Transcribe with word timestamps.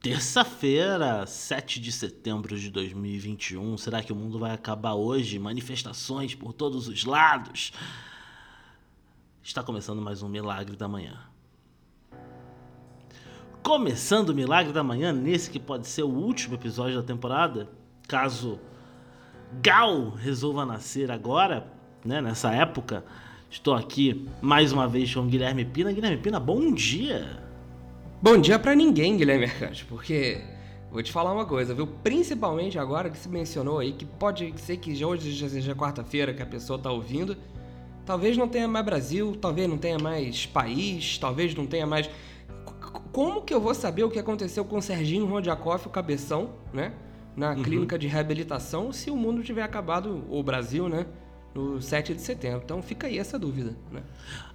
Terça-feira, 0.00 1.26
7 1.26 1.80
de 1.80 1.90
setembro 1.90 2.56
de 2.56 2.70
2021. 2.70 3.76
Será 3.76 4.00
que 4.00 4.12
o 4.12 4.16
mundo 4.16 4.38
vai 4.38 4.52
acabar 4.52 4.94
hoje? 4.94 5.40
Manifestações 5.40 6.36
por 6.36 6.52
todos 6.52 6.86
os 6.86 7.04
lados. 7.04 7.72
Está 9.42 9.60
começando 9.60 10.00
mais 10.00 10.22
um 10.22 10.28
Milagre 10.28 10.76
da 10.76 10.86
Manhã. 10.86 11.18
Começando 13.60 14.28
o 14.28 14.34
Milagre 14.34 14.72
da 14.72 14.84
Manhã, 14.84 15.12
nesse 15.12 15.50
que 15.50 15.58
pode 15.58 15.88
ser 15.88 16.04
o 16.04 16.08
último 16.08 16.54
episódio 16.54 16.94
da 16.94 17.02
temporada, 17.02 17.68
caso 18.06 18.60
Gal 19.60 20.10
resolva 20.10 20.64
nascer 20.64 21.10
agora, 21.10 21.66
né, 22.04 22.20
nessa 22.20 22.54
época. 22.54 23.04
Estou 23.50 23.74
aqui 23.74 24.28
mais 24.40 24.70
uma 24.70 24.86
vez 24.86 25.12
com 25.12 25.26
Guilherme 25.26 25.64
Pina. 25.64 25.92
Guilherme 25.92 26.18
Pina, 26.18 26.38
bom 26.38 26.72
dia! 26.72 27.47
Bom 28.20 28.36
dia 28.36 28.58
para 28.58 28.74
ninguém, 28.74 29.16
Guilherme 29.16 29.46
Mercante, 29.46 29.84
porque 29.84 30.40
vou 30.90 31.00
te 31.00 31.12
falar 31.12 31.32
uma 31.32 31.46
coisa, 31.46 31.72
viu? 31.72 31.86
Principalmente 31.86 32.76
agora 32.76 33.08
que 33.08 33.16
se 33.16 33.28
mencionou 33.28 33.78
aí 33.78 33.92
que 33.92 34.04
pode 34.04 34.52
ser 34.56 34.76
que 34.78 35.04
hoje 35.04 35.30
já 35.30 35.48
seja 35.48 35.72
quarta-feira 35.72 36.34
que 36.34 36.42
a 36.42 36.46
pessoa 36.46 36.76
tá 36.80 36.90
ouvindo, 36.90 37.36
talvez 38.04 38.36
não 38.36 38.48
tenha 38.48 38.66
mais 38.66 38.84
Brasil, 38.84 39.36
talvez 39.40 39.68
não 39.68 39.78
tenha 39.78 40.00
mais 40.00 40.46
país, 40.46 41.16
talvez 41.16 41.54
não 41.54 41.64
tenha 41.64 41.86
mais. 41.86 42.10
Como 43.12 43.42
que 43.42 43.54
eu 43.54 43.60
vou 43.60 43.72
saber 43.72 44.02
o 44.02 44.10
que 44.10 44.18
aconteceu 44.18 44.64
com 44.64 44.78
o 44.78 44.82
Serginho 44.82 45.24
Rodiakoff, 45.26 45.86
o 45.86 45.90
cabeção, 45.90 46.54
né? 46.72 46.92
Na 47.36 47.50
uhum. 47.50 47.62
clínica 47.62 47.96
de 47.96 48.08
reabilitação, 48.08 48.92
se 48.92 49.12
o 49.12 49.16
mundo 49.16 49.44
tiver 49.44 49.62
acabado, 49.62 50.24
o 50.28 50.42
Brasil, 50.42 50.88
né? 50.88 51.06
No 51.54 51.80
7 51.80 52.14
de 52.14 52.20
setembro. 52.20 52.62
Então 52.64 52.82
fica 52.82 53.06
aí 53.06 53.18
essa 53.18 53.38
dúvida. 53.38 53.76
Né? 53.90 54.02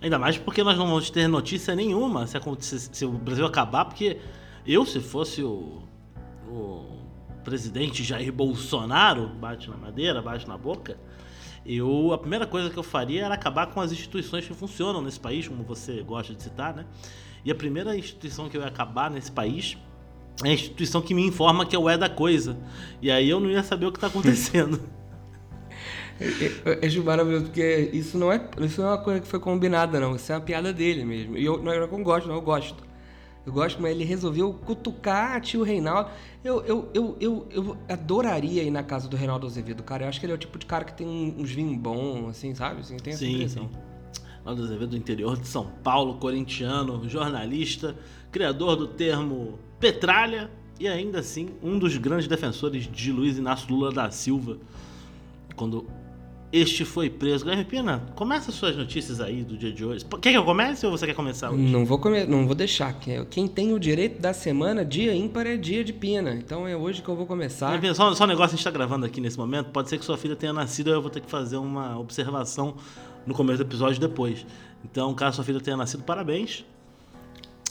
Ainda 0.02 0.18
mais 0.20 0.38
porque 0.38 0.64
nós 0.64 0.78
não 0.78 0.88
vamos 0.88 1.10
ter 1.10 1.28
notícia 1.28 1.76
nenhuma 1.76 2.28
se, 2.28 2.80
se 2.80 3.06
o 3.06 3.12
Brasil 3.12 3.46
acabar, 3.46 3.86
porque 3.86 4.20
eu, 4.66 4.86
se 4.86 5.00
fosse 5.00 5.44
o, 5.44 5.82
o 6.48 6.86
presidente 7.44 8.04
Jair 8.04 8.32
Bolsonaro, 8.32 9.28
bate 9.28 9.70
na 9.70 9.78
madeira, 9.78 10.22
bate 10.22 10.48
na 10.48 10.58
boca, 10.58 10.98
eu 11.66 12.14
a 12.14 12.17
primeira 12.17 12.45
coisa 12.45 12.70
que 12.70 12.78
eu 12.78 12.84
faria 12.84 13.26
era 13.26 13.34
acabar 13.34 13.67
com 13.67 13.80
as 13.82 13.92
instituições 13.92 14.45
que 14.45 14.54
funcionam 14.54 15.02
nesse 15.02 15.20
país, 15.20 15.48
como 15.48 15.64
você 15.64 16.02
gosta 16.02 16.34
de 16.34 16.44
citar, 16.44 16.73
né? 16.73 16.86
E 17.45 17.52
a 17.52 17.56
primeira 17.56 17.95
instituição 17.98 18.48
que 18.50 18.56
eu 18.56 18.62
ia 18.62 18.67
acabar 18.67 19.12
nesse 19.12 19.32
país 19.32 19.78
é 20.44 20.50
a 20.50 20.54
instituição 20.54 21.02
que 21.02 21.14
me 21.14 21.26
informa 21.26 21.66
que 21.66 21.76
eu 21.76 21.89
é 21.89 21.98
da 21.98 22.10
coisa. 22.10 22.58
E 23.02 23.12
aí 23.12 23.30
eu 23.30 23.39
não 23.39 23.50
ia 23.50 23.64
saber 23.64 23.86
o 23.86 23.92
que 23.92 23.98
está 23.98 24.08
acontecendo. 24.08 24.82
É, 26.19 26.86
é, 26.86 26.88
é 26.88 27.00
maravilhoso, 27.00 27.45
porque 27.45 27.89
isso 27.94 28.17
não, 28.17 28.31
é, 28.31 28.42
isso 28.61 28.81
não 28.81 28.89
é 28.89 28.92
uma 28.92 28.97
coisa 28.97 29.19
que 29.19 29.28
foi 29.28 29.39
combinada, 29.39 30.00
não. 30.00 30.16
Isso 30.16 30.31
é 30.31 30.36
uma 30.36 30.42
piada 30.42 30.72
dele 30.72 31.03
mesmo. 31.03 31.38
E 31.38 31.45
eu 31.45 31.61
não 31.61 31.73
eu 31.73 31.88
gosto, 31.88 32.28
não, 32.28 32.36
eu 32.36 32.42
gosto. 32.42 32.83
Eu 33.45 33.52
gosto, 33.52 33.81
mas 33.81 33.92
ele 33.92 34.05
resolveu 34.05 34.53
cutucar 34.53 35.42
tio 35.42 35.64
Reinaldo. 35.64 36.09
Eu, 36.44 36.64
eu, 36.64 36.89
eu, 36.94 37.17
eu, 37.20 37.47
eu 37.52 37.78
adoraria 37.89 38.64
ir 38.64 38.72
na 38.72 38.83
casa 38.83 39.08
do 39.08 39.17
Reinaldo 39.17 39.45
Azevedo, 39.45 39.83
cara. 39.83 40.05
Eu 40.05 40.09
acho 40.09 40.20
que 40.20 40.25
ele 40.25 40.31
é 40.31 40.36
o 40.36 40.39
tipo 40.39 40.58
de 40.58 40.66
cara 40.66 40.86
que 40.86 40.94
tem 40.94 41.36
uns 41.38 41.52
vinhos 41.52 41.78
bons, 41.78 42.30
assim, 42.30 42.55
sabe? 42.55 42.80
Assim, 42.80 42.95
tem 42.95 43.11
essa 43.11 43.25
sim, 43.25 43.33
impressão. 43.33 43.70
Sim. 43.70 44.23
Reinaldo 44.38 44.64
Azevedo 44.64 44.89
do 44.92 44.98
interior 44.98 45.38
de 45.38 45.48
São 45.48 45.66
Paulo, 45.83 46.16
corintiano, 46.16 47.08
jornalista, 47.09 47.98
criador 48.31 48.77
do 48.77 48.88
termo 48.88 49.59
petralha 49.77 50.50
e 50.80 50.88
ainda 50.88 51.20
assim 51.20 51.50
um 51.61 51.77
dos 51.77 51.98
grandes 51.98 52.27
defensores 52.27 52.89
de 52.89 53.11
Luiz 53.11 53.38
Inácio 53.38 53.70
Lula 53.70 53.92
da 53.92 54.09
Silva 54.09 54.58
quando 55.56 55.88
este 56.54 56.86
foi 56.86 57.09
preso. 57.09 57.44
Guilherme 57.44 57.66
Pina, 57.66 58.04
começa 58.16 58.52
suas 58.52 58.78
notícias 58.78 59.20
aí 59.20 59.44
do 59.44 59.58
dia 59.58 59.73
de 59.73 59.84
hoje. 59.84 60.06
Quer 60.22 60.32
que 60.32 60.38
eu 60.38 60.45
comece 60.45 60.86
ou 60.86 60.92
você 60.92 61.08
quer 61.08 61.16
começar 61.16 61.50
hoje? 61.50 61.64
Não 61.64 61.84
vou, 61.84 61.98
come... 61.98 62.26
não 62.26 62.45
vou 62.45 62.54
deixar. 62.54 62.94
Quem 63.30 63.48
tem 63.48 63.73
o 63.73 63.80
direito 63.80 64.22
da 64.22 64.34
semana, 64.34 64.86
dia 64.86 65.16
ímpar 65.16 65.48
é 65.48 65.58
dia 65.58 65.84
de 65.84 65.92
Pina. 65.92 66.36
Então 66.36 66.68
é 66.68 66.78
hoje 66.78 67.02
que 67.02 67.10
eu 67.10 67.16
vou 67.16 67.26
começar. 67.26 67.82
Pina, 67.82 67.95
só, 67.95 68.14
só 68.14 68.26
um 68.26 68.28
negócio, 68.28 68.50
a 68.54 68.56
gente 68.56 68.60
está 68.60 68.70
gravando 68.70 69.06
aqui 69.06 69.20
nesse 69.20 69.38
momento. 69.38 69.72
Pode 69.72 69.90
ser 69.90 69.98
que 69.98 70.06
sua 70.06 70.18
filha 70.18 70.36
tenha 70.36 70.54
nascido 70.54 70.92
eu 70.92 71.02
vou 71.02 71.10
ter 71.10 71.22
que 71.22 71.30
fazer 71.30 71.58
uma 71.58 71.98
observação 71.98 72.76
no 73.26 73.33
começo 73.33 73.58
do 73.58 73.67
episódio 73.67 74.00
depois. 74.00 74.45
Então, 74.86 75.11
caso 75.16 75.38
sua 75.38 75.45
filha 75.45 75.60
tenha 75.60 75.76
nascido, 75.76 76.04
parabéns. 76.04 76.64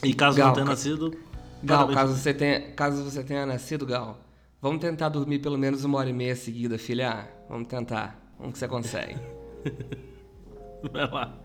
E 0.03 0.13
caso 0.13 0.37
Gal, 0.37 0.47
não 0.47 0.53
tenha 0.55 0.65
nascido. 0.65 1.15
Gal, 1.63 1.87
caso 1.87 2.13
você, 2.15 2.33
tenha, 2.33 2.71
caso 2.71 3.01
você 3.03 3.23
tenha 3.23 3.45
nascido, 3.45 3.85
Gal, 3.85 4.19
vamos 4.63 4.79
tentar 4.79 5.09
dormir 5.09 5.39
pelo 5.39 5.57
menos 5.57 5.83
uma 5.83 5.97
hora 5.99 6.09
e 6.09 6.13
meia 6.13 6.37
seguida, 6.37 6.77
filha. 6.77 7.27
Vamos 7.49 7.67
tentar. 7.67 8.17
Vamos 8.39 8.53
que 8.53 8.59
você 8.59 8.67
consegue. 8.67 9.15
Vai 10.91 11.11
lá. 11.11 11.37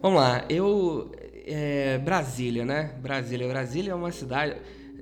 Vamos 0.00 0.20
lá. 0.20 0.44
Eu. 0.48 1.10
É, 1.44 1.98
Brasília, 1.98 2.64
né? 2.64 2.94
Brasília. 3.02 3.48
Brasília 3.48 3.90
é 3.90 3.94
uma 3.94 4.12
cidade. 4.12 4.56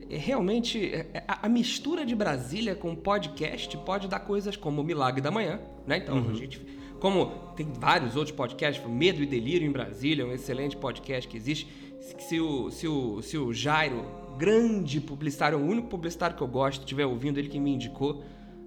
É, 0.09 0.17
realmente, 0.17 0.95
é, 0.95 1.25
a, 1.29 1.47
a, 1.47 1.49
mistura 1.49 2.07
de 2.07 2.15
Brasília 2.15 2.75
com 2.75 2.95
podcast 2.95 3.77
pode 3.79 4.09
dar 4.09 4.21
coisas 4.21 4.57
como 4.57 4.81
o 4.81 4.85
Milagre 4.85 5.21
da 5.21 5.31
Manhã, 5.31 5.61
né? 5.87 5.99
Então, 5.99 6.17
uhum. 6.17 6.31
a 6.31 6.35
gente. 6.35 6.61
Como 6.99 7.27
tem 7.55 7.71
vários 7.71 8.17
outros 8.17 8.35
podcasts, 8.35 8.85
Medo 8.89 9.23
e 9.23 9.27
Delírio 9.27 9.69
em 9.69 9.71
Brasília, 9.71 10.25
um 10.25 10.33
excelente 10.33 10.75
podcast 10.75 11.29
que 11.29 11.37
existe. 11.37 11.69
Se 12.01 12.41
o, 12.41 12.71
se 12.71 12.89
o, 12.89 13.21
se 13.21 13.37
o 13.37 13.53
Jairo, 13.53 14.07
grande 14.37 15.01
publicitário, 15.01 15.59
o 15.59 15.63
único 15.63 15.89
publicitário 15.89 16.37
que 16.37 16.43
eu 16.43 16.49
gosto, 16.49 16.81
estiver 16.81 17.07
ouvindo, 17.07 17.39
ele 17.39 17.49
que 17.49 17.59
me 17.59 17.73
indicou. 17.73 18.23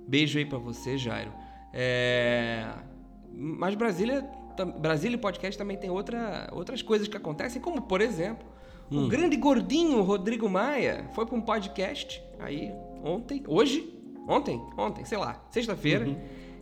Beijo 0.08 0.38
aí 0.40 0.46
para 0.46 0.58
você, 0.58 0.98
Jairo. 0.98 1.32
É... 1.74 2.68
Mas 3.32 3.76
Brasília, 3.76 4.28
Brasília 4.80 5.18
Podcast 5.18 5.58
também 5.58 5.78
tem 5.78 5.90
outra, 5.90 6.50
outras 6.52 6.82
coisas 6.82 7.08
que 7.08 7.16
acontecem, 7.16 7.62
como 7.62 7.82
por 7.82 8.02
exemplo, 8.02 8.48
hum. 8.92 9.06
o 9.06 9.08
grande 9.08 9.38
gordinho 9.38 10.02
Rodrigo 10.02 10.50
Maia 10.50 11.10
foi 11.14 11.26
para 11.26 11.36
um 11.36 11.42
podcast 11.42 12.22
aí 12.40 12.72
ontem, 13.04 13.44
hoje, 13.48 13.94
ontem, 14.28 14.60
ontem, 14.78 15.06
sei 15.06 15.18
lá, 15.18 15.42
sexta-feira, 15.52 16.06
uhum. 16.06 16.20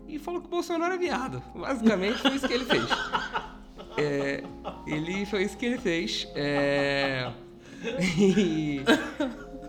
e 0.07 0.19
falou 0.19 0.41
que 0.41 0.47
o 0.47 0.50
Bolsonaro 0.50 0.94
é 0.94 0.97
viado. 0.97 1.41
Basicamente 1.56 2.19
foi 2.19 2.35
isso 2.35 2.47
que 2.47 2.53
ele 2.53 2.66
fez. 2.66 2.84
É, 3.97 4.44
ele 4.85 5.25
foi 5.25 5.44
isso 5.44 5.57
que 5.57 5.66
ele 5.66 5.78
fez. 5.79 6.28
É, 6.35 7.31
e, 8.17 8.81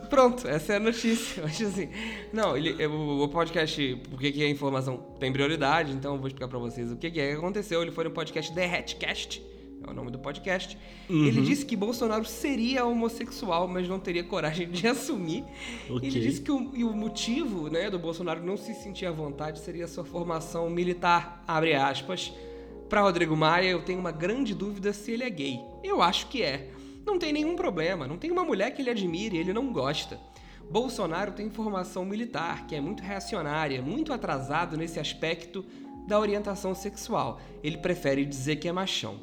Pronto, 0.08 0.48
essa 0.48 0.74
é 0.74 0.76
a 0.76 0.80
notícia. 0.80 1.42
Mas 1.42 1.60
assim, 1.60 1.88
não, 2.32 2.56
ele, 2.56 2.86
o, 2.86 3.24
o 3.24 3.28
podcast, 3.28 4.00
porque 4.10 4.32
que 4.32 4.42
a 4.42 4.48
informação 4.48 4.96
tem 5.18 5.32
prioridade, 5.32 5.92
então 5.92 6.14
eu 6.14 6.18
vou 6.18 6.26
explicar 6.26 6.48
para 6.48 6.58
vocês 6.58 6.90
o 6.90 6.96
que, 6.96 7.10
que 7.10 7.20
é 7.20 7.30
que 7.30 7.36
aconteceu. 7.36 7.82
Ele 7.82 7.90
foi 7.90 8.04
no 8.04 8.10
podcast 8.10 8.52
The 8.54 8.64
Hatcast, 8.64 9.42
é 9.86 9.90
o 9.90 9.94
nome 9.94 10.10
do 10.10 10.18
podcast. 10.18 10.78
Uhum. 11.08 11.26
Ele 11.26 11.42
disse 11.42 11.64
que 11.64 11.76
Bolsonaro 11.76 12.24
seria 12.24 12.84
homossexual, 12.84 13.68
mas 13.68 13.88
não 13.88 14.00
teria 14.00 14.24
coragem 14.24 14.70
de 14.70 14.86
assumir. 14.88 15.44
Okay. 15.88 16.08
Ele 16.08 16.20
disse 16.20 16.40
que 16.40 16.50
o, 16.50 16.56
o, 16.56 16.96
motivo 16.96 17.68
né, 17.68 17.90
do 17.90 17.98
Bolsonaro 17.98 18.42
não 18.42 18.56
se 18.56 18.74
sentir 18.74 19.06
à 19.06 19.12
vontade 19.12 19.60
seria 19.60 19.84
a 19.84 19.88
sua 19.88 20.04
formação 20.04 20.70
militar, 20.70 21.44
abre 21.46 21.74
aspas. 21.74 22.32
Para 22.88 23.02
Rodrigo 23.02 23.36
Maia, 23.36 23.68
eu 23.68 23.82
tenho 23.82 23.98
uma 23.98 24.10
grande 24.10 24.54
dúvida 24.54 24.94
se 24.94 25.12
ele 25.12 25.22
é 25.22 25.28
gay. 25.28 25.60
Eu 25.84 26.00
acho 26.00 26.28
que 26.28 26.42
é. 26.42 26.70
Não 27.08 27.18
tem 27.18 27.32
nenhum 27.32 27.56
problema, 27.56 28.06
não 28.06 28.18
tem 28.18 28.30
uma 28.30 28.44
mulher 28.44 28.70
que 28.70 28.82
ele 28.82 28.90
admire 28.90 29.34
e 29.34 29.40
ele 29.40 29.54
não 29.54 29.72
gosta. 29.72 30.20
Bolsonaro 30.70 31.32
tem 31.32 31.48
formação 31.48 32.04
militar, 32.04 32.66
que 32.66 32.74
é 32.74 32.80
muito 32.82 33.02
reacionária, 33.02 33.80
muito 33.80 34.12
atrasado 34.12 34.76
nesse 34.76 35.00
aspecto 35.00 35.64
da 36.06 36.20
orientação 36.20 36.74
sexual. 36.74 37.40
Ele 37.62 37.78
prefere 37.78 38.26
dizer 38.26 38.56
que 38.56 38.68
é 38.68 38.72
machão. 38.72 39.20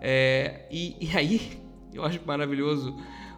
É, 0.00 0.66
e, 0.70 0.96
e 0.98 1.14
aí, 1.14 1.60
eu 1.92 2.02
acho 2.02 2.18
maravilhoso, 2.24 2.96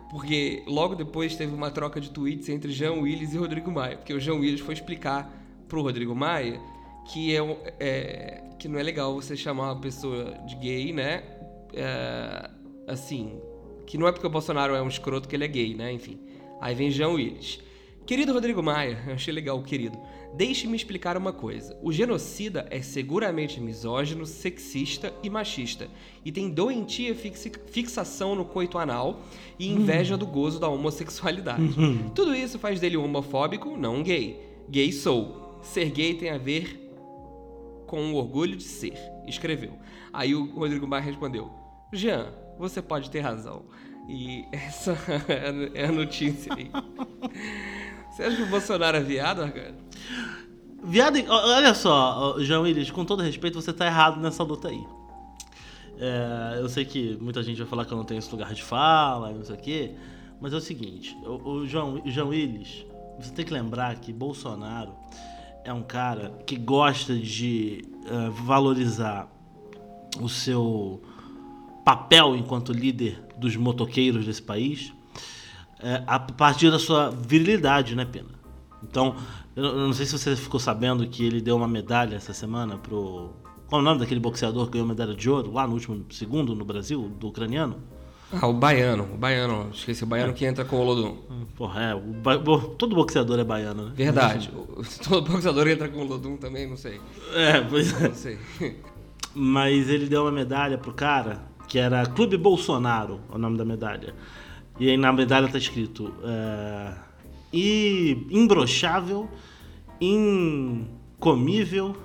porque 0.09 0.63
logo 0.69 0.95
depois 0.95 1.35
teve 1.35 1.53
uma 1.53 1.73
troca 1.73 2.01
de 2.01 2.11
tweets 2.11 2.49
entre 2.49 2.71
Jean 2.71 2.93
Willis 2.93 3.35
e 3.35 3.39
Rodrigo 3.39 3.73
Maia, 3.73 3.97
porque 3.97 4.15
o 4.15 4.21
Jean 4.21 4.37
Willis 4.37 4.61
foi 4.61 4.75
explicar 4.75 5.29
pro 5.67 5.83
Rodrigo 5.83 6.15
Maia 6.15 6.61
que, 7.13 7.37
é, 7.37 7.75
é 7.81 8.45
que 8.57 8.69
não 8.69 8.79
é 8.79 8.85
legal 8.85 9.13
você 9.13 9.37
chamar 9.37 9.73
uma 9.73 9.81
pessoa 9.81 10.39
de 10.47 10.55
gay, 10.55 10.93
né? 10.93 11.25
É, 11.75 12.51
assim, 12.87 13.41
que 13.87 13.99
não 13.99 14.07
é 14.07 14.13
porque 14.13 14.27
o 14.27 14.31
Bolsonaro 14.31 14.75
é 14.75 14.83
um 14.83 14.89
escroto 14.89 15.29
que 15.29 15.37
ele 15.37 15.45
é 15.45 15.49
gay, 15.49 15.75
né? 15.75 15.93
Enfim. 15.93 16.19
Aí 16.61 16.75
vem 16.75 16.91
João 16.91 17.15
Willis. 17.15 17.61
Querido 18.07 18.35
Rodrigo 18.35 18.63
Maia, 18.63 19.03
eu 19.09 19.15
achei 19.15 19.33
legal, 19.33 19.63
querido. 19.63 19.99
Deixe-me 20.35 20.77
explicar 20.77 21.17
uma 21.17 21.33
coisa. 21.33 21.79
O 21.83 21.93
genocida 21.93 22.67
é 22.71 22.83
seguramente 22.83 23.61
misógino, 23.61 24.27
sexista 24.27 25.13
e 25.23 25.31
machista. 25.31 25.89
E 26.25 26.33
tem 26.33 26.51
doentia 26.51 27.15
fixação 27.15 28.35
no 28.35 28.45
coito 28.45 28.77
anal 28.79 29.23
e 29.59 29.69
inveja 29.69 30.17
do 30.17 30.27
gozo 30.27 30.59
da 30.59 30.69
homossexualidade. 30.69 31.63
Tudo 32.15 32.35
isso 32.35 32.59
faz 32.59 32.81
dele 32.81 32.97
um 32.97 33.05
homofóbico, 33.05 33.77
não 33.77 33.97
um 33.97 34.03
gay. 34.03 34.41
Gay 34.69 34.93
sou. 34.93 35.61
Ser 35.63 35.91
gay 35.91 36.15
tem 36.15 36.31
a 36.31 36.37
ver 36.37 36.81
com 37.87 38.13
o 38.13 38.17
orgulho 38.17 38.57
de 38.57 38.65
ser. 38.65 38.99
Escreveu. 39.27 39.79
Aí 40.13 40.35
o 40.35 40.47
Rodrigo 40.47 40.87
Maia 40.87 41.03
respondeu: 41.03 41.51
Jean, 41.95 42.27
você 42.59 42.83
pode 42.83 43.11
ter 43.11 43.21
razão. 43.21 43.63
E 44.09 44.45
essa 44.53 44.97
é 45.75 45.87
a 45.87 45.93
notícia 45.93 46.53
aí. 46.55 46.71
Você 48.11 48.23
acha 48.23 48.37
que 48.37 48.43
o 48.43 48.47
Bolsonaro 48.47 48.97
é 48.97 49.01
viado, 49.01 49.51
cara? 49.51 49.75
Viado, 50.83 51.19
olha 51.29 51.73
só, 51.75 52.37
João 52.41 52.63
Willis, 52.63 52.91
com 52.91 53.05
todo 53.05 53.23
respeito, 53.23 53.61
você 53.61 53.73
tá 53.73 53.87
errado 53.87 54.21
nessa 54.21 54.43
luta 54.43 54.69
aí. 54.69 54.85
É, 55.99 56.59
eu 56.61 56.69
sei 56.69 56.85
que 56.85 57.17
muita 57.21 57.43
gente 57.43 57.57
vai 57.57 57.67
falar 57.67 57.85
que 57.85 57.93
eu 57.93 57.97
não 57.97 58.05
tenho 58.05 58.19
esse 58.19 58.31
lugar 58.31 58.53
de 58.53 58.63
fala, 58.63 59.33
não 59.33 59.45
sei 59.45 59.55
o 59.55 59.59
quê, 59.59 59.95
Mas 60.41 60.53
é 60.53 60.57
o 60.57 60.61
seguinte, 60.61 61.17
o, 61.25 61.49
o 61.49 61.67
João, 61.67 62.03
João 62.05 62.29
Willis, 62.29 62.85
você 63.19 63.33
tem 63.33 63.45
que 63.45 63.53
lembrar 63.53 63.97
que 63.97 64.13
Bolsonaro 64.13 64.93
é 65.65 65.73
um 65.73 65.83
cara 65.83 66.35
que 66.47 66.57
gosta 66.57 67.17
de 67.17 67.85
uh, 68.11 68.31
valorizar 68.31 69.29
o 70.21 70.29
seu 70.29 71.03
papel 71.85 72.37
enquanto 72.37 72.73
líder 72.73 73.23
dos 73.37 73.57
motoqueiros 73.57 74.25
desse 74.25 74.43
país 74.43 74.93
é, 75.81 76.03
a 76.07 76.19
partir 76.19 76.71
da 76.71 76.79
sua 76.79 77.11
virilidade, 77.11 77.95
né, 77.95 78.05
Pena? 78.05 78.31
Então, 78.83 79.17
eu 79.57 79.75
não 79.75 79.93
sei 79.93 80.07
se 80.07 80.13
você 80.13 80.35
ficou 80.35 80.59
sabendo 80.59 81.07
que 81.07 81.25
ele 81.25 81.41
deu 81.41 81.57
uma 81.57 81.69
medalha 81.69 82.17
essa 82.17 82.33
semana 82.33 82.77
pro. 82.77 83.31
Qual 83.67 83.81
é 83.81 83.83
o 83.83 83.85
nome 83.85 84.01
daquele 84.01 84.21
boxeador 84.21 84.67
que 84.67 84.73
ganhou 84.73 84.87
medalha 84.87 85.15
de 85.15 85.29
ouro 85.29 85.53
lá 85.53 85.67
no 85.67 85.75
último 85.75 86.05
segundo 86.11 86.55
no 86.55 86.65
Brasil, 86.65 87.11
do 87.19 87.29
ucraniano? 87.29 87.77
Ah, 88.33 88.47
o 88.47 88.53
baiano, 88.53 89.05
o 89.05 89.17
baiano, 89.17 89.71
esqueci, 89.73 90.03
o 90.03 90.07
baiano 90.07 90.33
é. 90.33 90.35
que 90.35 90.45
entra 90.45 90.65
com 90.65 90.77
o 90.77 90.85
Lodum. 90.85 91.17
Porra, 91.55 91.83
é, 91.83 91.95
ba... 91.95 92.39
todo 92.77 92.95
boxeador 92.97 93.39
é 93.39 93.45
baiano, 93.45 93.87
né? 93.87 93.93
Verdade, 93.95 94.51
todo 95.09 95.31
boxeador 95.31 95.69
entra 95.69 95.89
com 95.89 96.01
o 96.01 96.05
Lodum 96.05 96.37
também, 96.37 96.69
não 96.69 96.77
sei. 96.77 97.01
É, 97.35 97.61
pois 97.61 97.93
é. 98.03 98.09
Não 98.09 98.15
sei. 98.15 98.39
Mas 99.35 99.89
ele 99.89 100.07
deu 100.07 100.23
uma 100.23 100.33
medalha 100.33 100.79
pro 100.79 100.93
cara, 100.93 101.43
que 101.69 101.79
era 101.79 102.05
Clube 102.07 102.37
Bolsonaro, 102.37 103.21
o 103.31 103.39
nome 103.39 103.57
da 103.57 103.65
medalha. 103.65 104.15
E 104.79 104.91
aí 104.91 104.97
na 104.97 105.13
medalha 105.13 105.49
tá 105.49 105.59
escrito 105.59 106.13
uh, 106.21 106.95
imbrochável, 108.31 109.29
incomível 110.01 111.97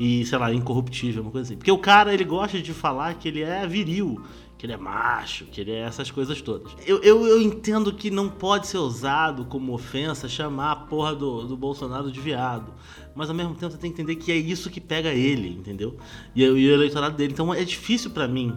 e, 0.00 0.24
sei 0.24 0.38
lá, 0.38 0.52
incorruptível, 0.52 1.22
uma 1.22 1.30
coisa 1.30 1.48
assim. 1.48 1.56
Porque 1.56 1.70
o 1.70 1.78
cara, 1.78 2.12
ele 2.12 2.24
gosta 2.24 2.60
de 2.60 2.72
falar 2.72 3.14
que 3.14 3.28
ele 3.28 3.42
é 3.42 3.66
viril, 3.66 4.22
que 4.56 4.66
ele 4.66 4.72
é 4.72 4.76
macho, 4.76 5.44
que 5.46 5.60
ele 5.60 5.72
é 5.72 5.80
essas 5.80 6.10
coisas 6.10 6.40
todas. 6.40 6.74
Eu, 6.86 7.02
eu, 7.02 7.26
eu 7.26 7.42
entendo 7.42 7.92
que 7.92 8.10
não 8.10 8.28
pode 8.28 8.66
ser 8.66 8.78
usado 8.78 9.44
como 9.44 9.74
ofensa 9.74 10.28
chamar 10.28 10.72
a 10.72 10.76
porra 10.76 11.14
do, 11.14 11.44
do 11.46 11.56
Bolsonaro 11.56 12.10
de 12.10 12.20
viado. 12.20 12.72
Mas 13.14 13.28
ao 13.28 13.34
mesmo 13.34 13.54
tempo 13.54 13.72
você 13.72 13.78
tem 13.78 13.92
que 13.92 14.00
entender 14.00 14.16
que 14.16 14.32
é 14.32 14.36
isso 14.36 14.70
que 14.70 14.80
pega 14.80 15.10
ele, 15.10 15.48
entendeu? 15.48 15.96
E, 16.34 16.42
e 16.42 16.48
o 16.48 16.74
eleitorado 16.74 17.16
dele. 17.16 17.32
Então 17.32 17.52
é 17.52 17.64
difícil 17.64 18.10
para 18.10 18.26
mim 18.26 18.56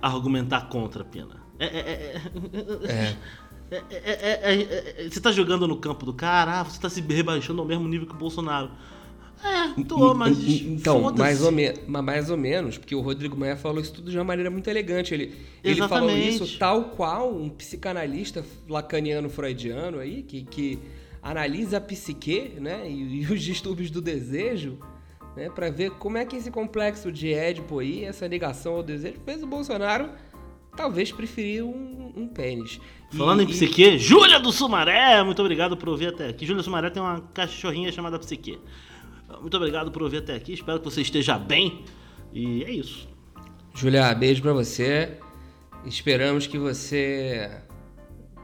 argumentar 0.00 0.68
contra 0.68 1.02
a 1.02 1.04
pena. 1.04 1.40
É. 3.72 3.76
é, 3.92 4.40
é, 4.52 5.04
é. 5.04 5.08
Você 5.08 5.20
tá 5.20 5.30
jogando 5.30 5.68
no 5.68 5.76
campo 5.76 6.04
do 6.04 6.12
cara, 6.12 6.58
ah, 6.58 6.64
você 6.64 6.80
tá 6.80 6.90
se 6.90 7.00
rebaixando 7.00 7.60
ao 7.60 7.68
mesmo 7.68 7.86
nível 7.86 8.04
que 8.04 8.12
o 8.12 8.18
Bolsonaro. 8.18 8.68
É, 9.42 9.82
tô, 9.84 10.12
mas. 10.12 10.38
Então, 10.38 11.12
mais 11.14 11.42
ou, 11.42 11.50
me, 11.50 11.72
mais 11.86 12.30
ou 12.30 12.36
menos, 12.36 12.76
porque 12.76 12.94
o 12.94 13.00
Rodrigo 13.00 13.36
Maia 13.36 13.56
falou 13.56 13.80
isso 13.80 13.92
tudo 13.92 14.10
de 14.10 14.18
uma 14.18 14.24
maneira 14.24 14.50
muito 14.50 14.68
elegante. 14.68 15.14
Ele, 15.14 15.34
ele 15.64 15.88
falou 15.88 16.10
isso 16.10 16.58
tal 16.58 16.90
qual 16.90 17.32
um 17.32 17.48
psicanalista 17.48 18.44
lacaniano 18.68 19.30
freudiano 19.30 19.98
aí, 19.98 20.22
que, 20.22 20.42
que 20.42 20.78
analisa 21.22 21.78
a 21.78 21.80
psique, 21.80 22.56
né? 22.60 22.90
E, 22.90 23.22
e 23.22 23.26
os 23.32 23.42
distúrbios 23.42 23.90
do 23.90 24.00
desejo, 24.00 24.78
né? 25.36 25.50
Pra 25.50 25.70
ver 25.70 25.92
como 25.92 26.18
é 26.18 26.24
que 26.24 26.36
esse 26.36 26.50
complexo 26.50 27.10
de 27.10 27.32
Édipo 27.32 27.78
aí, 27.78 28.04
essa 28.04 28.26
ligação 28.26 28.74
ao 28.74 28.82
desejo, 28.82 29.18
fez 29.24 29.42
o 29.42 29.46
Bolsonaro 29.46 30.10
talvez 30.76 31.12
preferir 31.12 31.64
um, 31.64 32.12
um 32.16 32.28
pênis. 32.28 32.80
Falando 33.10 33.40
e, 33.40 33.44
em 33.44 33.46
psique, 33.46 33.82
e... 33.82 33.98
Júlia 33.98 34.38
do 34.38 34.52
Sumaré, 34.52 35.22
muito 35.22 35.40
obrigado 35.40 35.76
por 35.76 35.88
ouvir 35.88 36.08
até 36.08 36.28
aqui. 36.28 36.46
Júlia 36.46 36.62
do 36.62 36.64
Sumaré 36.64 36.90
tem 36.90 37.02
uma 37.02 37.20
cachorrinha 37.34 37.90
chamada 37.92 38.18
Psique. 38.18 38.58
Muito 39.40 39.56
obrigado 39.56 39.90
por 39.90 40.02
ouvir 40.02 40.18
até 40.18 40.34
aqui, 40.34 40.54
espero 40.54 40.78
que 40.78 40.84
você 40.84 41.02
esteja 41.02 41.38
bem. 41.38 41.84
E 42.32 42.64
é 42.64 42.70
isso. 42.70 43.08
Júlia, 43.74 44.14
beijo 44.14 44.42
pra 44.42 44.52
você. 44.52 45.18
Esperamos 45.84 46.46
que 46.46 46.58
você 46.58 47.62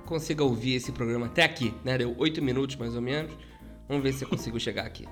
consiga 0.07 0.43
ouvir 0.43 0.75
esse 0.75 0.93
programa 0.93 1.27
até 1.27 1.45
aqui, 1.45 1.75
né? 1.85 1.99
Deu 1.99 2.15
oito 2.19 2.41
minutos 2.43 2.77
mais 2.77 2.95
ou 2.95 3.03
menos. 3.03 3.33
Vamos 3.89 4.03
ver 4.03 4.13
se 4.13 4.21
você 4.21 4.27
conseguiu 4.27 4.59
chegar 4.59 4.87
aqui. 4.87 5.07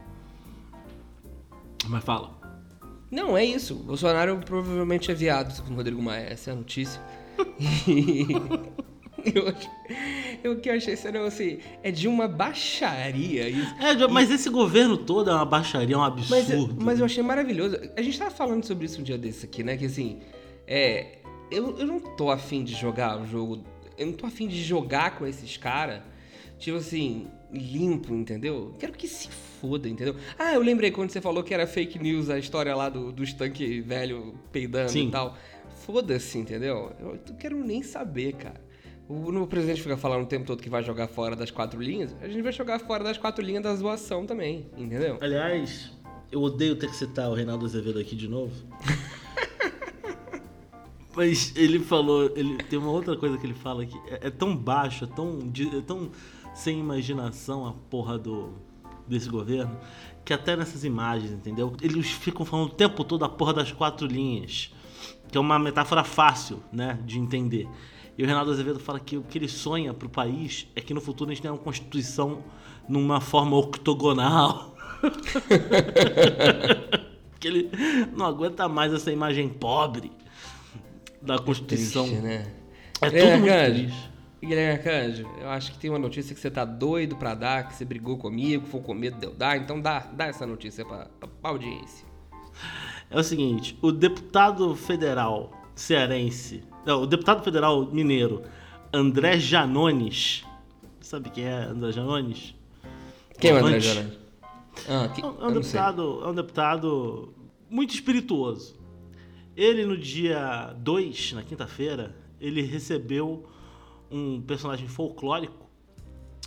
Mas 1.86 2.02
fala. 2.02 2.40
Não, 3.10 3.36
é 3.36 3.44
isso. 3.44 3.74
Bolsonaro 3.74 4.38
provavelmente 4.38 5.10
é 5.10 5.14
viado, 5.14 5.52
segundo 5.52 5.76
Rodrigo 5.76 6.02
Maia. 6.02 6.28
Essa 6.30 6.50
é 6.50 6.52
a 6.52 6.56
notícia. 6.56 7.00
eu, 9.34 9.54
eu, 10.42 10.52
o 10.52 10.56
que 10.56 10.68
eu 10.68 10.74
achei 10.74 10.96
sério 10.96 11.24
assim, 11.24 11.58
é 11.82 11.90
de 11.90 12.06
uma 12.06 12.28
baixaria 12.28 13.48
isso. 13.48 13.74
É, 13.80 14.06
mas 14.08 14.30
esse 14.30 14.50
governo 14.50 14.96
todo 14.96 15.30
é 15.30 15.34
uma 15.34 15.44
baixaria, 15.44 15.94
é 15.94 15.98
um 15.98 16.02
absurdo. 16.02 16.74
Mas, 16.76 16.84
mas 16.84 16.98
eu 16.98 17.06
achei 17.06 17.22
maravilhoso. 17.22 17.78
A 17.96 18.02
gente 18.02 18.18
tava 18.18 18.30
falando 18.30 18.64
sobre 18.64 18.86
isso 18.86 19.00
um 19.00 19.04
dia 19.04 19.16
desse 19.16 19.46
aqui, 19.46 19.62
né? 19.62 19.76
Que 19.76 19.86
assim, 19.86 20.20
é, 20.66 21.18
eu, 21.50 21.78
eu 21.78 21.86
não 21.86 22.00
tô 22.00 22.30
afim 22.30 22.62
de 22.62 22.74
jogar 22.74 23.20
o 23.20 23.26
jogo. 23.26 23.64
Eu 23.96 24.06
não 24.06 24.12
tô 24.12 24.26
afim 24.26 24.48
de 24.48 24.62
jogar 24.62 25.18
com 25.18 25.26
esses 25.26 25.56
caras. 25.56 26.02
Tipo 26.58 26.78
assim, 26.78 27.26
limpo, 27.52 28.14
entendeu? 28.14 28.74
Quero 28.78 28.92
que 28.92 29.06
se 29.06 29.28
foda, 29.28 29.88
entendeu? 29.88 30.16
Ah, 30.38 30.54
eu 30.54 30.62
lembrei 30.62 30.90
quando 30.90 31.10
você 31.10 31.20
falou 31.20 31.42
que 31.42 31.52
era 31.52 31.66
fake 31.66 31.98
news 31.98 32.30
a 32.30 32.38
história 32.38 32.74
lá 32.74 32.88
do, 32.88 33.12
do 33.12 33.22
estanque 33.22 33.80
velho 33.80 34.34
peidando 34.52 34.90
Sim. 34.90 35.08
e 35.08 35.10
tal. 35.10 35.36
Foda-se, 35.84 36.38
entendeu? 36.38 36.92
Eu 36.98 37.18
não 37.28 37.36
quero 37.36 37.62
nem 37.62 37.82
saber, 37.82 38.34
cara. 38.34 38.60
O 39.08 39.30
novo 39.30 39.46
presidente 39.46 39.82
fica 39.82 39.96
falando 39.98 40.22
o 40.22 40.26
tempo 40.26 40.46
todo 40.46 40.62
que 40.62 40.70
vai 40.70 40.82
jogar 40.82 41.08
fora 41.08 41.36
das 41.36 41.50
quatro 41.50 41.80
linhas, 41.80 42.16
a 42.22 42.28
gente 42.28 42.40
vai 42.40 42.52
jogar 42.52 42.78
fora 42.78 43.04
das 43.04 43.18
quatro 43.18 43.44
linhas 43.44 43.62
da 43.62 43.74
zoação 43.74 44.24
também, 44.24 44.66
entendeu? 44.78 45.18
Aliás, 45.20 45.92
eu 46.32 46.40
odeio 46.40 46.74
ter 46.76 46.88
que 46.88 46.96
citar 46.96 47.28
o 47.28 47.34
Reinaldo 47.34 47.66
Azevedo 47.66 47.98
aqui 47.98 48.16
de 48.16 48.28
novo. 48.28 48.54
Mas 51.16 51.52
ele 51.56 51.78
falou, 51.78 52.30
ele 52.34 52.56
tem 52.64 52.78
uma 52.78 52.90
outra 52.90 53.16
coisa 53.16 53.38
que 53.38 53.46
ele 53.46 53.54
fala 53.54 53.86
que 53.86 53.96
é, 54.08 54.26
é 54.26 54.30
tão 54.30 54.56
baixo, 54.56 55.04
é 55.04 55.06
tão, 55.06 55.38
é 55.76 55.80
tão 55.80 56.10
sem 56.54 56.78
imaginação 56.78 57.66
a 57.66 57.72
porra 57.72 58.18
do 58.18 58.52
desse 59.06 59.28
governo, 59.28 59.78
que 60.24 60.32
até 60.32 60.56
nessas 60.56 60.82
imagens, 60.82 61.30
entendeu? 61.30 61.76
Eles 61.82 62.10
ficam 62.10 62.46
falando 62.46 62.68
o 62.68 62.74
tempo 62.74 63.04
todo 63.04 63.22
a 63.24 63.28
porra 63.28 63.52
das 63.52 63.70
quatro 63.70 64.06
linhas, 64.06 64.72
que 65.28 65.36
é 65.36 65.40
uma 65.40 65.58
metáfora 65.58 66.02
fácil, 66.02 66.62
né, 66.72 66.98
de 67.04 67.18
entender. 67.18 67.68
E 68.16 68.22
o 68.22 68.26
Renato 68.26 68.50
Azevedo 68.50 68.80
fala 68.80 68.98
que 68.98 69.18
o 69.18 69.22
que 69.22 69.36
ele 69.36 69.48
sonha 69.48 69.92
para 69.92 70.06
o 70.06 70.10
país 70.10 70.66
é 70.74 70.80
que 70.80 70.94
no 70.94 71.02
futuro 71.02 71.30
a 71.30 71.34
gente 71.34 71.42
tenha 71.42 71.52
uma 71.52 71.60
constituição 71.60 72.42
numa 72.88 73.20
forma 73.20 73.56
octogonal. 73.56 74.74
que 77.38 77.48
ele 77.48 77.70
não 78.16 78.24
aguenta 78.24 78.66
mais 78.68 78.94
essa 78.94 79.12
imagem 79.12 79.50
pobre 79.50 80.10
da 81.24 81.38
constituição. 81.38 82.04
É, 82.04 82.08
triste, 82.08 82.22
né? 82.22 82.46
é 83.00 83.10
tudo 83.10 83.18
é, 83.18 83.36
muito 83.36 83.74
triste. 83.74 84.14
Guilherme 84.46 84.72
Arcanjo, 84.78 85.26
eu 85.40 85.48
acho 85.48 85.72
que 85.72 85.78
tem 85.78 85.90
uma 85.90 85.98
notícia 85.98 86.34
que 86.34 86.40
você 86.40 86.50
tá 86.50 86.64
doido 86.64 87.16
para 87.16 87.34
dar, 87.34 87.68
que 87.68 87.74
você 87.74 87.84
brigou 87.84 88.18
comigo, 88.18 88.66
foi 88.66 88.80
com 88.80 88.92
medo 88.92 89.18
de 89.18 89.26
eu 89.26 89.34
dar, 89.34 89.56
então 89.56 89.80
dá, 89.80 90.00
dá 90.00 90.26
essa 90.26 90.46
notícia 90.46 90.84
pra, 90.84 91.08
pra 91.18 91.50
audiência. 91.50 92.06
É 93.10 93.18
o 93.18 93.24
seguinte, 93.24 93.78
o 93.80 93.90
deputado 93.90 94.74
federal 94.76 95.50
cearense, 95.74 96.62
não, 96.84 97.02
o 97.02 97.06
deputado 97.06 97.42
federal 97.42 97.86
mineiro, 97.86 98.42
André 98.92 99.38
Janones, 99.38 100.44
sabe 101.00 101.30
quem 101.30 101.44
é 101.44 101.64
André 101.64 101.92
Janones? 101.92 102.54
Quem 103.38 103.50
é 103.50 103.54
o 103.54 103.66
André 103.66 103.80
Janones? 103.80 104.18
Ah, 104.88 105.08
que... 105.08 105.22
é, 105.22 105.26
um 105.26 105.52
deputado, 105.52 106.20
é 106.22 106.28
um 106.28 106.34
deputado 106.34 107.34
muito 107.70 107.94
espirituoso. 107.94 108.76
Ele, 109.56 109.84
no 109.84 109.96
dia 109.96 110.74
2, 110.78 111.32
na 111.32 111.42
quinta-feira, 111.42 112.14
ele 112.40 112.62
recebeu 112.62 113.48
um 114.10 114.40
personagem 114.40 114.88
folclórico 114.88 115.68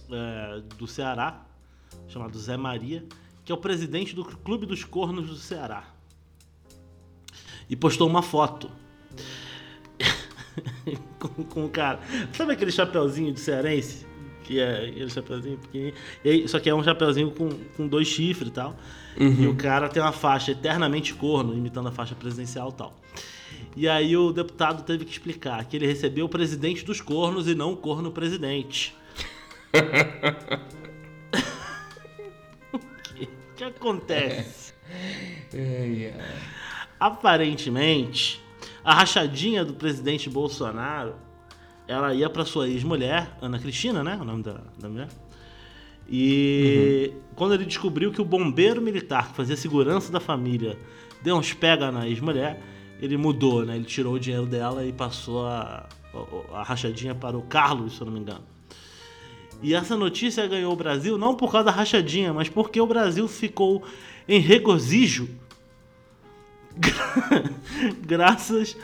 é, 0.10 0.62
do 0.78 0.88
Ceará, 0.88 1.46
chamado 2.08 2.38
Zé 2.40 2.58
Maria, 2.58 3.06
que 3.44 3.52
é 3.52 3.56
o 3.56 3.58
presidente 3.58 4.16
do 4.16 4.26
Clube 4.26 4.66
dos 4.66 4.84
Cornos 4.84 5.28
do 5.28 5.36
Ceará. 5.36 5.86
E 7.70 7.76
postou 7.76 8.08
uma 8.08 8.22
foto 8.22 8.72
com, 11.20 11.44
com 11.44 11.66
o 11.66 11.70
cara. 11.70 12.00
Sabe 12.34 12.54
aquele 12.54 12.72
chapeuzinho 12.72 13.34
de 13.34 13.40
cearense? 13.40 14.07
Que 14.48 14.62
é 14.62 14.88
aquele 14.88 15.10
chapeuzinho 15.10 15.58
pequenininho. 15.58 16.48
só 16.48 16.58
que 16.58 16.70
é 16.70 16.74
um 16.74 16.82
chapeuzinho 16.82 17.32
com, 17.32 17.50
com 17.76 17.86
dois 17.86 18.08
chifres 18.08 18.48
e 18.48 18.52
tal. 18.52 18.78
Uhum. 19.20 19.44
E 19.44 19.48
o 19.48 19.56
cara 19.56 19.90
tem 19.90 20.02
uma 20.02 20.14
faixa 20.14 20.52
eternamente 20.52 21.14
corno, 21.14 21.54
imitando 21.54 21.90
a 21.90 21.92
faixa 21.92 22.16
presidencial 22.16 22.70
e 22.70 22.74
tal. 22.74 22.98
E 23.76 23.90
aí 23.90 24.16
o 24.16 24.32
deputado 24.32 24.84
teve 24.84 25.04
que 25.04 25.12
explicar 25.12 25.66
que 25.66 25.76
ele 25.76 25.86
recebeu 25.86 26.26
o 26.26 26.30
presidente 26.30 26.86
dos 26.86 27.02
cornos 27.02 27.48
e 27.48 27.56
não 27.56 27.74
o 27.74 27.78
corno 27.78 28.10
presidente. 28.10 28.96
o 32.74 32.80
que, 32.80 33.28
que 33.56 33.64
acontece? 33.66 34.74
É. 35.54 36.14
Aparentemente, 37.00 38.42
a 38.84 38.94
rachadinha 38.94 39.66
do 39.66 39.74
presidente 39.74 40.30
Bolsonaro, 40.30 41.16
ela 41.88 42.14
ia 42.14 42.30
para 42.30 42.44
sua 42.46 42.68
ex-mulher, 42.68 43.38
Ana 43.42 43.60
Cristina, 43.60 44.04
né? 44.04 44.18
O 44.20 44.26
nome 44.26 44.44
da, 44.44 44.60
da 44.78 44.90
mulher. 44.90 45.08
E 46.10 47.12
uhum. 47.14 47.22
quando 47.36 47.54
ele 47.54 47.66
descobriu 47.66 48.12
que 48.12 48.22
o 48.22 48.26
bombeiro 48.26 48.82
militar 48.82 49.30
que 49.30 49.36
fazia 49.36 49.56
segurança 49.56 50.12
da 50.12 50.20
família 50.20 50.78
deu 51.22 51.36
uns 51.36 51.54
pega 51.54 51.92
na 51.92 52.08
ex-mulher, 52.08 52.62
ele 53.02 53.18
mudou, 53.18 53.66
né? 53.66 53.76
Ele 53.76 53.86
tirou 53.86 54.16
o 54.16 54.20
dinheiro 54.20 54.46
dela 54.46 54.86
e 54.86 54.92
passou 54.92 55.46
a, 55.46 55.88
a 56.54 56.64
rachadinha 56.64 57.14
para 57.14 57.38
o 57.38 57.42
Carlos, 57.42 57.96
se 57.96 58.02
eu 58.02 58.06
não 58.06 58.14
me 58.14 58.20
engano. 58.20 58.44
E 59.62 59.74
essa 59.74 59.96
notícia 59.96 60.46
ganhou 60.48 60.72
o 60.72 60.76
Brasil 60.76 61.18
não 61.18 61.36
por 61.36 61.52
causa 61.52 61.66
da 61.66 61.72
rachadinha, 61.72 62.34
mas 62.34 62.48
porque 62.48 62.80
o 62.80 62.86
Brasil 62.86 63.28
ficou 63.28 63.84
em 64.28 64.40
regozijo 64.40 65.30
graças 68.06 68.78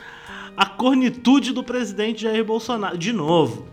à 0.55 0.65
cornitude 0.65 1.51
do 1.51 1.63
presidente 1.63 2.23
Jair 2.23 2.43
Bolsonaro. 2.43 2.97
De 2.97 3.11
novo, 3.11 3.67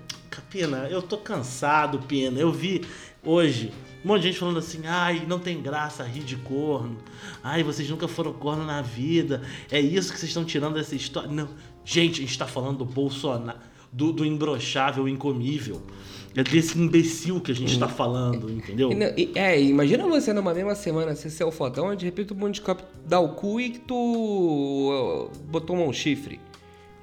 Pina, 0.50 0.88
eu 0.90 1.00
tô 1.00 1.16
cansado, 1.16 2.00
Pina. 2.00 2.38
Eu 2.38 2.50
vi 2.50 2.82
hoje 3.25 3.72
um 4.04 4.08
monte 4.08 4.22
de 4.22 4.28
gente 4.28 4.38
falando 4.38 4.58
assim, 4.58 4.80
ai, 4.84 5.25
não 5.28 5.38
tem 5.38 5.62
graça 5.62 6.02
rir 6.02 6.25
de 6.25 6.37
corno. 6.37 6.99
Ai, 7.42 7.62
vocês 7.62 7.88
nunca 7.88 8.08
foram 8.08 8.32
corno 8.32 8.64
na 8.64 8.82
vida. 8.82 9.42
É 9.70 9.80
isso 9.80 10.12
que 10.12 10.18
vocês 10.18 10.30
estão 10.30 10.44
tirando 10.44 10.75
dessa 10.75 10.96
história. 10.96 11.30
Não. 11.30 11.49
Gente, 11.84 12.20
a 12.20 12.26
gente 12.26 12.37
tá 12.37 12.46
falando 12.46 12.78
do 12.78 12.84
Bolsonaro, 12.84 13.58
do, 13.92 14.12
do 14.12 14.25
imbrochável, 14.25 15.06
incomível. 15.06 15.80
É 16.34 16.42
desse 16.42 16.78
imbecil 16.78 17.40
que 17.40 17.52
a 17.52 17.54
gente 17.54 17.78
tá 17.78 17.88
falando, 17.88 18.50
entendeu? 18.50 18.90
É, 19.34 19.60
imagina 19.60 20.06
você 20.06 20.32
numa 20.32 20.54
mesma 20.54 20.76
semana 20.76 21.14
ser 21.14 21.28
seu 21.30 21.50
fodão 21.50 21.92
e 21.92 21.96
de 21.96 22.04
repente 22.04 22.32
o 22.32 22.37
mundo 22.37 22.54
de 22.54 22.62
dá 23.04 23.18
o 23.18 23.30
cu 23.30 23.60
e 23.60 23.70
tu 23.70 23.94
uh, 23.94 25.30
botou 25.49 25.76
um 25.76 25.92
chifre. 25.92 26.40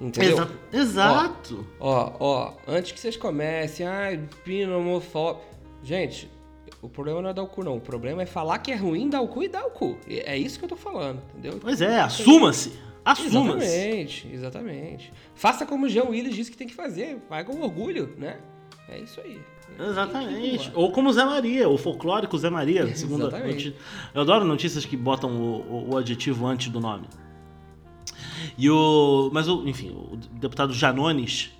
Entendeu? 0.00 0.36
Exa 0.36 0.50
exato. 0.72 1.66
Ó, 1.80 2.12
ó, 2.20 2.52
antes 2.66 2.92
que 2.92 3.00
vocês 3.00 3.16
comecem, 3.16 3.86
ai, 3.86 4.20
pino 4.44 4.78
homofóbico. 4.78 5.44
Gente, 5.82 6.30
o 6.80 6.88
problema 6.88 7.20
não 7.20 7.30
é 7.30 7.34
dar 7.34 7.42
o 7.42 7.48
cu, 7.48 7.64
não. 7.64 7.76
O 7.76 7.80
problema 7.80 8.22
é 8.22 8.26
falar 8.26 8.58
que 8.58 8.70
é 8.70 8.76
ruim 8.76 9.08
dar 9.08 9.20
o 9.20 9.28
cu 9.28 9.42
e 9.42 9.48
dar 9.48 9.64
o 9.66 9.70
cu. 9.70 9.98
É 10.08 10.36
isso 10.36 10.58
que 10.58 10.64
eu 10.64 10.68
tô 10.68 10.76
falando, 10.76 11.20
entendeu? 11.30 11.58
Pois 11.60 11.80
é, 11.80 12.00
assuma-se. 12.00 12.78
Assuma-se. 13.04 13.66
Exatamente, 13.66 14.28
exatamente. 14.32 15.12
Faça 15.34 15.66
como 15.66 15.86
o 15.86 15.88
Jean 15.88 16.04
Willis 16.04 16.34
disse 16.34 16.50
que 16.50 16.56
tem 16.56 16.66
que 16.66 16.74
fazer. 16.74 17.18
Vai 17.28 17.42
com 17.44 17.60
orgulho, 17.60 18.14
né? 18.16 18.38
É 18.88 18.98
isso 19.00 19.20
aí. 19.20 19.40
Exatamente. 19.78 20.70
Ou 20.74 20.92
como 20.92 21.12
Zé 21.12 21.24
Maria, 21.24 21.68
o 21.68 21.76
folclórico 21.76 22.36
Zé 22.38 22.50
Maria. 22.50 22.94
Segunda 22.94 23.28
Exatamente. 23.28 23.74
Eu 24.14 24.22
adoro 24.22 24.44
notícias 24.44 24.84
que 24.84 24.96
botam 24.96 25.30
o, 25.30 25.60
o, 25.60 25.90
o 25.92 25.96
adjetivo 25.96 26.46
antes 26.46 26.68
do 26.68 26.80
nome. 26.80 27.06
E 28.58 28.68
o. 28.68 29.30
Mas, 29.32 29.48
o, 29.48 29.66
enfim, 29.68 29.90
o 29.90 30.16
deputado 30.16 30.74
Janones. 30.74 31.50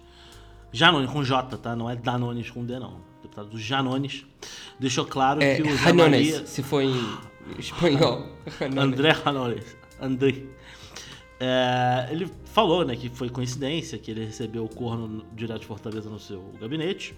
Janones 0.73 1.11
com 1.11 1.23
J, 1.25 1.57
tá? 1.57 1.75
Não 1.75 1.89
é 1.89 1.97
Danones 1.97 2.51
com 2.51 2.65
D, 2.65 2.79
não. 2.79 2.97
O 2.97 3.23
deputado 3.23 3.57
Janones 3.59 4.27
deixou 4.79 5.07
claro 5.07 5.41
É, 5.43 5.57
que 5.57 5.63
o 5.63 5.71
Zé 5.77 5.85
Janones, 5.85 6.31
Maria. 6.33 6.47
se 6.47 6.63
for 6.63 6.83
em 6.83 6.95
espanhol. 7.59 8.27
André 8.77 9.15
Janones. 9.15 9.77
André. 10.01 10.43
É, 11.41 12.09
ele 12.11 12.29
falou, 12.47 12.85
né, 12.85 12.97
que 12.97 13.09
foi 13.09 13.31
coincidência 13.31 13.97
que 13.97 14.11
ele 14.11 14.25
recebeu 14.25 14.65
o 14.65 14.69
corno 14.69 15.25
direto 15.33 15.61
de 15.61 15.67
Fortaleza 15.67 16.11
no 16.11 16.19
seu 16.19 16.53
gabinete. 16.61 17.15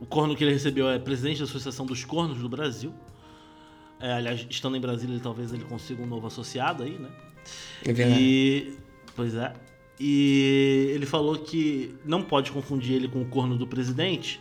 O 0.00 0.06
corno 0.06 0.36
que 0.36 0.44
ele 0.44 0.52
recebeu 0.52 0.88
é 0.88 0.98
presidente 0.98 1.38
da 1.38 1.44
Associação 1.44 1.84
dos 1.84 2.04
Cornos 2.04 2.38
do 2.38 2.48
Brasil. 2.48 2.94
É, 4.00 4.12
aliás, 4.12 4.46
estando 4.48 4.76
em 4.76 4.80
Brasília, 4.80 5.14
ele, 5.14 5.20
talvez 5.22 5.52
ele 5.52 5.64
consiga 5.64 6.02
um 6.02 6.06
novo 6.06 6.26
associado 6.26 6.82
aí, 6.84 6.96
né? 6.98 7.08
É 7.84 7.92
verdade. 7.92 8.20
E. 8.20 8.72
Pois 9.14 9.34
é. 9.34 9.52
E 10.00 10.90
ele 10.94 11.06
falou 11.06 11.36
que 11.38 11.94
não 12.04 12.22
pode 12.22 12.50
confundir 12.50 12.94
ele 12.96 13.06
com 13.08 13.22
o 13.22 13.26
corno 13.26 13.56
do 13.56 13.66
presidente, 13.66 14.40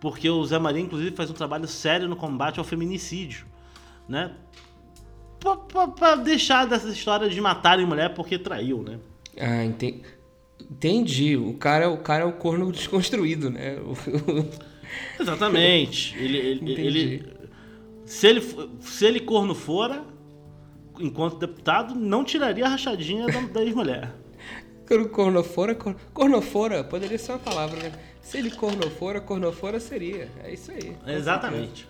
porque 0.00 0.28
o 0.30 0.44
Zé 0.44 0.58
Maria, 0.58 0.80
inclusive, 0.82 1.14
faz 1.16 1.28
um 1.30 1.34
trabalho 1.34 1.66
sério 1.66 2.08
no 2.08 2.14
combate 2.16 2.58
ao 2.58 2.64
feminicídio, 2.64 3.44
né? 4.08 4.32
Pra, 5.40 5.56
pra- 5.56 5.88
pra 5.88 6.14
deixar 6.16 6.66
dessa 6.66 6.88
história 6.88 7.28
de 7.28 7.40
matarem 7.40 7.84
mulher 7.84 8.14
porque 8.14 8.38
traiu, 8.38 8.80
né? 8.82 8.98
Ah, 9.40 9.64
enten- 9.64 10.02
entendi. 10.70 11.36
O 11.36 11.54
cara, 11.54 11.90
o 11.90 11.98
cara 11.98 12.22
é 12.22 12.26
o 12.26 12.32
corno 12.34 12.70
desconstruído, 12.70 13.50
né? 13.50 13.78
Exatamente. 15.18 16.16
ele, 16.18 16.38
ele, 16.38 16.60
Entendi. 16.72 16.80
ele- 16.86 17.32
se 18.04 18.26
ele 18.26 18.42
se 18.80 19.04
ele 19.06 19.20
corno 19.20 19.54
fora, 19.54 20.04
enquanto 20.98 21.38
deputado, 21.38 21.94
não 21.94 22.24
tiraria 22.24 22.66
a 22.66 22.68
rachadinha 22.68 23.26
da, 23.26 23.40
da 23.40 23.62
ex-mulher. 23.62 24.12
Quando 24.86 25.08
cornofora, 25.08 25.74
cor- 25.74 25.96
cornofora, 26.12 26.84
poderia 26.84 27.18
ser 27.18 27.32
uma 27.32 27.38
palavra, 27.38 27.78
né? 27.78 27.92
Se 28.20 28.38
ele 28.38 28.50
cornofora, 28.50 29.20
cornofora 29.20 29.80
seria. 29.80 30.28
É 30.44 30.52
isso 30.52 30.70
aí. 30.70 30.96
Exatamente. 31.06 31.88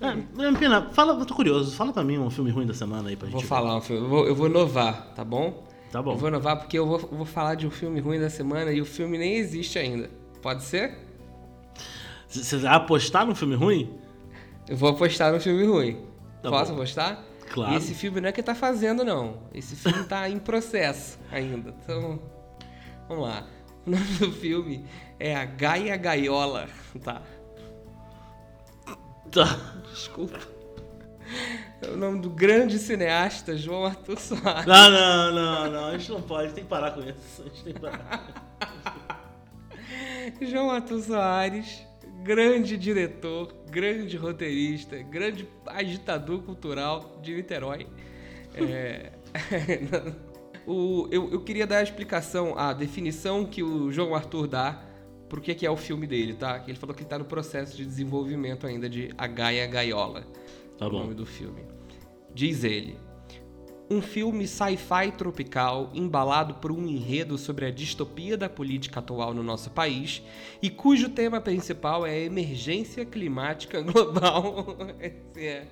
É. 0.00 0.08
É, 0.08 0.52
Pina, 0.58 0.90
fala, 0.92 1.18
eu 1.18 1.24
tô 1.24 1.34
curioso, 1.34 1.74
fala 1.76 1.92
pra 1.92 2.04
mim 2.04 2.18
um 2.18 2.28
filme 2.30 2.50
ruim 2.50 2.66
da 2.66 2.74
semana 2.74 3.08
aí 3.08 3.16
pra 3.16 3.26
gente. 3.28 3.34
Vou 3.38 3.42
falar 3.44 3.76
um 3.76 3.80
filme. 3.80 4.02
Eu 4.02 4.08
vou, 4.08 4.26
eu 4.26 4.34
vou 4.34 4.46
inovar, 4.48 5.12
tá 5.14 5.24
bom? 5.24 5.64
Tá 5.90 6.02
bom. 6.02 6.12
Eu 6.12 6.16
vou 6.18 6.28
inovar 6.28 6.58
porque 6.58 6.76
eu 6.78 6.86
vou, 6.86 6.98
vou 6.98 7.24
falar 7.24 7.54
de 7.54 7.66
um 7.66 7.70
filme 7.70 8.00
ruim 8.00 8.18
da 8.20 8.28
semana 8.28 8.72
e 8.72 8.80
o 8.80 8.84
filme 8.84 9.16
nem 9.16 9.36
existe 9.36 9.78
ainda. 9.78 10.10
Pode 10.42 10.64
ser? 10.64 10.98
Você 12.28 12.56
vai 12.58 12.74
apostar 12.74 13.24
num 13.24 13.34
filme 13.34 13.54
ruim? 13.54 13.94
Eu 14.68 14.76
vou 14.76 14.90
apostar 14.90 15.32
no 15.32 15.40
filme 15.40 15.64
ruim. 15.64 15.98
Tá 16.42 16.50
Posso 16.50 16.72
bom. 16.72 16.78
apostar? 16.78 17.22
Claro. 17.50 17.74
E 17.74 17.76
esse 17.76 17.94
filme 17.94 18.20
não 18.20 18.28
é 18.28 18.32
que 18.32 18.42
tá 18.42 18.54
fazendo, 18.54 19.04
não. 19.04 19.42
Esse 19.52 19.76
filme 19.76 20.04
tá 20.04 20.28
em 20.28 20.38
processo 20.38 21.18
ainda. 21.30 21.74
Então, 21.82 22.20
vamos 23.08 23.24
lá. 23.24 23.46
O 23.86 23.90
nome 23.90 24.04
do 24.18 24.32
filme 24.32 24.84
é 25.18 25.34
A 25.36 25.44
Gaia 25.44 25.96
Gaiola. 25.96 26.68
Tá. 27.02 27.22
Tá. 29.30 29.74
Desculpa. 29.92 30.38
É 31.82 31.90
o 31.90 31.96
nome 31.96 32.20
do 32.20 32.30
grande 32.30 32.78
cineasta 32.78 33.56
João 33.56 33.84
Arthur 33.84 34.18
Soares. 34.18 34.66
Não, 34.66 34.90
não, 34.90 35.32
não, 35.32 35.70
não. 35.70 35.86
A 35.86 35.98
gente 35.98 36.10
não 36.10 36.22
pode, 36.22 36.52
tem 36.52 36.64
que 36.64 36.70
parar 36.70 36.92
com 36.92 37.00
isso. 37.00 37.42
A 37.42 37.44
gente 37.44 37.64
tem 37.64 37.74
que 37.74 37.80
parar. 37.80 38.42
João 40.40 40.70
Arthur 40.70 41.02
Soares, 41.02 41.82
grande 42.24 42.76
diretor, 42.78 43.54
grande 43.70 44.16
roteirista, 44.16 44.96
grande 45.02 45.46
agitador 45.66 46.40
cultural 46.42 47.18
de 47.22 47.34
Niterói. 47.34 47.86
É, 48.54 49.12
o- 50.66 51.06
eu, 51.10 51.30
eu 51.30 51.40
queria 51.40 51.66
dar 51.66 51.78
a 51.78 51.82
explicação, 51.82 52.58
a 52.58 52.72
definição 52.72 53.44
que 53.44 53.62
o 53.62 53.92
João 53.92 54.14
Arthur 54.14 54.46
dá 54.46 54.82
pro 55.28 55.40
que, 55.40 55.54
que 55.54 55.66
é 55.66 55.70
o 55.70 55.76
filme 55.76 56.06
dele, 56.06 56.34
tá? 56.34 56.58
Que 56.60 56.70
Ele 56.70 56.78
falou 56.78 56.94
que 56.94 57.02
ele 57.02 57.08
tá 57.08 57.18
no 57.18 57.24
processo 57.24 57.76
de 57.76 57.84
desenvolvimento 57.84 58.66
ainda 58.66 58.88
de 58.88 59.10
A 59.18 59.26
Gaia 59.26 59.66
Gaiola. 59.66 60.24
Tá 60.78 60.86
o 60.86 60.90
bom. 60.90 61.00
nome 61.00 61.14
do 61.14 61.26
filme. 61.26 61.62
Diz 62.34 62.64
ele. 62.64 62.96
Um 63.90 64.00
filme 64.00 64.48
sci-fi 64.48 65.12
tropical 65.16 65.90
embalado 65.92 66.54
por 66.54 66.72
um 66.72 66.86
enredo 66.86 67.36
sobre 67.36 67.66
a 67.66 67.70
distopia 67.70 68.34
da 68.36 68.48
política 68.48 69.00
atual 69.00 69.34
no 69.34 69.42
nosso 69.42 69.70
país 69.70 70.22
e 70.62 70.70
cujo 70.70 71.10
tema 71.10 71.38
principal 71.38 72.06
é 72.06 72.12
a 72.12 72.20
emergência 72.20 73.04
climática 73.04 73.82
global. 73.84 74.76
Esse 74.98 75.46
é 75.46 75.68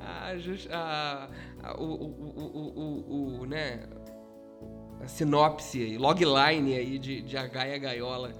a, 0.00 0.34
a- 0.70 1.28
a- 1.62 1.80
o, 1.80 1.84
o, 1.84 2.72
o, 2.76 3.40
o, 3.40 3.46
né, 3.46 3.84
a 5.00 5.08
sinopse, 5.08 5.96
logline 5.96 6.74
aí 6.74 6.98
de, 6.98 7.22
de 7.22 7.36
A 7.38 7.46
Gaia 7.46 7.78
Gaiola. 7.78 8.32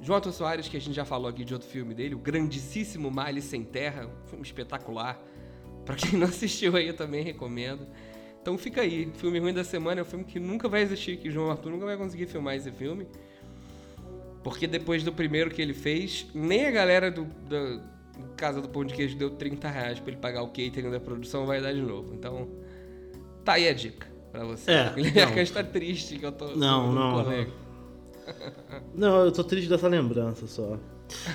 João 0.00 0.16
Arthur 0.16 0.32
Soares, 0.32 0.68
que 0.68 0.76
a 0.76 0.80
gente 0.80 0.94
já 0.94 1.04
falou 1.04 1.28
aqui 1.28 1.44
de 1.44 1.52
outro 1.52 1.68
filme 1.68 1.92
dele, 1.94 2.14
o 2.14 2.18
grandíssimo 2.18 3.10
Male 3.10 3.42
Sem 3.42 3.64
Terra, 3.64 4.06
um 4.06 4.28
filme 4.28 4.44
espetacular. 4.44 5.20
Pra 5.84 5.94
quem 5.96 6.18
não 6.18 6.26
assistiu 6.28 6.76
aí, 6.76 6.86
eu 6.88 6.96
também 6.96 7.22
recomendo. 7.24 7.86
Então 8.42 8.56
fica 8.56 8.80
aí, 8.80 9.10
filme 9.16 9.38
ruim 9.38 9.52
da 9.52 9.62
semana 9.64 10.00
é 10.00 10.02
um 10.02 10.06
filme 10.06 10.24
que 10.24 10.40
nunca 10.40 10.68
vai 10.68 10.82
existir, 10.82 11.18
que 11.18 11.28
o 11.28 11.30
João 11.32 11.50
Arthur 11.50 11.70
nunca 11.70 11.84
vai 11.84 11.96
conseguir 11.96 12.26
filmar 12.26 12.54
esse 12.56 12.70
filme. 12.72 13.06
Porque 14.42 14.66
depois 14.66 15.02
do 15.02 15.12
primeiro 15.12 15.50
que 15.50 15.60
ele 15.60 15.74
fez, 15.74 16.26
nem 16.34 16.66
a 16.66 16.70
galera 16.70 17.10
do, 17.10 17.24
da 17.24 17.82
Casa 18.36 18.62
do 18.62 18.68
Pão 18.68 18.84
de 18.84 18.94
Queijo 18.94 19.16
deu 19.16 19.30
30 19.30 19.68
reais 19.68 20.00
pra 20.00 20.12
ele 20.12 20.20
pagar 20.20 20.42
o 20.42 20.48
catering 20.48 20.90
da 20.90 20.98
produção, 21.00 21.44
vai 21.44 21.60
dar 21.60 21.74
de 21.74 21.82
novo. 21.82 22.14
Então, 22.14 22.48
tá 23.44 23.54
aí 23.54 23.68
a 23.68 23.74
dica 23.74 24.06
pra 24.32 24.44
você. 24.44 24.70
É, 24.70 24.92
Ele 24.96 25.10
não. 25.10 25.38
está 25.38 25.62
triste 25.62 26.18
que 26.18 26.24
eu 26.24 26.32
tô 26.32 26.56
Não, 26.56 26.92
não. 26.92 27.22
colega. 27.22 27.50
Não, 28.94 29.24
eu 29.24 29.32
tô 29.32 29.44
triste 29.44 29.68
dessa 29.68 29.88
lembrança 29.88 30.46
só. 30.46 30.78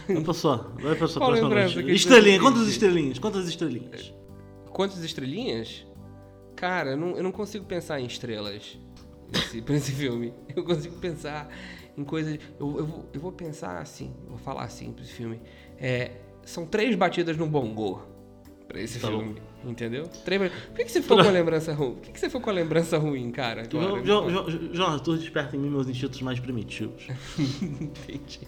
Vai 0.08 0.22
pra 0.24 0.34
sua, 0.34 0.58
vai 0.82 0.96
pra 0.96 1.08
sua 1.08 1.22
Qual 1.22 1.32
próxima 1.38 1.68
você 1.68 1.92
Estrelinha, 1.92 2.40
quantas 2.40 2.68
estrelinhas? 2.68 3.20
Quantas 3.20 3.48
estrelinhas? 3.48 4.14
Quantas 4.72 5.04
estrelinhas? 5.04 5.86
Cara, 6.56 6.92
eu 6.92 6.98
não, 6.98 7.18
eu 7.18 7.24
não 7.24 7.32
consigo 7.32 7.66
pensar 7.66 8.00
em 8.00 8.06
estrelas 8.06 8.78
nesse, 9.32 9.62
pra 9.64 9.76
esse 9.76 9.92
filme. 9.92 10.34
Eu 10.56 10.64
consigo 10.64 10.96
pensar 10.98 11.50
em 11.98 12.04
coisas. 12.04 12.40
Eu, 12.60 12.78
eu, 12.80 12.86
vou, 12.86 13.10
eu 13.14 13.20
vou 13.20 13.32
pensar 13.32 13.78
assim, 13.80 14.14
vou 14.28 14.38
falar 14.38 14.64
assim 14.64 14.92
pra 14.92 15.04
esse 15.04 15.14
filme. 15.14 15.42
É, 15.78 16.12
são 16.44 16.66
três 16.66 16.96
batidas 16.96 17.36
no 17.38 17.48
bongô 17.48 18.00
pra 18.68 18.80
esse 18.82 19.00
Tá 19.00 19.08
filme. 19.08 19.36
Entendeu? 19.66 20.08
Três 20.24 20.40
ba- 20.42 20.50
Por 20.68 20.76
que, 20.78 20.86
que 20.86 20.92
você 20.92 21.02
ficou 21.02 21.18
com 21.18 21.28
a 21.28 21.32
lembrança 21.32 21.74
ruim? 21.74 21.94
Por 21.96 22.02
que, 22.04 22.12
que 22.12 22.20
você 22.20 22.28
ficou 22.28 22.42
com 22.42 22.50
a 22.52 22.54
lembrança 22.54 22.98
ruim, 23.00 23.32
cara? 23.32 23.64
agora? 23.64 24.06
João, 24.72 24.88
Arthur 24.94 25.18
desperta 25.18 25.56
em 25.56 25.60
mim 25.60 25.70
meus 25.70 25.88
instintos 25.90 26.22
mais 26.22 26.40
primitivos. 26.40 27.08
Entendi. 27.62 28.42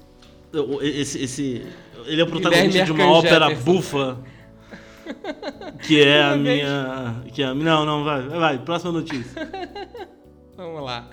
Esse, 0.82 1.22
esse, 1.24 1.66
ele 2.06 2.22
é 2.22 2.24
o 2.24 2.28
protagonista 2.28 2.84
de 2.84 2.92
uma 2.92 3.12
ópera 3.12 3.54
bufa. 3.56 4.18
Que 5.86 6.02
é 6.02 6.24
a 6.24 6.36
minha. 6.36 7.24
Que 7.34 7.44
é, 7.44 7.54
não, 7.54 7.86
não, 7.86 8.04
vai, 8.04 8.28
vai, 8.28 8.60
próxima 8.60 8.92
notícia. 8.92 9.50
Vamos 10.56 10.84
lá. 10.84 11.10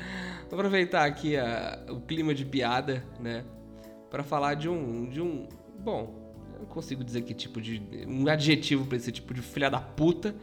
Vou 0.51 0.59
aproveitar 0.59 1.05
aqui 1.05 1.37
a, 1.37 1.85
o 1.89 2.01
clima 2.01 2.35
de 2.35 2.45
piada, 2.45 3.05
né? 3.21 3.45
Pra 4.11 4.23
falar 4.23 4.55
de 4.55 4.69
um. 4.69 5.09
de 5.09 5.21
um. 5.21 5.49
Bom, 5.79 6.33
eu 6.55 6.61
não 6.61 6.67
consigo 6.67 7.05
dizer 7.05 7.23
que 7.23 7.35
tipo 7.35 7.61
de. 7.61 7.83
um 8.07 8.27
adjetivo 8.29 8.87
pra 8.87 8.97
esse 8.97 9.13
tipo 9.13 9.35
de 9.35 9.43
filha 9.43 9.71
da 9.71 9.81
puta. 9.81 10.35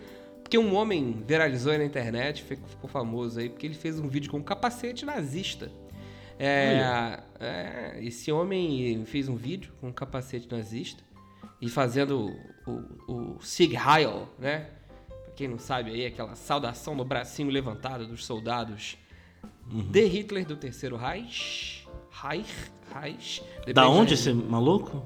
Porque 0.44 0.58
um 0.58 0.76
homem 0.76 1.24
viralizou 1.26 1.72
aí 1.72 1.78
na 1.78 1.86
internet, 1.86 2.44
ficou 2.44 2.90
famoso 2.90 3.40
aí, 3.40 3.50
porque 3.50 3.66
ele 3.66 3.74
fez 3.74 4.00
um 4.00 4.10
vídeo 4.10 4.30
com 4.30 4.38
um 4.38 4.44
capacete 4.44 5.06
nazista. 5.06 5.72
É, 6.38 7.20
é, 7.40 8.00
esse 8.02 8.32
homem 8.32 9.06
fez 9.06 9.30
um 9.30 9.36
vídeo 9.36 9.72
com 9.80 9.88
um 9.90 9.94
capacete 9.94 10.50
nazista 10.52 11.04
e 11.62 11.70
fazendo 11.70 12.36
o, 12.66 12.82
o, 13.08 13.38
Sig 13.42 13.76
Heil, 13.76 14.28
né? 14.38 14.70
Pra 15.08 15.34
quem 15.36 15.48
não 15.48 15.60
sabe 15.60 15.92
aí, 15.92 16.06
aquela 16.06 16.36
saudação 16.36 16.96
no 16.96 17.06
bracinho 17.06 17.50
levantado 17.50 18.08
dos 18.08 18.26
soldados 18.26 18.98
uhum. 19.72 19.84
de 19.84 20.06
Hitler 20.06 20.46
do 20.46 20.56
Terceiro 20.56 20.96
Reich. 20.96 21.88
Reich, 22.12 22.72
Reich. 22.94 23.44
Da 23.74 23.88
onde 23.88 24.14
esse 24.14 24.34
maluco? 24.34 25.06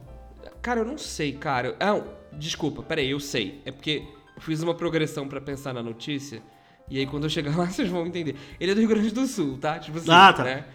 Cara, 0.62 0.82
eu 0.82 0.86
não 0.86 0.98
sei, 0.98 1.34
cara. 1.34 1.76
Ah, 1.80 2.02
desculpa, 2.34 2.82
peraí, 2.82 3.12
eu 3.12 3.20
sei. 3.20 3.62
É 3.66 3.72
porque 3.72 4.04
eu 4.36 4.42
fiz 4.42 4.62
uma 4.64 4.74
progressão 4.74 5.28
para 5.28 5.40
pensar 5.40 5.74
na 5.74 5.84
notícia. 5.84 6.42
E 6.90 7.00
aí, 7.00 7.06
quando 7.06 7.24
eu 7.24 7.30
chegar 7.30 7.56
lá, 7.58 7.66
vocês 7.68 7.88
vão 7.90 8.06
entender. 8.06 8.36
Ele 8.60 8.72
é 8.72 8.76
do 8.76 8.80
Rio 8.80 8.90
Grande 8.90 9.12
do 9.12 9.26
Sul, 9.28 9.58
tá? 9.58 9.80
Tipo 9.80 9.98
assim, 9.98 10.12
ah, 10.12 10.34
tá. 10.34 10.44
Né? 10.44 10.66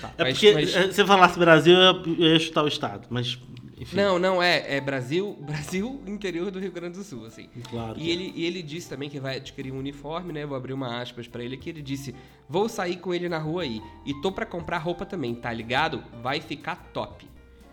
tá. 0.00 0.12
É 0.16 0.22
mas, 0.24 0.34
porque 0.34 0.54
mas... 0.54 0.94
se 0.94 1.04
falasse 1.04 1.38
Brasil, 1.38 1.76
eu 1.76 2.14
ia 2.14 2.38
chutar 2.38 2.64
o 2.64 2.68
estado, 2.68 3.06
mas 3.10 3.38
enfim. 3.82 3.96
Não, 3.96 4.18
não, 4.18 4.42
é, 4.42 4.76
é 4.76 4.80
Brasil, 4.80 5.36
Brasil, 5.42 6.00
interior 6.06 6.50
do 6.50 6.58
Rio 6.58 6.72
Grande 6.72 6.98
do 6.98 7.04
Sul, 7.04 7.26
assim. 7.26 7.48
Claro. 7.68 7.98
E 7.98 8.10
ele, 8.10 8.32
e 8.34 8.44
ele 8.44 8.62
disse 8.62 8.88
também 8.88 9.10
que 9.10 9.20
vai 9.20 9.36
adquirir 9.36 9.72
um 9.72 9.78
uniforme, 9.78 10.32
né? 10.32 10.46
Vou 10.46 10.56
abrir 10.56 10.72
uma 10.72 11.00
aspas 11.00 11.28
para 11.28 11.42
ele 11.42 11.56
que 11.56 11.68
ele 11.68 11.82
disse: 11.82 12.14
"Vou 12.48 12.68
sair 12.68 12.96
com 12.96 13.12
ele 13.12 13.28
na 13.28 13.38
rua 13.38 13.62
aí 13.62 13.82
e 14.06 14.14
tô 14.20 14.32
para 14.32 14.46
comprar 14.46 14.78
roupa 14.78 15.04
também, 15.04 15.34
tá 15.34 15.52
ligado? 15.52 16.02
Vai 16.22 16.40
ficar 16.40 16.76
top". 16.92 17.26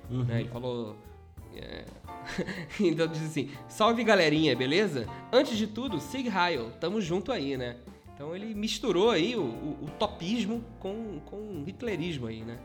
Uhum. 0.09 0.23
Né? 0.23 0.41
Ele 0.41 0.49
falou 0.49 0.95
é... 1.55 1.85
então 2.79 3.07
diz 3.07 3.23
assim: 3.23 3.49
"Salve 3.67 4.03
galerinha, 4.03 4.55
beleza? 4.55 5.07
Antes 5.31 5.57
de 5.57 5.67
tudo, 5.67 5.99
Sig 5.99 6.27
Heil, 6.27 6.71
tamo 6.79 6.99
junto 6.99 7.31
aí, 7.31 7.55
né?" 7.55 7.77
Então 8.13 8.35
ele 8.35 8.53
misturou 8.53 9.11
aí 9.11 9.33
o, 9.37 9.43
o, 9.43 9.85
o 9.85 9.89
topismo 9.97 10.61
com, 10.79 11.21
com 11.25 11.37
o 11.37 11.63
hitlerismo 11.65 12.27
aí, 12.27 12.41
né? 12.41 12.57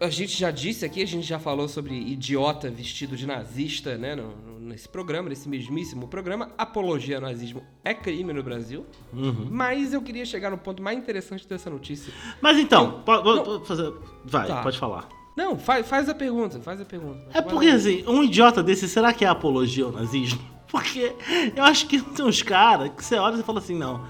A 0.00 0.08
gente 0.08 0.38
já 0.38 0.50
disse 0.50 0.84
aqui, 0.84 1.02
a 1.02 1.06
gente 1.06 1.26
já 1.26 1.38
falou 1.38 1.68
sobre 1.68 1.94
idiota 1.94 2.70
vestido 2.70 3.16
de 3.16 3.26
nazista, 3.26 3.96
né? 3.96 4.14
No, 4.14 4.60
nesse 4.60 4.88
programa, 4.88 5.28
nesse 5.28 5.48
mesmíssimo 5.48 6.08
programa. 6.08 6.50
Apologia 6.58 7.16
ao 7.16 7.22
nazismo 7.22 7.62
é 7.84 7.94
crime 7.94 8.32
no 8.32 8.42
Brasil. 8.42 8.84
Uhum. 9.12 9.48
Mas 9.50 9.92
eu 9.92 10.02
queria 10.02 10.24
chegar 10.24 10.50
no 10.50 10.58
ponto 10.58 10.82
mais 10.82 10.98
interessante 10.98 11.46
dessa 11.48 11.70
notícia. 11.70 12.12
Mas 12.40 12.58
então, 12.58 13.02
eu, 13.06 13.64
fazer, 13.64 13.92
vai, 14.24 14.46
tá. 14.46 14.62
pode 14.62 14.78
falar. 14.78 15.08
Não, 15.36 15.58
faz, 15.58 15.86
faz 15.86 16.08
a 16.08 16.14
pergunta, 16.14 16.60
faz 16.60 16.80
a 16.80 16.84
pergunta. 16.84 17.26
É 17.32 17.42
porque, 17.42 17.68
assim, 17.68 18.04
um 18.06 18.22
idiota 18.22 18.62
desse, 18.62 18.88
será 18.88 19.12
que 19.12 19.24
é 19.24 19.28
apologia 19.28 19.84
ao 19.84 19.92
nazismo? 19.92 20.40
Porque 20.66 21.14
eu 21.54 21.62
acho 21.62 21.86
que 21.86 22.02
tem 22.02 22.24
uns 22.26 22.42
caras 22.42 22.90
que 22.90 23.02
você 23.02 23.14
olha 23.14 23.36
e 23.38 23.42
fala 23.44 23.60
assim, 23.60 23.76
não, 23.76 24.04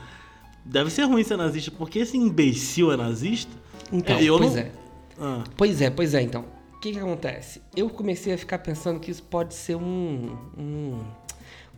deve 0.64 0.88
ser 0.90 1.02
ruim 1.02 1.22
ser 1.22 1.36
nazista, 1.36 1.70
porque 1.70 1.98
esse 1.98 2.16
imbecil 2.16 2.90
é 2.90 2.96
nazista. 2.96 3.52
Então, 3.92 4.18
eu 4.18 4.38
pois 4.38 4.54
não, 4.54 4.60
é 4.62 4.72
ah. 5.18 5.44
Pois 5.56 5.80
é, 5.80 5.90
pois 5.90 6.14
é, 6.14 6.22
então. 6.22 6.44
O 6.74 6.78
que, 6.78 6.92
que 6.92 6.98
acontece? 6.98 7.62
Eu 7.74 7.88
comecei 7.88 8.32
a 8.34 8.38
ficar 8.38 8.58
pensando 8.58 9.00
que 9.00 9.10
isso 9.10 9.22
pode 9.22 9.54
ser 9.54 9.76
um, 9.76 10.36
um 10.56 11.00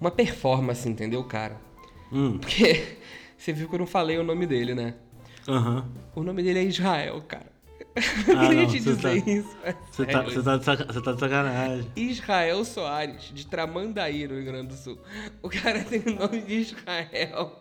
uma 0.00 0.10
performance, 0.10 0.88
entendeu, 0.88 1.22
cara? 1.24 1.56
Hum. 2.12 2.38
Porque 2.38 2.98
você 3.36 3.52
viu 3.52 3.68
que 3.68 3.74
eu 3.74 3.78
não 3.80 3.86
falei 3.86 4.18
o 4.18 4.24
nome 4.24 4.46
dele, 4.46 4.74
né? 4.74 4.94
Uhum. 5.46 5.84
O 6.14 6.22
nome 6.22 6.42
dele 6.42 6.60
é 6.60 6.64
Israel, 6.64 7.22
cara. 7.26 7.50
Ah, 7.96 8.44
eu 8.44 8.48
queria 8.48 8.66
te 8.66 8.80
dizer 8.80 9.00
tá, 9.00 9.14
isso. 9.14 9.56
Você 9.90 10.06
tá, 10.06 10.58
tá, 10.58 10.76
tá, 10.76 11.00
tá 11.00 11.12
de 11.12 11.20
sacanagem. 11.20 11.86
Israel 11.96 12.64
Soares, 12.64 13.32
de 13.34 13.46
Tramandaí, 13.46 14.28
no 14.28 14.34
Rio 14.34 14.44
Grande 14.44 14.68
do 14.68 14.74
Sul. 14.74 14.98
O 15.42 15.48
cara 15.48 15.82
tem 15.82 16.00
o 16.00 16.14
nome 16.14 16.42
de 16.42 16.54
Israel. 16.54 17.60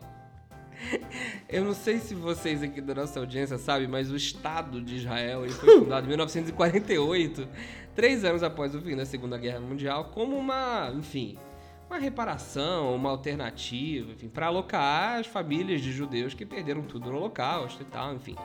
Eu 1.50 1.64
não 1.64 1.74
sei 1.74 2.00
se 2.00 2.14
vocês 2.14 2.62
aqui 2.62 2.82
da 2.82 2.94
nossa 2.96 3.20
audiência 3.20 3.58
sabem, 3.58 3.88
mas 3.88 4.12
o 4.12 4.16
Estado 4.16 4.82
de 4.82 4.98
Israel 4.98 5.44
ele 5.44 5.54
foi 5.54 5.80
fundado 5.80 6.06
em 6.06 6.10
1948, 6.10 7.48
três 7.96 8.24
anos 8.24 8.44
após 8.44 8.76
o 8.76 8.82
fim 8.82 8.96
da 8.96 9.06
Segunda 9.06 9.38
Guerra 9.38 9.60
Mundial, 9.60 10.06
como 10.06 10.36
uma, 10.36 10.92
enfim, 10.96 11.38
uma 11.90 11.98
reparação, 11.98 12.96
uma 12.96 13.10
alternativa, 13.10 14.12
enfim, 14.12 14.28
para 14.28 14.48
alocar 14.48 15.20
as 15.20 15.28
famílias 15.28 15.82
de 15.82 15.92
judeus 15.92 16.34
que 16.34 16.46
perderam 16.46 16.84
tudo 16.84 17.10
no 17.10 17.18
Holocausto 17.18 17.82
e 17.82 17.86
tal, 17.86 18.14
enfim. 18.14 18.36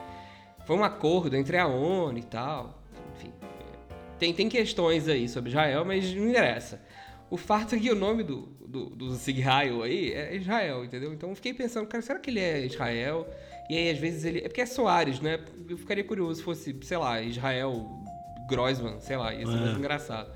Foi 0.65 0.77
um 0.77 0.83
acordo 0.83 1.35
entre 1.35 1.57
a 1.57 1.67
ONU 1.67 2.17
e 2.17 2.23
tal, 2.23 2.81
enfim. 3.15 3.33
Tem, 4.17 4.33
tem 4.33 4.47
questões 4.47 5.09
aí 5.09 5.27
sobre 5.27 5.49
Israel, 5.49 5.83
mas 5.83 6.13
não 6.13 6.29
interessa. 6.29 6.81
O 7.29 7.35
fato 7.35 7.75
é 7.75 7.79
que 7.79 7.91
o 7.91 7.95
nome 7.95 8.23
do, 8.23 8.52
do, 8.73 8.89
do 8.89 9.13
Sig 9.13 9.39
Heil 9.39 9.83
aí 9.83 10.11
é 10.11 10.35
Israel, 10.35 10.83
entendeu? 10.83 11.13
Então 11.13 11.29
eu 11.29 11.35
fiquei 11.35 11.53
pensando, 11.53 11.85
cara, 11.85 12.01
será 12.01 12.17
que 12.17 12.31
ele 12.31 12.39
é 12.39 12.65
Israel? 12.65 13.27
E 13.69 13.77
aí, 13.77 13.91
às 13.91 13.99
vezes, 13.99 14.25
ele. 14.25 14.39
É 14.39 14.47
porque 14.47 14.61
é 14.61 14.65
Soares, 14.65 15.19
né? 15.19 15.39
Eu 15.69 15.77
ficaria 15.77 16.03
curioso 16.03 16.39
se 16.39 16.43
fosse, 16.43 16.75
sei 16.81 16.97
lá, 16.97 17.21
Israel 17.21 17.87
Groisman, 18.49 18.99
sei 18.99 19.15
lá, 19.15 19.33
ia 19.33 19.45
ser 19.45 19.53
é. 19.53 19.59
mais 19.59 19.77
engraçado. 19.77 20.31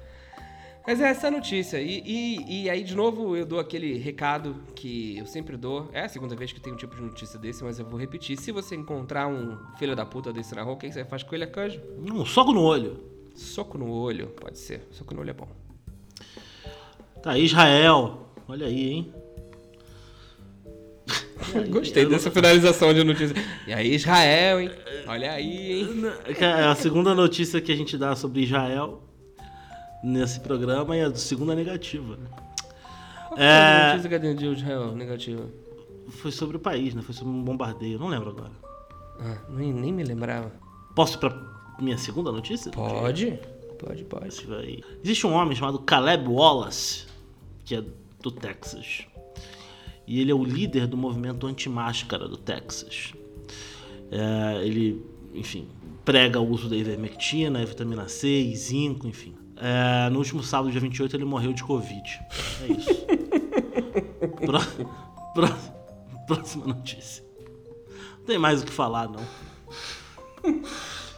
Mas 0.85 1.01
é 1.01 1.09
essa 1.09 1.27
a 1.27 1.31
notícia. 1.31 1.81
E, 1.81 2.01
e, 2.05 2.63
e, 2.63 2.69
aí, 2.69 2.81
de 2.81 2.95
novo, 2.95 3.35
eu 3.35 3.45
dou 3.45 3.59
aquele 3.59 3.97
recado 3.97 4.55
que 4.73 5.17
eu 5.17 5.25
sempre 5.25 5.57
dou. 5.57 5.89
É 5.91 6.01
a 6.03 6.09
segunda 6.09 6.33
vez 6.33 6.53
que 6.53 6.61
tem 6.61 6.71
um 6.71 6.77
tipo 6.77 6.95
de 6.95 7.01
notícia 7.01 7.37
desse, 7.37 7.61
mas 7.61 7.77
eu 7.77 7.85
vou 7.85 7.99
repetir. 7.99 8.37
Se 8.37 8.53
você 8.53 8.75
encontrar 8.75 9.27
um 9.27 9.57
filho 9.77 9.95
da 9.95 10.05
puta 10.05 10.31
desse 10.31 10.55
na 10.55 10.61
rua, 10.61 10.75
o 10.75 10.77
que 10.77 10.89
você 10.89 11.03
faz 11.03 11.23
com 11.23 11.35
ele, 11.35 11.43
Acanjo? 11.43 11.81
Um 11.99 12.25
soco 12.25 12.53
no 12.53 12.61
olho. 12.61 13.03
Soco 13.35 13.77
no 13.77 13.91
olho, 13.91 14.27
pode 14.27 14.57
ser. 14.57 14.87
Soco 14.91 15.13
no 15.13 15.19
olho 15.19 15.31
é 15.31 15.33
bom. 15.33 15.49
Tá 17.21 17.37
Israel. 17.37 18.26
Olha 18.47 18.67
aí, 18.67 18.89
hein? 18.89 19.13
Gostei 21.69 22.05
dessa 22.05 22.31
finalização 22.31 22.93
de 22.93 23.03
notícia. 23.03 23.35
E 23.65 23.73
aí, 23.73 23.95
Israel, 23.95 24.61
hein? 24.61 24.71
Olha 25.07 25.33
aí, 25.33 25.81
hein? 25.81 25.89
É 26.39 26.63
a 26.63 26.75
segunda 26.75 27.13
notícia 27.13 27.61
que 27.61 27.71
a 27.71 27.75
gente 27.75 27.97
dá 27.97 28.15
sobre 28.15 28.41
Israel 28.41 29.01
nesse 30.03 30.39
programa 30.39 30.95
e 30.95 31.01
a 31.01 31.13
segunda 31.15 31.55
negativa. 31.55 32.15
Né? 32.17 32.27
Qual 33.29 33.39
é 33.39 33.81
a 33.81 33.89
notícia 33.89 34.09
que 34.09 34.15
a 34.15 34.33
de 34.33 34.45
Israel 34.45 34.95
negativa? 34.95 35.45
Foi 36.09 36.31
sobre 36.31 36.57
o 36.57 36.59
país, 36.59 36.95
né? 36.95 37.01
Foi 37.01 37.13
sobre 37.13 37.33
um 37.33 37.43
bombardeio. 37.43 37.99
Não 37.99 38.07
lembro 38.07 38.29
agora. 38.29 38.51
Ah, 39.19 39.37
nem, 39.49 39.73
nem 39.73 39.91
me 39.91 40.03
lembrava. 40.03 40.51
Posso 40.95 41.19
pra 41.19 41.35
minha 41.79 41.97
segunda 41.97 42.31
notícia? 42.31 42.71
Pode. 42.71 43.39
Pode, 43.77 44.03
pode. 44.05 44.83
Existe 45.03 45.27
um 45.27 45.33
homem 45.33 45.55
chamado 45.55 45.79
Caleb 45.79 46.27
Wallace, 46.27 47.05
que 47.63 47.75
é 47.75 47.83
do 48.21 48.31
Texas. 48.31 49.05
E 50.05 50.21
ele 50.21 50.31
é 50.31 50.35
o 50.35 50.43
líder 50.43 50.87
do 50.87 50.95
movimento 50.95 51.45
anti-máscara 51.45 52.27
do 52.27 52.37
Texas. 52.37 53.13
É, 54.09 54.65
ele, 54.65 55.03
enfim, 55.33 55.67
prega 56.05 56.39
o 56.39 56.49
uso 56.49 56.69
da 56.69 56.77
ivermectina, 56.77 57.65
vitamina 57.65 58.07
C 58.07 58.27
e 58.27 58.55
zinco, 58.55 59.07
enfim. 59.07 59.35
É, 59.57 60.09
no 60.09 60.19
último 60.19 60.43
sábado, 60.43 60.71
dia 60.71 60.79
28, 60.79 61.15
ele 61.15 61.25
morreu 61.25 61.51
de 61.51 61.63
Covid. 61.63 62.19
É 62.61 62.71
isso. 62.71 62.89
próxima 66.27 66.67
notícia. 66.67 67.23
Não 68.19 68.25
tem 68.25 68.37
mais 68.37 68.61
o 68.61 68.65
que 68.65 68.71
falar, 68.71 69.09
não. 69.09 69.25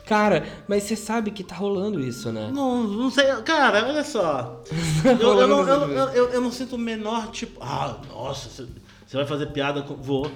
Cara, 0.10 0.44
mas 0.68 0.86
você 0.86 0.96
sabe 0.96 1.30
que 1.30 1.44
tá 1.44 1.54
rolando 1.54 2.00
isso, 2.00 2.32
né? 2.32 2.50
Não, 2.52 2.82
não 2.84 3.12
sei. 3.12 3.28
Cara, 3.44 3.88
olha 3.88 4.04
só. 4.04 4.60
eu, 5.06 5.40
eu, 5.40 5.48
não, 5.48 5.68
eu, 5.70 6.10
eu, 6.10 6.30
eu, 6.30 6.42
não 6.42 6.52
sinto 6.52 6.78
o 6.78 6.80
menor 6.80 7.30
tipo. 7.30 7.60
Ah, 7.62 8.02
nossa, 8.10 8.50
você, 8.50 8.68
vai 9.16 9.28
fazer 9.28 9.52
piada 9.52 9.84
com. 9.84 9.94
Vou. 9.94 10.32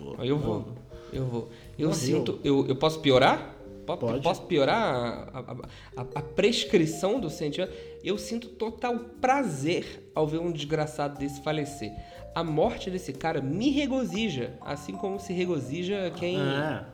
Vou. 0.00 0.24
Eu 0.24 0.38
vou. 0.38 0.68
Eu 1.12 1.26
vou. 1.26 1.50
Eu 1.78 1.88
Morreu. 1.90 1.92
sinto. 1.92 2.40
Eu, 2.42 2.66
eu 2.66 2.76
posso 2.76 2.98
piorar? 3.00 3.54
Pode. 3.84 4.22
Posso 4.22 4.40
piorar 4.44 4.78
a, 4.82 5.38
a, 5.38 6.00
a, 6.00 6.06
a, 6.14 6.22
prescrição 6.22 7.20
do 7.20 7.28
sentimento? 7.28 7.74
Eu 8.02 8.16
sinto 8.16 8.48
total 8.48 8.98
prazer 9.20 10.10
ao 10.14 10.26
ver 10.26 10.38
um 10.38 10.50
desgraçado 10.50 11.18
desse 11.18 11.42
falecer. 11.42 11.92
A 12.34 12.42
morte 12.42 12.90
desse 12.90 13.12
cara 13.12 13.42
me 13.42 13.68
regozija, 13.68 14.56
assim 14.62 14.94
como 14.94 15.20
se 15.20 15.34
regozija 15.34 16.10
quem. 16.16 16.40
É 16.40 16.93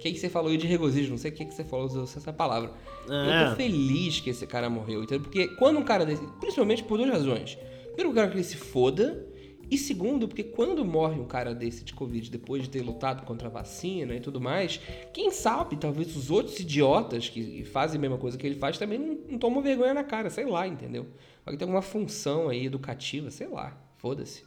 que, 0.00 0.12
que 0.12 0.18
você 0.18 0.30
falou 0.30 0.50
aí 0.50 0.56
de 0.56 0.66
regozijo? 0.66 1.10
Não 1.10 1.18
sei 1.18 1.30
o 1.30 1.34
que, 1.34 1.44
que 1.44 1.54
você 1.54 1.62
falou, 1.62 1.86
usou 1.86 2.04
essa 2.04 2.32
palavra. 2.32 2.72
É. 3.08 3.44
Eu 3.44 3.50
tô 3.50 3.56
feliz 3.56 4.18
que 4.20 4.30
esse 4.30 4.46
cara 4.46 4.70
morreu, 4.70 5.02
entendeu? 5.02 5.20
Porque 5.20 5.48
quando 5.48 5.78
um 5.78 5.84
cara 5.84 6.06
desse. 6.06 6.26
Principalmente 6.40 6.82
por 6.82 6.96
duas 6.96 7.10
razões. 7.10 7.58
Primeiro, 7.88 8.10
o 8.10 8.14
cara 8.14 8.28
que 8.28 8.36
ele 8.36 8.44
se 8.44 8.56
foda. 8.56 9.26
E 9.70 9.78
segundo, 9.78 10.26
porque 10.26 10.42
quando 10.42 10.84
morre 10.84 11.20
um 11.20 11.24
cara 11.24 11.54
desse 11.54 11.84
de 11.84 11.94
Covid 11.94 12.28
depois 12.28 12.64
de 12.64 12.70
ter 12.70 12.82
lutado 12.82 13.24
contra 13.24 13.46
a 13.46 13.50
vacina 13.50 14.16
e 14.16 14.18
tudo 14.18 14.40
mais, 14.40 14.80
quem 15.12 15.30
sabe, 15.30 15.76
talvez 15.76 16.16
os 16.16 16.28
outros 16.28 16.58
idiotas 16.58 17.28
que 17.28 17.62
fazem 17.66 17.98
a 17.98 18.00
mesma 18.00 18.18
coisa 18.18 18.36
que 18.36 18.44
ele 18.44 18.56
faz 18.56 18.78
também 18.78 18.98
não, 18.98 19.18
não 19.28 19.38
tomam 19.38 19.62
vergonha 19.62 19.94
na 19.94 20.02
cara, 20.02 20.28
sei 20.28 20.44
lá, 20.44 20.66
entendeu? 20.66 21.06
Pode 21.44 21.56
ter 21.56 21.62
alguma 21.62 21.82
função 21.82 22.48
aí 22.48 22.66
educativa, 22.66 23.30
sei 23.30 23.46
lá, 23.46 23.80
foda-se. 23.98 24.42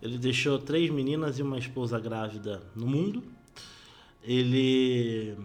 Ele 0.00 0.16
deixou 0.18 0.56
três 0.56 0.88
meninas 0.88 1.40
e 1.40 1.42
uma 1.42 1.58
esposa 1.58 1.98
grávida 1.98 2.62
no 2.76 2.86
mundo 2.86 3.24
Ele 4.22 5.36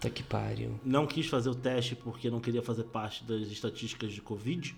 Tá 0.00 0.08
que 0.10 0.22
pariu. 0.22 0.78
não 0.84 1.06
quis 1.06 1.26
fazer 1.26 1.48
o 1.50 1.54
teste 1.54 1.94
porque 1.94 2.28
não 2.30 2.40
queria 2.40 2.62
fazer 2.62 2.84
parte 2.84 3.22
das 3.24 3.48
estatísticas 3.48 4.12
de 4.12 4.20
Covid. 4.20 4.74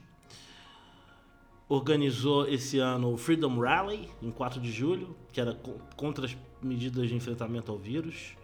Organizou 1.69 2.47
esse 2.47 2.79
ano 2.79 3.13
o 3.13 3.17
Freedom 3.17 3.59
Rally, 3.59 4.09
em 4.23 4.31
4 4.31 4.61
de 4.61 4.71
julho, 4.71 5.17
que 5.33 5.41
era 5.41 5.55
co- 5.55 5.79
contra 5.97 6.27
as 6.27 6.37
medidas 6.63 7.09
de 7.09 7.15
enfrentamento 7.15 7.73
ao 7.73 7.79
vírus. 7.79 8.35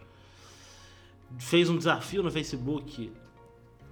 Fez 1.39 1.69
um 1.69 1.77
desafio 1.77 2.23
no 2.23 2.31
Facebook 2.31 3.11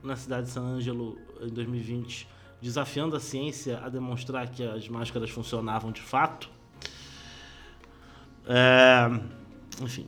na 0.04 0.16
cidade 0.16 0.48
de 0.48 0.52
San 0.54 0.62
Angelo 0.64 1.18
em 1.42 1.50
2020, 1.50 2.28
desafiando 2.62 3.16
a 3.16 3.20
ciência 3.20 3.80
a 3.80 3.88
demonstrar 3.90 4.50
que 4.50 4.64
as 4.64 4.88
máscaras 4.90 5.30
funcionavam 5.30 5.92
de 5.92 6.02
fato. 6.02 6.50
É, 8.48 9.08
Enfim. 9.82 10.08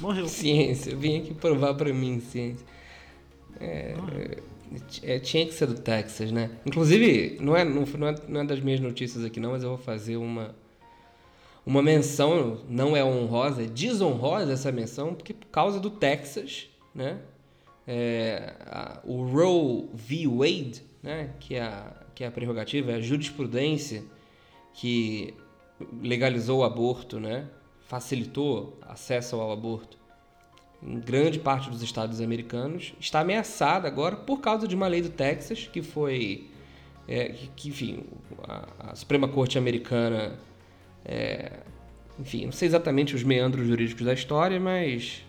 Morreu. 0.00 0.26
Ciência, 0.28 0.94
vim 0.96 1.18
aqui 1.18 1.34
provar 1.34 1.74
pra 1.74 1.92
mim, 1.92 2.20
ciência. 2.20 2.66
É, 3.60 3.94
é, 5.02 5.18
tinha 5.20 5.46
que 5.46 5.54
ser 5.54 5.66
do 5.66 5.74
Texas, 5.80 6.32
né? 6.32 6.50
Inclusive, 6.66 7.38
não 7.40 7.56
é, 7.56 7.64
não, 7.64 7.84
não, 7.84 8.08
é, 8.08 8.14
não 8.28 8.40
é 8.40 8.44
das 8.44 8.60
minhas 8.60 8.80
notícias 8.80 9.24
aqui 9.24 9.38
não, 9.38 9.52
mas 9.52 9.62
eu 9.62 9.70
vou 9.70 9.78
fazer 9.78 10.16
uma, 10.16 10.54
uma 11.64 11.82
menção, 11.82 12.60
não 12.68 12.96
é 12.96 13.04
honrosa, 13.04 13.62
é 13.62 13.66
desonrosa 13.66 14.52
essa 14.52 14.72
menção, 14.72 15.14
porque 15.14 15.32
por 15.32 15.46
causa 15.48 15.78
do 15.78 15.90
Texas, 15.90 16.68
né? 16.94 17.18
É, 17.86 18.54
a- 18.66 19.00
o 19.04 19.22
Roe 19.24 19.88
v. 19.94 20.26
Wade, 20.26 20.82
né? 21.02 21.30
Que 21.38 21.54
é 21.54 21.62
a, 21.62 21.92
que 22.14 22.24
é 22.24 22.26
a 22.26 22.30
prerrogativa, 22.30 22.92
é 22.92 22.94
a 22.96 23.00
jurisprudência 23.00 24.02
que 24.72 25.34
legalizou 26.02 26.60
o 26.60 26.64
aborto, 26.64 27.20
né? 27.20 27.46
Facilitou 27.86 28.78
acesso 28.82 29.36
ao 29.36 29.52
aborto 29.52 29.98
em 30.84 31.00
grande 31.00 31.38
parte 31.38 31.70
dos 31.70 31.82
estados 31.82 32.20
americanos, 32.20 32.94
está 33.00 33.20
ameaçada 33.20 33.88
agora 33.88 34.16
por 34.16 34.40
causa 34.40 34.68
de 34.68 34.74
uma 34.74 34.86
lei 34.86 35.00
do 35.00 35.08
Texas 35.08 35.66
que 35.66 35.82
foi, 35.82 36.50
é, 37.08 37.34
que, 37.56 37.70
enfim, 37.70 38.04
a, 38.46 38.90
a 38.90 38.94
Suprema 38.94 39.26
Corte 39.26 39.56
americana, 39.56 40.38
é, 41.04 41.52
enfim, 42.18 42.44
não 42.44 42.52
sei 42.52 42.68
exatamente 42.68 43.14
os 43.14 43.22
meandros 43.22 43.66
jurídicos 43.66 44.04
da 44.04 44.12
história, 44.12 44.60
mas 44.60 45.24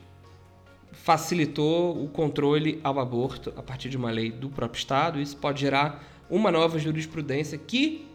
facilitou 0.91 2.03
o 2.03 2.09
controle 2.09 2.79
ao 2.83 2.99
aborto 2.99 3.53
a 3.55 3.63
partir 3.63 3.89
de 3.89 3.97
uma 3.97 4.11
lei 4.11 4.31
do 4.31 4.49
próprio 4.49 4.79
estado. 4.79 5.19
Isso 5.19 5.37
pode 5.37 5.61
gerar 5.61 6.03
uma 6.29 6.51
nova 6.51 6.77
jurisprudência 6.77 7.57
que, 7.57 8.05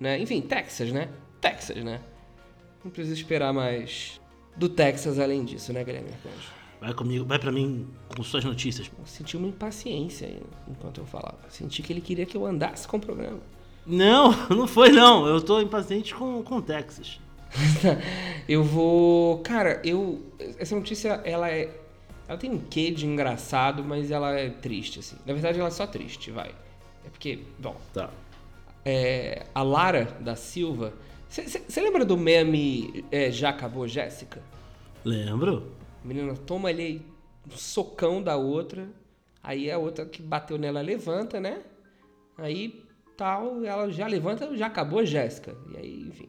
né, 0.00 0.18
enfim, 0.18 0.40
Texas, 0.40 0.90
né? 0.90 1.08
Texas, 1.40 1.84
né? 1.84 2.00
Não 2.84 2.90
precisa 2.90 3.14
esperar 3.14 3.52
mais 3.52 4.20
do 4.56 4.68
Texas 4.68 5.18
além 5.18 5.44
disso, 5.44 5.72
né, 5.72 5.84
Guilherme 5.84 6.10
Arcanjo? 6.10 6.58
Vai 6.80 6.94
comigo, 6.94 7.24
vai 7.24 7.38
pra 7.38 7.50
mim 7.50 7.88
com 8.16 8.22
suas 8.22 8.44
notícias. 8.44 8.88
Eu 8.96 9.04
senti 9.06 9.36
uma 9.36 9.48
impaciência 9.48 10.28
aí 10.28 10.40
enquanto 10.68 10.98
eu 11.00 11.06
falava. 11.06 11.38
Senti 11.48 11.82
que 11.82 11.92
ele 11.92 12.00
queria 12.00 12.24
que 12.24 12.36
eu 12.36 12.46
andasse 12.46 12.86
com 12.86 12.96
o 12.96 13.00
programa. 13.00 13.40
Não, 13.84 14.30
não 14.54 14.66
foi 14.68 14.90
não. 14.90 15.26
Eu 15.26 15.40
tô 15.40 15.60
impaciente 15.60 16.14
com, 16.14 16.40
com 16.42 16.56
o 16.58 16.62
Texas. 16.62 17.18
eu 18.48 18.62
vou. 18.62 19.38
Cara, 19.38 19.80
eu. 19.84 20.22
Essa 20.58 20.74
notícia, 20.76 21.20
ela 21.24 21.50
é. 21.50 21.74
Ela 22.28 22.38
tem 22.38 22.50
um 22.50 22.58
quê 22.58 22.90
de 22.90 23.06
engraçado, 23.06 23.82
mas 23.82 24.10
ela 24.10 24.38
é 24.38 24.50
triste, 24.50 24.98
assim. 25.00 25.16
Na 25.24 25.32
verdade, 25.32 25.58
ela 25.58 25.68
é 25.68 25.72
só 25.72 25.86
triste, 25.86 26.30
vai. 26.30 26.50
É 27.04 27.08
porque, 27.10 27.40
bom, 27.58 27.74
Tá. 27.92 28.10
é, 28.84 29.46
a 29.54 29.62
Lara 29.62 30.16
da 30.20 30.36
Silva. 30.36 30.92
Você 31.28 31.80
lembra 31.80 32.04
do 32.04 32.16
meme 32.16 33.04
é, 33.10 33.30
Já 33.30 33.50
Acabou 33.50 33.86
Jéssica? 33.86 34.42
Lembro? 35.04 35.72
A 36.02 36.06
menina 36.06 36.34
toma 36.34 36.68
ali 36.68 37.02
um 37.46 37.56
socão 37.56 38.22
da 38.22 38.36
outra. 38.36 38.88
Aí 39.42 39.70
a 39.70 39.78
outra 39.78 40.06
que 40.06 40.22
bateu 40.22 40.58
nela 40.58 40.80
levanta, 40.80 41.40
né? 41.40 41.62
Aí 42.36 42.84
tal, 43.16 43.64
ela 43.64 43.90
já 43.90 44.06
levanta, 44.06 44.56
já 44.56 44.66
acabou 44.66 45.04
Jéssica. 45.04 45.56
E 45.72 45.76
aí, 45.76 46.06
enfim. 46.08 46.28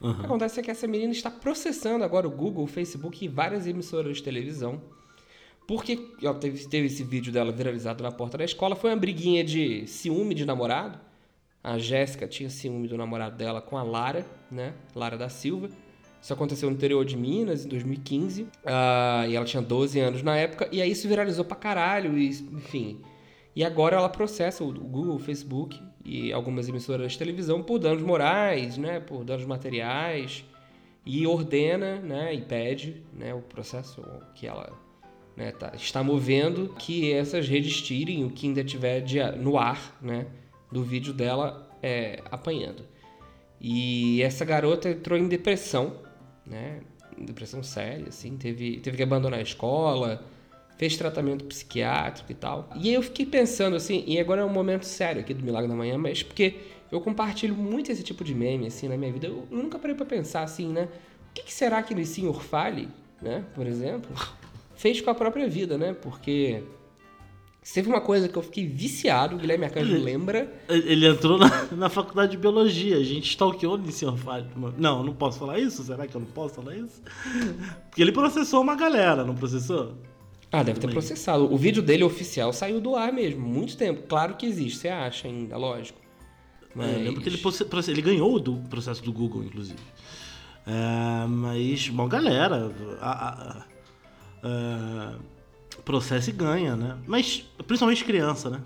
O 0.00 0.14
que 0.14 0.26
acontece 0.26 0.60
é 0.60 0.62
que 0.62 0.70
essa 0.70 0.86
menina 0.86 1.12
está 1.12 1.30
processando 1.30 2.04
agora 2.04 2.26
o 2.26 2.30
Google, 2.30 2.64
o 2.64 2.66
Facebook 2.66 3.24
e 3.24 3.28
várias 3.28 3.66
emissoras 3.66 4.16
de 4.16 4.22
televisão. 4.22 4.82
Porque 5.66 6.10
ó, 6.22 6.34
teve, 6.34 6.66
teve 6.68 6.86
esse 6.88 7.02
vídeo 7.02 7.32
dela 7.32 7.50
viralizado 7.50 8.02
na 8.02 8.12
porta 8.12 8.36
da 8.36 8.44
escola. 8.44 8.76
Foi 8.76 8.90
uma 8.90 8.96
briguinha 8.96 9.42
de 9.42 9.86
ciúme 9.86 10.34
de 10.34 10.44
namorado. 10.44 10.98
A 11.64 11.78
Jéssica 11.78 12.28
tinha 12.28 12.50
ciúme 12.50 12.86
do 12.86 12.96
namorado 12.98 13.36
dela 13.36 13.62
com 13.62 13.78
a 13.78 13.82
Lara, 13.82 14.24
né? 14.50 14.74
Lara 14.94 15.16
da 15.16 15.30
Silva. 15.30 15.70
Isso 16.20 16.32
aconteceu 16.32 16.68
no 16.70 16.76
interior 16.76 17.04
de 17.06 17.16
Minas, 17.16 17.64
em 17.64 17.68
2015. 17.68 18.46
Ah, 18.64 19.24
e 19.26 19.34
ela 19.34 19.44
tinha 19.46 19.62
12 19.62 19.98
anos 19.98 20.22
na 20.22 20.36
época. 20.36 20.68
E 20.70 20.80
aí 20.82 20.90
isso 20.90 21.08
viralizou 21.08 21.44
pra 21.44 21.56
caralho. 21.56 22.18
E, 22.18 22.28
enfim. 22.28 23.00
E 23.56 23.64
agora 23.64 23.96
ela 23.96 24.08
processa 24.10 24.62
o 24.62 24.72
Google, 24.72 25.14
o 25.16 25.18
Facebook 25.18 25.80
e 26.04 26.32
algumas 26.32 26.68
emissoras 26.68 27.12
de 27.12 27.18
televisão 27.18 27.62
por 27.62 27.78
danos 27.78 28.02
morais, 28.02 28.76
né? 28.76 29.00
Por 29.00 29.24
danos 29.24 29.46
materiais. 29.46 30.44
E 31.06 31.26
ordena, 31.26 31.96
né? 31.96 32.34
E 32.34 32.42
pede, 32.42 33.02
né? 33.12 33.32
O 33.34 33.40
processo 33.40 34.02
que 34.34 34.46
ela 34.46 34.70
né, 35.36 35.50
tá- 35.52 35.72
está 35.74 36.02
movendo 36.02 36.74
que 36.78 37.12
essas 37.12 37.48
redes 37.48 37.80
tirem 37.82 38.24
o 38.24 38.30
que 38.30 38.46
ainda 38.46 38.62
tiver 38.64 39.00
de- 39.00 39.22
no 39.36 39.58
ar, 39.58 39.98
né? 40.00 40.26
Do 40.74 40.82
vídeo 40.82 41.12
dela 41.12 41.70
é, 41.80 42.20
apanhando. 42.30 42.84
E 43.60 44.20
essa 44.22 44.44
garota 44.44 44.90
entrou 44.90 45.16
em 45.16 45.28
depressão, 45.28 45.98
né? 46.44 46.80
Depressão 47.16 47.62
séria, 47.62 48.08
assim, 48.08 48.36
teve, 48.36 48.80
teve 48.80 48.96
que 48.96 49.02
abandonar 49.04 49.38
a 49.38 49.42
escola, 49.42 50.20
fez 50.76 50.96
tratamento 50.96 51.44
psiquiátrico 51.44 52.32
e 52.32 52.34
tal. 52.34 52.68
E 52.74 52.92
eu 52.92 53.02
fiquei 53.02 53.24
pensando 53.24 53.76
assim, 53.76 54.02
e 54.04 54.18
agora 54.18 54.42
é 54.42 54.44
um 54.44 54.52
momento 54.52 54.84
sério 54.84 55.20
aqui 55.20 55.32
do 55.32 55.44
Milagre 55.44 55.68
da 55.68 55.76
Manhã, 55.76 55.96
mas 55.96 56.24
porque 56.24 56.56
eu 56.90 57.00
compartilho 57.00 57.54
muito 57.54 57.92
esse 57.92 58.02
tipo 58.02 58.24
de 58.24 58.34
meme 58.34 58.66
assim 58.66 58.88
na 58.88 58.96
minha 58.96 59.12
vida. 59.12 59.28
Eu, 59.28 59.46
eu 59.50 59.58
nunca 59.58 59.78
parei 59.78 59.94
pra 59.94 60.04
pensar 60.04 60.42
assim, 60.42 60.68
né? 60.68 60.88
O 61.30 61.34
que, 61.34 61.44
que 61.44 61.54
será 61.54 61.82
que 61.82 61.94
o 61.94 62.04
Sr. 62.04 62.40
Fale, 62.40 62.88
né, 63.22 63.44
por 63.54 63.66
exemplo, 63.66 64.10
fez 64.74 65.00
com 65.00 65.10
a 65.10 65.14
própria 65.14 65.48
vida, 65.48 65.78
né? 65.78 65.94
Porque 65.94 66.64
teve 67.72 67.88
uma 67.88 68.00
coisa 68.00 68.28
que 68.28 68.36
eu 68.36 68.42
fiquei 68.42 68.66
viciado, 68.66 69.36
o 69.36 69.38
Guilherme 69.38 69.64
Arcanjo 69.64 69.96
lembra, 69.96 70.52
Ele 70.68 71.06
entrou 71.06 71.38
na, 71.38 71.48
na 71.72 71.88
faculdade 71.88 72.32
de 72.32 72.36
biologia. 72.36 72.96
A 72.98 73.02
gente 73.02 73.30
stalkeou 73.30 73.76
ele, 73.78 73.90
senhor 73.90 74.16
Fátima. 74.18 74.74
Não, 74.76 75.02
não 75.02 75.14
posso 75.14 75.38
falar 75.38 75.58
isso? 75.58 75.82
Será 75.82 76.06
que 76.06 76.14
eu 76.14 76.20
não 76.20 76.28
posso 76.28 76.54
falar 76.56 76.76
isso? 76.76 77.00
Porque 77.88 78.02
ele 78.02 78.12
processou 78.12 78.60
uma 78.60 78.74
galera, 78.76 79.24
não 79.24 79.34
processou? 79.34 79.94
Ah, 80.52 80.62
deve 80.62 80.78
ter 80.78 80.90
processado. 80.90 81.52
O 81.52 81.56
vídeo 81.56 81.82
dele 81.82 82.04
oficial 82.04 82.52
saiu 82.52 82.80
do 82.80 82.94
ar 82.94 83.12
mesmo, 83.12 83.40
muito 83.40 83.76
tempo. 83.76 84.02
Claro 84.06 84.34
que 84.36 84.46
existe, 84.46 84.78
você 84.80 84.88
acha 84.88 85.26
ainda, 85.26 85.56
lógico. 85.56 85.98
Mas... 86.74 86.88
É, 86.88 86.94
Eu 86.96 86.98
lembro 87.04 87.20
que 87.22 87.28
ele, 87.28 87.40
ele 87.88 88.02
ganhou 88.02 88.38
do 88.38 88.56
processo 88.68 89.02
do 89.02 89.12
Google, 89.12 89.42
inclusive. 89.42 89.78
É, 90.66 91.26
mas, 91.26 91.88
bom, 91.88 92.06
galera, 92.08 92.70
a, 93.00 93.10
a- 93.10 93.28
a- 93.28 93.64
a- 94.48 95.14
processa 95.84 96.30
e 96.30 96.32
ganha, 96.32 96.76
né? 96.76 96.98
Mas, 97.06 97.44
principalmente 97.66 98.04
criança, 98.04 98.50
né? 98.50 98.60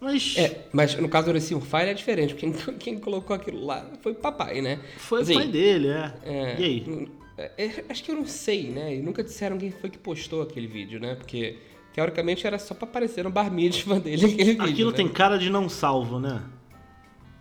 Mas 0.00 0.34
É, 0.36 0.66
mas 0.72 0.94
no 0.96 1.08
caso 1.08 1.26
do 1.26 1.30
Horacio 1.30 1.60
Fire 1.60 1.88
é 1.88 1.94
diferente, 1.94 2.34
porque 2.34 2.50
quem, 2.50 2.74
quem 2.76 2.98
colocou 2.98 3.34
aquilo 3.34 3.64
lá 3.64 3.86
foi 4.02 4.12
o 4.12 4.14
papai, 4.16 4.60
né? 4.60 4.80
foi 4.98 5.22
Assim, 5.22 5.32
o 5.32 5.36
pai 5.36 5.48
dele, 5.48 5.88
é. 5.88 6.14
É, 6.22 6.60
E 6.60 6.64
aí? 6.64 7.08
é, 7.38 7.50
é, 7.56 7.84
acho 7.88 8.04
que 8.04 8.10
eu 8.10 8.16
não 8.16 8.26
sei, 8.26 8.70
né? 8.70 8.96
E 8.96 9.02
nunca 9.02 9.22
disseram 9.22 9.56
quem 9.56 9.70
foi 9.70 9.88
que 9.88 9.98
postou 9.98 10.42
aquele 10.42 10.66
vídeo, 10.66 11.00
né? 11.00 11.14
Porque, 11.14 11.58
teoricamente, 11.92 12.46
era 12.46 12.58
só 12.58 12.74
pra 12.74 12.86
aparecer 12.86 13.24
no 13.24 13.30
bar 13.30 13.50
mitzvah 13.50 13.98
dele 13.98 14.24
aquele 14.26 14.44
vídeo. 14.44 14.64
Aquilo 14.64 14.90
né? 14.90 14.96
tem 14.96 15.08
cara 15.08 15.38
de 15.38 15.48
não 15.48 15.68
salvo, 15.68 16.18
né? 16.18 16.42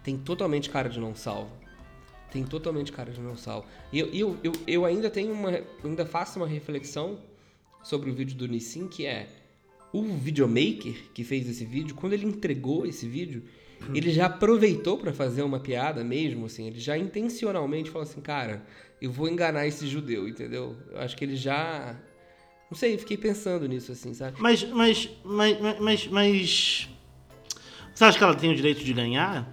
Tem 0.03 0.17
totalmente 0.17 0.69
cara 0.69 0.89
de 0.89 0.99
não 0.99 1.15
salvo. 1.15 1.51
Tem 2.31 2.43
totalmente 2.43 2.91
cara 2.91 3.11
de 3.11 3.21
não 3.21 3.37
salvo. 3.37 3.67
E 3.91 3.99
eu, 3.99 4.09
eu, 4.13 4.37
eu, 4.43 4.51
eu 4.65 4.85
ainda 4.85 5.09
tenho 5.09 5.31
uma. 5.33 5.61
ainda 5.83 6.05
faço 6.05 6.39
uma 6.39 6.47
reflexão 6.47 7.19
sobre 7.83 8.09
o 8.09 8.13
vídeo 8.13 8.35
do 8.35 8.47
Nissin, 8.47 8.87
que 8.87 9.05
é 9.05 9.27
o 9.91 10.03
videomaker 10.03 10.95
que 11.13 11.23
fez 11.23 11.47
esse 11.47 11.65
vídeo, 11.65 11.93
quando 11.95 12.13
ele 12.13 12.25
entregou 12.25 12.85
esse 12.85 13.07
vídeo, 13.07 13.43
ele 13.93 14.11
já 14.11 14.25
aproveitou 14.25 14.97
pra 14.97 15.13
fazer 15.13 15.43
uma 15.43 15.59
piada 15.59 16.03
mesmo, 16.03 16.45
assim, 16.45 16.67
ele 16.67 16.79
já 16.79 16.97
intencionalmente 16.97 17.89
falou 17.91 18.03
assim, 18.07 18.21
cara, 18.21 18.63
eu 19.01 19.11
vou 19.11 19.27
enganar 19.29 19.67
esse 19.67 19.85
judeu, 19.85 20.27
entendeu? 20.27 20.75
Eu 20.91 20.99
acho 21.01 21.15
que 21.17 21.23
ele 21.25 21.35
já. 21.35 21.95
Não 22.71 22.77
sei, 22.77 22.97
fiquei 22.97 23.17
pensando 23.17 23.67
nisso, 23.67 23.91
assim, 23.91 24.13
sabe? 24.13 24.37
Mas, 24.39 24.63
mas, 24.63 25.09
mas, 25.23 25.59
mas, 25.79 26.07
mas, 26.07 26.89
Você 27.93 28.03
acha 28.05 28.17
que 28.17 28.23
ela 28.23 28.33
tem 28.33 28.51
o 28.51 28.55
direito 28.55 28.83
de 28.83 28.93
ganhar? 28.93 29.51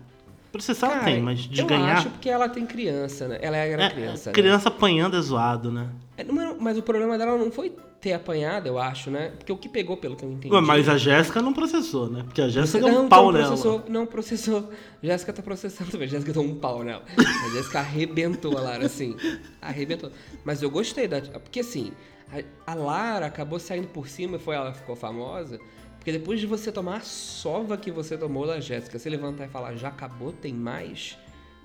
Processar 0.53 0.91
ela 0.93 1.05
tem, 1.05 1.21
mas 1.21 1.41
de 1.41 1.61
eu 1.61 1.67
ganhar. 1.67 1.99
acho 1.99 2.11
porque 2.11 2.29
ela 2.31 2.49
tem 2.49 2.65
criança, 2.65 3.29
né? 3.29 3.39
Ela 3.43 3.57
era 3.59 3.85
É, 3.85 3.91
criança. 3.91 4.31
né? 4.31 4.35
criança 4.35 4.69
apanhando 4.69 5.17
é 5.17 5.21
zoado, 5.21 5.71
né? 5.71 5.91
É, 6.17 6.25
Mas 6.59 6.79
o 6.79 6.83
problema 6.83 7.19
dela 7.19 7.37
não 7.37 7.51
foi 7.53 7.73
ter 8.01 8.15
apanhado, 8.15 8.67
eu 8.67 8.79
acho, 8.79 9.11
né? 9.11 9.33
Porque 9.37 9.53
o 9.53 9.57
que 9.59 9.69
pegou, 9.69 9.97
pelo 9.97 10.17
que 10.17 10.25
eu 10.25 10.33
entendi. 10.33 10.61
Mas 10.63 10.89
a 10.89 10.97
Jéssica 10.97 11.43
não 11.43 11.53
processou, 11.53 12.09
né? 12.09 12.23
Porque 12.23 12.41
a 12.41 12.49
Jéssica 12.49 12.83
deu 12.83 13.03
um 13.03 13.09
pau 13.09 13.27
não 13.27 13.33
nela. 13.33 13.47
processou, 13.49 13.85
não 13.89 14.07
processou. 14.07 14.71
Jéssica 15.03 15.33
tá 15.33 15.43
processando 15.43 15.91
também. 15.91 16.09
Jéssica 16.09 16.33
deu 16.33 16.43
um 16.43 16.55
pau 16.55 16.83
nela. 16.83 17.05
A 17.19 17.49
Jéssica 17.51 17.81
arrebentou 17.81 18.57
a 18.57 18.63
Lara, 18.63 18.87
assim. 18.87 19.17
Arrebentou. 19.61 20.11
Mas 20.45 20.63
eu 20.63 20.71
gostei 20.71 21.07
da. 21.07 21.21
Porque 21.21 21.61
assim, 21.61 21.93
a, 22.33 22.73
a 22.73 22.75
Lara 22.75 23.27
acabou 23.27 23.59
saindo 23.59 23.89
por 23.89 24.09
cima 24.09 24.37
e 24.37 24.41
foi 24.41 24.57
ela 24.57 24.73
que 24.73 24.79
ficou 24.79 24.97
famosa. 24.97 25.61
Porque 25.97 26.13
depois 26.13 26.41
de 26.41 26.47
você 26.47 26.73
tomar 26.73 26.97
a 26.97 27.01
sova 27.01 27.77
que 27.77 27.91
você 27.91 28.17
tomou 28.17 28.47
da 28.47 28.59
Jéssica, 28.61 28.99
você 28.99 29.11
levantar 29.11 29.45
e 29.45 29.49
falar, 29.51 29.77
já 29.77 29.89
acabou, 29.89 30.33
tem 30.33 30.55
mais? 30.55 31.19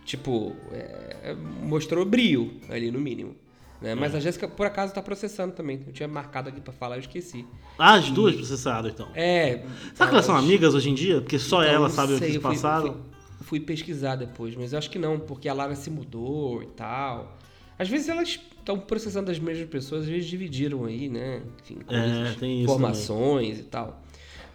Tipo, 0.04 0.54
é, 0.74 1.34
mostrou 1.64 2.04
brio 2.06 2.60
ali, 2.70 2.92
no 2.92 3.00
mínimo. 3.00 3.38
Né? 3.82 3.94
Mas 3.94 4.14
É. 4.14 4.18
a 4.18 4.20
Jéssica, 4.20 4.48
por 4.48 4.66
acaso, 4.66 4.94
tá 4.94 5.02
processando 5.02 5.54
também. 5.54 5.82
Eu 5.86 5.92
tinha 5.94 6.08
marcado 6.08 6.50
aqui 6.50 6.62
pra 6.62 6.72
falar, 6.74 6.96
eu 6.96 7.02
esqueci. 7.02 7.46
Ah, 7.78 7.96
as 7.96 8.10
duas 8.10 8.36
processaram, 8.36 8.90
então. 8.90 9.08
É. 9.14 9.64
Será 9.94 10.08
que 10.10 10.16
elas 10.16 10.26
são 10.26 10.36
amigas 10.36 10.74
hoje 10.74 10.90
em 10.90 10.94
dia? 10.96 11.20
Porque 11.22 11.38
só 11.38 11.62
então, 11.62 11.74
ela 11.76 11.90
sabe 11.90 12.14
o 12.14 12.20
que 12.20 12.26
se 12.26 12.36
eu 12.36 12.42
fui- 12.42 12.52
passaram. 12.52 12.94
Fui, 12.94 13.46
fui 13.46 13.60
pesquisar 13.60 14.16
depois, 14.16 14.56
mas 14.56 14.72
eu 14.74 14.80
acho 14.80 14.90
que 14.90 14.98
não, 14.98 15.20
porque 15.20 15.48
a 15.50 15.54
Lara 15.54 15.76
se 15.76 15.90
mudou 15.90 16.64
e 16.64 16.68
tal. 16.68 17.38
Às 17.78 17.90
vezes 17.90 18.08
elas 18.08 18.30
estão 18.30 18.80
processando 18.80 19.30
as 19.30 19.38
mesmas 19.38 19.68
pessoas, 19.70 20.04
às 20.04 20.08
vezes 20.10 20.26
dividiram 20.30 20.86
aí, 20.86 21.10
né? 21.10 21.42
Enfim, 21.62 21.80
coisas, 21.86 22.36
tem 22.38 22.64
informações 22.64 23.60
e 23.60 23.64
tal. 23.64 24.02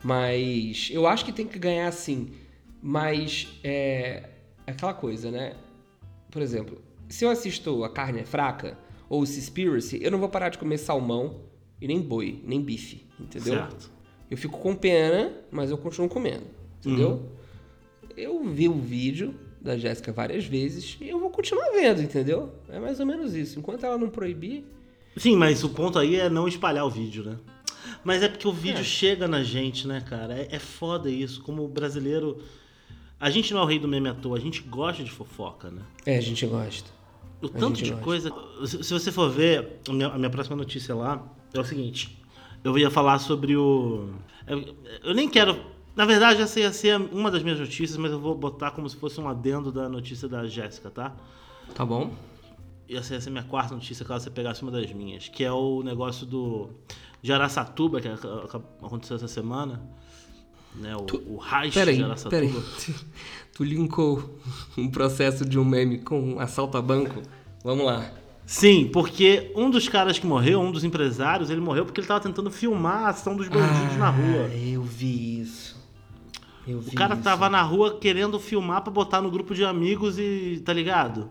Mas 0.03 0.89
eu 0.91 1.07
acho 1.07 1.25
que 1.25 1.33
tem 1.33 1.47
que 1.47 1.59
ganhar 1.59 1.93
sim. 1.93 2.31
Mas 2.83 3.49
é 3.63 4.31
aquela 4.67 4.95
coisa, 4.95 5.31
né? 5.31 5.55
Por 6.31 6.41
exemplo, 6.41 6.81
se 7.09 7.25
eu 7.25 7.31
assisto 7.31 7.85
A 7.85 7.91
Carne 7.91 8.21
é 8.21 8.25
Fraca 8.25 8.79
ou 9.11 9.27
Seaspiracy, 9.27 9.99
eu 10.03 10.11
não 10.11 10.19
vou 10.19 10.29
parar 10.31 10.49
de 10.49 10.57
comer 10.57 10.79
salmão 10.79 11.43
e 11.81 11.87
nem 11.87 12.01
boi, 12.01 12.41
nem 12.45 12.63
bife, 12.63 13.05
entendeu? 13.19 13.55
Certo. 13.55 13.91
Eu 14.31 14.37
fico 14.39 14.59
com 14.59 14.75
pena, 14.75 15.33
mas 15.51 15.71
eu 15.71 15.77
continuo 15.77 16.09
comendo, 16.09 16.45
entendeu? 16.79 17.29
Eu 18.17 18.43
vi 18.45 18.69
o 18.69 18.75
vídeo 18.75 19.35
da 19.61 19.77
Jéssica 19.77 20.13
várias 20.13 20.45
vezes 20.47 20.97
e 21.01 21.09
eu 21.09 21.19
vou 21.19 21.31
continuar 21.31 21.71
vendo, 21.73 22.01
entendeu? 22.01 22.53
É 22.69 22.79
mais 22.79 23.01
ou 23.01 23.07
menos 23.07 23.35
isso. 23.35 23.59
Enquanto 23.59 23.85
ela 23.85 23.99
não 23.99 24.09
proibir, 24.09 24.65
Sim, 25.17 25.35
mas 25.37 25.65
o 25.65 25.71
ponto 25.71 25.99
aí 25.99 26.15
é 26.17 26.31
não 26.31 26.47
espalhar 26.47 26.87
o 26.87 26.91
vídeo, 26.91 27.25
né? 27.25 27.37
Mas 28.05 28.23
é 28.23 28.29
porque 28.29 28.47
o 28.47 28.53
vídeo 28.53 28.81
É. 28.81 28.85
chega 28.85 29.27
na 29.27 29.43
gente, 29.43 29.87
né, 29.89 30.01
cara? 30.09 30.35
É, 30.35 30.49
é 30.53 30.59
foda 30.61 31.11
isso. 31.11 31.43
Como 31.43 31.67
brasileiro. 31.67 32.39
A 33.19 33.29
gente 33.29 33.53
não 33.53 33.61
é 33.61 33.65
o 33.65 33.67
rei 33.67 33.79
do 33.81 33.89
meme 33.89 34.09
à 34.09 34.15
toa, 34.15 34.39
a 34.39 34.41
gente 34.41 34.63
gosta 34.63 35.03
de 35.03 35.11
fofoca, 35.11 35.69
né? 35.71 35.83
é, 36.07 36.17
a 36.17 36.21
gente 36.21 36.47
gosta. 36.47 36.89
O 37.43 37.47
A 37.47 37.49
tanto 37.51 37.83
de 37.83 37.91
gosta. 37.91 38.05
coisa. 38.05 38.33
Se 38.67 38.93
você 38.93 39.11
for 39.11 39.31
ver, 39.31 39.81
a 39.89 39.93
minha, 39.93 40.09
a 40.09 40.19
minha 40.19 40.31
próxima 40.31 40.57
notícia 40.57 40.95
lá 40.95 41.25
é 41.55 41.59
o 41.61 41.65
seguinte. 41.65 42.19
Eu 42.63 42.77
ia 42.79 42.91
falar 42.91 43.19
sobre 43.19 43.57
o. 43.57 44.11
Eu, 44.47 44.75
eu 45.05 45.15
nem 45.15 45.29
quero. 45.29 45.59
Na 45.97 46.05
verdade, 46.05 46.41
essa 46.43 46.61
ia 46.61 46.73
ser 46.73 46.97
uma 47.01 47.31
das 47.31 47.43
minhas 47.43 47.59
notícias, 47.59 47.97
mas 47.97 48.13
eu 48.13 48.21
vou 48.21 48.35
botar 48.35 48.71
como 48.73 48.89
se 48.89 48.97
fosse 48.97 49.21
um 49.21 49.29
adendo 49.29 49.73
da 49.73 49.89
notícia 49.89 50.29
da 50.29 50.47
Jéssica, 50.47 50.91
tá? 50.91 51.15
Tá 51.75 51.85
bom? 51.85 52.13
Essa 52.89 53.15
ia 53.15 53.21
ser 53.21 53.29
a 53.29 53.33
minha 53.33 53.45
quarta 53.45 53.75
notícia, 53.75 54.05
caso 54.05 54.25
você 54.25 54.31
pegasse 54.31 54.63
uma 54.63 54.71
das 54.71 54.93
minhas, 54.93 55.29
que 55.29 55.43
é 55.45 55.53
o 55.53 55.83
negócio 55.83 56.27
do 56.27 56.71
de 57.23 57.33
Araçatuba, 57.33 58.01
que 58.01 58.09
ac- 58.09 58.27
aconteceu 58.83 59.17
essa 59.17 59.29
semana. 59.29 59.81
Né, 60.75 60.95
o, 60.97 61.35
o 61.37 61.41
heist 61.45 61.75
Peraí, 61.75 61.97
de 61.97 62.05
Araçatuba. 62.05 62.31
peraí. 62.31 62.55
Tu 63.53 63.65
linkou 63.65 64.39
um 64.79 64.89
processo 64.89 65.45
de 65.45 65.59
um 65.59 65.65
meme 65.65 65.99
com 65.99 66.19
um 66.35 66.41
assalto 66.41 66.79
a 66.79 66.83
banco? 66.83 67.21
Vamos 67.63 67.85
lá. 67.85 68.11
Sim, 68.47 68.89
porque 68.91 69.53
um 69.55 69.69
dos 69.69 69.87
caras 69.89 70.19
que 70.19 70.27
morreu, 70.27 70.61
um 70.61 70.73
dos 70.73 70.83
empresários, 70.83 71.51
ele 71.51 71.61
morreu 71.61 71.85
porque 71.85 72.01
ele 72.01 72.07
tava 72.09 72.21
tentando 72.21 72.51
filmar 72.51 73.05
a 73.05 73.09
ação 73.11 73.37
dos 73.37 73.49
bandidos 73.49 73.97
na 73.99 74.09
rua. 74.09 74.49
Ah, 74.51 74.57
eu 74.57 74.83
vi 74.83 75.41
isso. 75.41 75.79
Eu 76.67 76.81
vi 76.81 76.91
O 76.91 76.95
cara 76.95 77.15
isso. 77.15 77.23
tava 77.23 77.51
na 77.51 77.61
rua 77.63 77.99
querendo 77.99 78.41
filmar 78.41 78.81
pra 78.83 78.91
botar 78.93 79.21
no 79.21 79.31
grupo 79.31 79.55
de 79.55 79.63
amigos 79.65 80.19
e. 80.19 80.63
tá 80.65 80.73
ligado? 80.73 81.29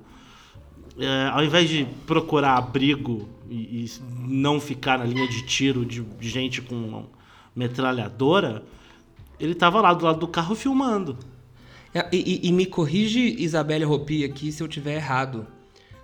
É, 0.99 1.29
ao 1.33 1.43
invés 1.43 1.67
de 1.69 1.87
procurar 2.05 2.57
abrigo 2.57 3.27
e, 3.49 3.85
e 3.85 3.91
não 4.27 4.59
ficar 4.59 4.99
na 4.99 5.05
linha 5.05 5.27
de 5.27 5.45
tiro 5.45 5.83
de 5.85 6.05
gente 6.21 6.61
com 6.61 7.05
metralhadora, 7.55 8.63
ele 9.39 9.55
tava 9.55 9.81
lá 9.81 9.93
do 9.93 10.05
lado 10.05 10.19
do 10.19 10.27
carro 10.27 10.55
filmando. 10.55 11.17
É, 11.93 12.07
e, 12.11 12.17
e- 12.45 12.47
e 12.49 12.51
me 12.51 12.65
corrige, 12.65 13.35
Isabelle 13.39 13.83
Ropi, 13.83 14.23
aqui 14.23 14.51
se 14.51 14.61
eu 14.61 14.67
tiver 14.67 14.95
errado. 14.95 15.47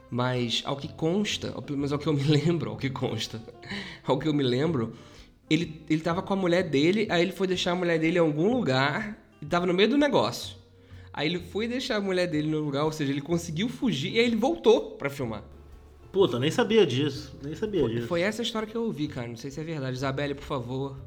Mas 0.10 0.62
ao 0.66 0.76
que 0.78 0.88
consta, 0.88 1.52
ou 1.56 1.62
pelo 1.62 1.78
menos 1.78 1.92
ao 1.92 2.00
que 2.00 2.08
eu 2.08 2.14
me 2.14 2.24
lembro, 2.26 2.72
ao 2.72 2.78
que 2.78 2.90
consta, 2.90 3.42
ao 4.06 4.18
que 4.18 4.28
eu 4.28 4.34
me 4.34 4.44
lembro, 4.44 4.94
ele, 5.50 5.82
ele 5.90 6.02
tava 6.02 6.22
com 6.22 6.34
a 6.34 6.38
mulher 6.38 6.64
dele, 6.64 7.08
aí 7.10 7.22
ele 7.22 7.32
foi 7.32 7.48
deixar 7.48 7.72
a 7.72 7.76
mulher 7.76 8.00
dele 8.00 8.18
em 8.18 8.22
algum 8.22 8.52
lugar 8.54 9.18
e 9.42 9.46
tava 9.46 9.66
no 9.66 9.74
meio 9.74 9.90
do 9.90 9.98
negócio. 9.98 10.56
Aí 11.14 11.28
ele 11.28 11.40
foi 11.40 11.68
deixar 11.68 11.98
a 11.98 12.02
mulher 12.02 12.28
dele 12.28 12.48
no 12.50 12.60
lugar, 12.60 12.84
ou 12.86 12.92
seja, 12.92 13.12
ele 13.12 13.22
conseguiu 13.22 13.70
fugir 13.70 14.14
e 14.14 14.20
aí 14.20 14.26
ele 14.26 14.36
voltou 14.36 14.92
pra 14.92 15.10
filmar. 15.10 15.44
Puta, 16.12 16.36
eu 16.36 16.40
nem 16.40 16.52
sabia 16.52 16.86
disso. 16.86 17.36
Nem 17.44 17.56
sabia 17.56 17.88
disso. 17.90 18.08
Foi 18.08 18.22
essa 18.22 18.42
história 18.42 18.68
que 18.68 18.76
eu 18.76 18.84
ouvi, 18.84 19.08
cara. 19.08 19.28
Não 19.28 19.36
sei 19.36 19.52
se 19.52 19.60
é 19.60 19.64
verdade. 19.64 19.96
Isabelle, 19.98 20.34
por 20.34 20.44
favor. 20.46 20.98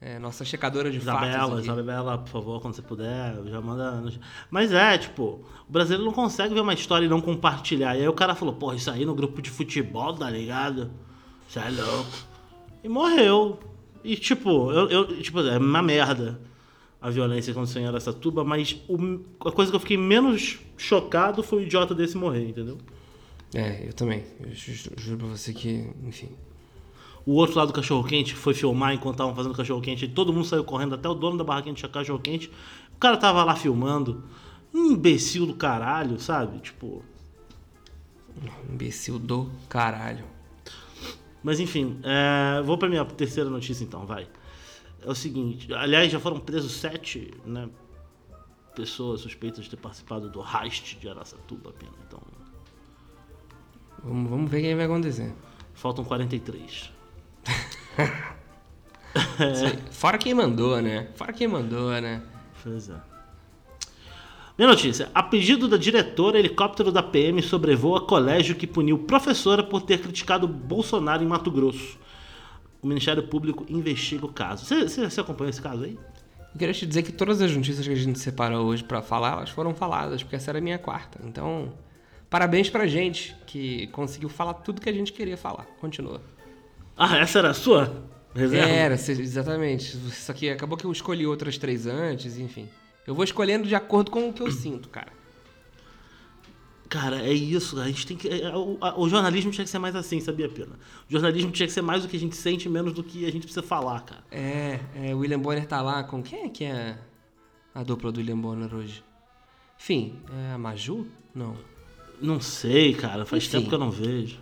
É, 0.00 0.18
nossa 0.18 0.44
checadora 0.46 0.90
de 0.90 0.98
fatos. 0.98 1.28
Isabela. 1.28 1.60
Isabela, 1.60 2.18
por 2.18 2.28
favor, 2.28 2.60
quando 2.62 2.74
você 2.74 2.80
puder, 2.80 3.36
já 3.46 3.60
manda. 3.60 4.02
Mas 4.50 4.72
é, 4.72 4.96
tipo, 4.96 5.44
o 5.68 5.72
brasileiro 5.72 6.04
não 6.06 6.12
consegue 6.12 6.54
ver 6.54 6.60
uma 6.60 6.72
história 6.72 7.04
e 7.04 7.08
não 7.08 7.20
compartilhar. 7.20 7.94
E 7.96 8.00
aí 8.00 8.08
o 8.08 8.12
cara 8.14 8.34
falou, 8.34 8.54
porra, 8.54 8.76
isso 8.76 8.90
aí 8.90 9.04
no 9.04 9.14
grupo 9.14 9.42
de 9.42 9.50
futebol, 9.50 10.14
tá 10.14 10.30
ligado? 10.30 10.90
Isso 11.46 11.58
é 11.58 11.68
louco. 11.68 12.10
E 12.82 12.88
morreu. 12.88 13.60
E 14.02 14.16
tipo, 14.16 14.72
eu, 14.72 14.88
eu- 14.88 15.20
tipo, 15.22 15.40
é 15.40 15.58
uma 15.58 15.82
merda 15.82 16.40
a 17.02 17.08
violência 17.10 17.50
aconteceu 17.50 17.80
em 17.82 17.86
Aracatuba, 17.86 18.42
mas 18.44 18.76
o- 18.88 19.20
a 19.46 19.52
coisa 19.52 19.70
que 19.70 19.76
eu 19.76 19.80
fiquei 19.80 19.96
menos 19.98 20.58
chocado 20.78 21.42
foi 21.42 21.60
o 21.60 21.62
idiota 21.62 21.94
desse 21.94 22.16
morrer, 22.16 22.48
entendeu? 22.48 22.78
É, 23.54 23.86
eu 23.88 23.92
também. 23.92 24.24
Eu 24.38 24.54
ju- 24.54 24.72
ju- 24.72 24.90
juro 24.96 25.18
pra 25.18 25.26
você 25.28 25.52
que, 25.52 25.90
enfim. 26.06 26.30
O 27.26 27.32
outro 27.34 27.56
lado 27.58 27.68
do 27.68 27.74
cachorro-quente 27.74 28.34
foi 28.34 28.54
filmar 28.54 28.94
enquanto 28.94 29.14
estavam 29.14 29.34
fazendo 29.34 29.54
cachorro-quente. 29.54 30.08
Todo 30.08 30.32
mundo 30.32 30.46
saiu 30.46 30.64
correndo, 30.64 30.94
até 30.94 31.08
o 31.08 31.14
dono 31.14 31.36
da 31.36 31.44
barraquinha 31.44 31.74
de 31.74 31.86
cachorro-quente. 31.88 32.50
O 32.94 32.98
cara 32.98 33.16
tava 33.16 33.44
lá 33.44 33.54
filmando. 33.54 34.24
Um 34.72 34.92
imbecil 34.92 35.46
do 35.46 35.54
caralho, 35.54 36.18
sabe? 36.18 36.58
Tipo. 36.60 37.04
Imbecil 38.70 39.18
do 39.18 39.50
caralho. 39.68 40.24
Mas 41.42 41.58
enfim, 41.58 41.98
é, 42.02 42.62
vou 42.62 42.76
pra 42.78 42.88
minha 42.88 43.04
terceira 43.04 43.48
notícia 43.48 43.82
então, 43.84 44.06
vai. 44.06 44.28
É 45.02 45.10
o 45.10 45.14
seguinte, 45.14 45.72
aliás, 45.72 46.12
já 46.12 46.20
foram 46.20 46.38
presos 46.38 46.72
sete, 46.72 47.32
né? 47.44 47.68
Pessoas 48.74 49.22
suspeitas 49.22 49.64
de 49.64 49.70
ter 49.70 49.76
participado 49.76 50.30
do 50.30 50.40
heist 50.42 50.98
de 50.98 51.08
Araçatuba, 51.08 51.72
pena. 51.72 51.92
Então, 52.06 52.20
Vamos, 54.04 54.30
vamos 54.30 54.50
ver 54.50 54.58
o 54.58 54.62
que 54.62 54.74
vai 54.74 54.84
acontecer. 54.84 55.32
faltam 55.74 56.04
43. 56.04 56.90
Fora 59.90 60.18
quem 60.18 60.34
mandou, 60.34 60.80
né? 60.80 61.08
Fora 61.14 61.32
quem 61.32 61.48
mandou, 61.48 61.90
né? 62.00 62.22
Pois 62.62 62.88
é. 62.88 63.10
Minha 64.60 64.68
notícia. 64.68 65.10
A 65.14 65.22
pedido 65.22 65.66
da 65.66 65.78
diretora, 65.78 66.38
helicóptero 66.38 66.92
da 66.92 67.02
PM 67.02 67.42
sobrevoa 67.42 68.06
colégio 68.06 68.54
que 68.54 68.66
puniu 68.66 68.98
professora 68.98 69.62
por 69.62 69.80
ter 69.80 70.02
criticado 70.02 70.46
Bolsonaro 70.46 71.22
em 71.22 71.26
Mato 71.26 71.50
Grosso. 71.50 71.98
O 72.82 72.86
Ministério 72.86 73.22
Público 73.22 73.64
investiga 73.70 74.26
o 74.26 74.32
caso. 74.32 74.66
Você, 74.66 74.86
você, 74.86 75.08
você 75.08 75.20
acompanhou 75.20 75.48
esse 75.48 75.62
caso 75.62 75.84
aí? 75.84 75.98
Eu 76.52 76.58
queria 76.58 76.74
te 76.74 76.86
dizer 76.86 77.02
que 77.02 77.12
todas 77.12 77.40
as 77.40 77.56
notícias 77.56 77.86
que 77.86 77.92
a 77.92 77.96
gente 77.96 78.18
separou 78.18 78.66
hoje 78.66 78.84
pra 78.84 79.00
falar, 79.00 79.32
elas 79.32 79.50
foram 79.50 79.74
faladas, 79.74 80.22
porque 80.22 80.36
essa 80.36 80.50
era 80.50 80.58
a 80.58 80.60
minha 80.60 80.78
quarta. 80.78 81.18
Então, 81.24 81.72
parabéns 82.28 82.68
pra 82.68 82.86
gente 82.86 83.34
que 83.46 83.86
conseguiu 83.88 84.28
falar 84.28 84.52
tudo 84.52 84.80
que 84.80 84.90
a 84.90 84.92
gente 84.92 85.12
queria 85.12 85.36
falar. 85.36 85.66
Continua. 85.80 86.20
Ah, 87.02 87.16
essa 87.16 87.38
era 87.38 87.50
a 87.50 87.54
sua 87.54 88.04
reserva? 88.34 88.68
Era, 88.68 88.94
exatamente. 88.94 89.96
Só 90.12 90.32
que 90.34 90.50
acabou 90.50 90.76
que 90.76 90.84
eu 90.84 90.92
escolhi 90.92 91.26
outras 91.26 91.56
três 91.56 91.86
antes, 91.86 92.38
enfim. 92.38 92.68
Eu 93.06 93.14
vou 93.14 93.24
escolhendo 93.24 93.66
de 93.66 93.74
acordo 93.74 94.10
com 94.10 94.28
o 94.28 94.32
que 94.34 94.42
eu 94.42 94.50
sinto, 94.52 94.88
cara. 94.90 95.10
Cara, 96.88 97.22
é 97.22 97.32
isso. 97.32 97.80
A 97.80 97.86
gente 97.86 98.06
tem 98.06 98.16
que. 98.16 98.28
é, 98.28 98.54
O, 98.56 98.76
a- 98.80 98.98
o 99.00 99.08
jornalismo 99.08 99.50
tinha 99.52 99.64
que 99.64 99.70
ser 99.70 99.78
mais 99.78 99.94
assim, 99.94 100.20
sabia, 100.20 100.48
Pena? 100.48 100.72
O 101.08 101.12
jornalismo 101.12 101.50
tinha 101.52 101.66
que 101.66 101.72
ser 101.72 101.82
mais 101.82 102.02
do 102.02 102.08
que 102.08 102.16
a 102.16 102.20
gente 102.20 102.36
sente, 102.36 102.68
menos 102.68 102.92
do 102.92 103.02
que 103.04 103.24
a 103.24 103.30
gente 103.30 103.42
precisa 103.44 103.62
falar, 103.62 104.00
cara. 104.00 104.24
É, 104.30 104.80
é, 104.96 105.14
o 105.14 105.18
William 105.18 105.38
Bonner 105.38 105.66
tá 105.66 105.80
lá 105.80 106.02
com. 106.02 106.20
Quem 106.22 106.44
é 106.44 106.48
que 106.48 106.64
é 106.64 106.98
a 107.74 107.82
dupla 107.84 108.10
do 108.10 108.18
William 108.18 108.38
Bonner 108.38 108.74
hoje? 108.74 109.04
Enfim, 109.78 110.16
é 110.50 110.52
a 110.54 110.58
Maju? 110.58 111.06
Não. 111.34 111.56
Não 112.20 112.40
sei, 112.40 112.92
cara. 112.92 113.24
Faz 113.24 113.44
Enfim. 113.44 113.58
tempo 113.58 113.68
que 113.68 113.74
eu 113.74 113.78
não 113.78 113.90
vejo. 113.90 114.38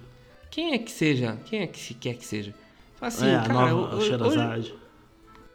Quem 0.51 0.73
é 0.75 0.79
que 0.79 0.91
seja? 0.91 1.39
Quem 1.47 1.61
é 1.63 1.67
que 1.67 1.79
se 1.79 1.95
quer 1.95 2.15
que 2.15 2.25
seja? 2.27 2.55
Fala 2.97 3.09
Assim, 3.09 3.27
é, 3.29 3.39
cara, 3.39 3.53
nova 3.53 3.75
ho- 3.75 3.97
ho- 3.99 4.01
Sherazade. 4.03 4.59
hoje, 4.61 4.75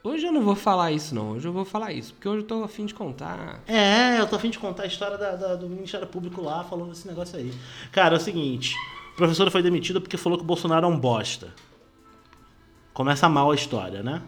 hoje 0.03 0.25
eu 0.27 0.31
não 0.31 0.41
vou 0.41 0.55
falar 0.55 0.91
isso, 0.91 1.13
não. 1.13 1.31
Hoje 1.31 1.47
eu 1.47 1.51
vou 1.53 1.65
falar 1.65 1.91
isso, 1.91 2.13
porque 2.13 2.27
hoje 2.29 2.41
eu 2.43 2.47
tô 2.47 2.63
afim 2.63 2.85
de 2.85 2.93
contar. 2.93 3.61
É, 3.67 4.19
eu 4.19 4.27
tô 4.27 4.35
a 4.35 4.39
fim 4.39 4.49
de 4.49 4.59
contar 4.59 4.83
a 4.83 4.87
história 4.87 5.17
da- 5.17 5.35
da- 5.35 5.55
do 5.55 5.67
Ministério 5.67 6.07
Público 6.07 6.41
lá 6.41 6.63
falando 6.63 6.89
desse 6.89 7.07
negócio 7.07 7.37
aí. 7.37 7.51
Cara, 7.91 8.15
é 8.15 8.17
o 8.17 8.21
seguinte: 8.21 8.75
a 9.13 9.15
professora 9.17 9.51
foi 9.51 9.61
demitida 9.61 9.99
porque 9.99 10.15
falou 10.17 10.37
que 10.37 10.43
o 10.43 10.47
Bolsonaro 10.47 10.85
é 10.85 10.89
um 10.89 10.97
bosta. 10.99 11.53
Começa 12.93 13.27
mal 13.27 13.51
a 13.51 13.55
história, 13.55 14.03
né? 14.03 14.21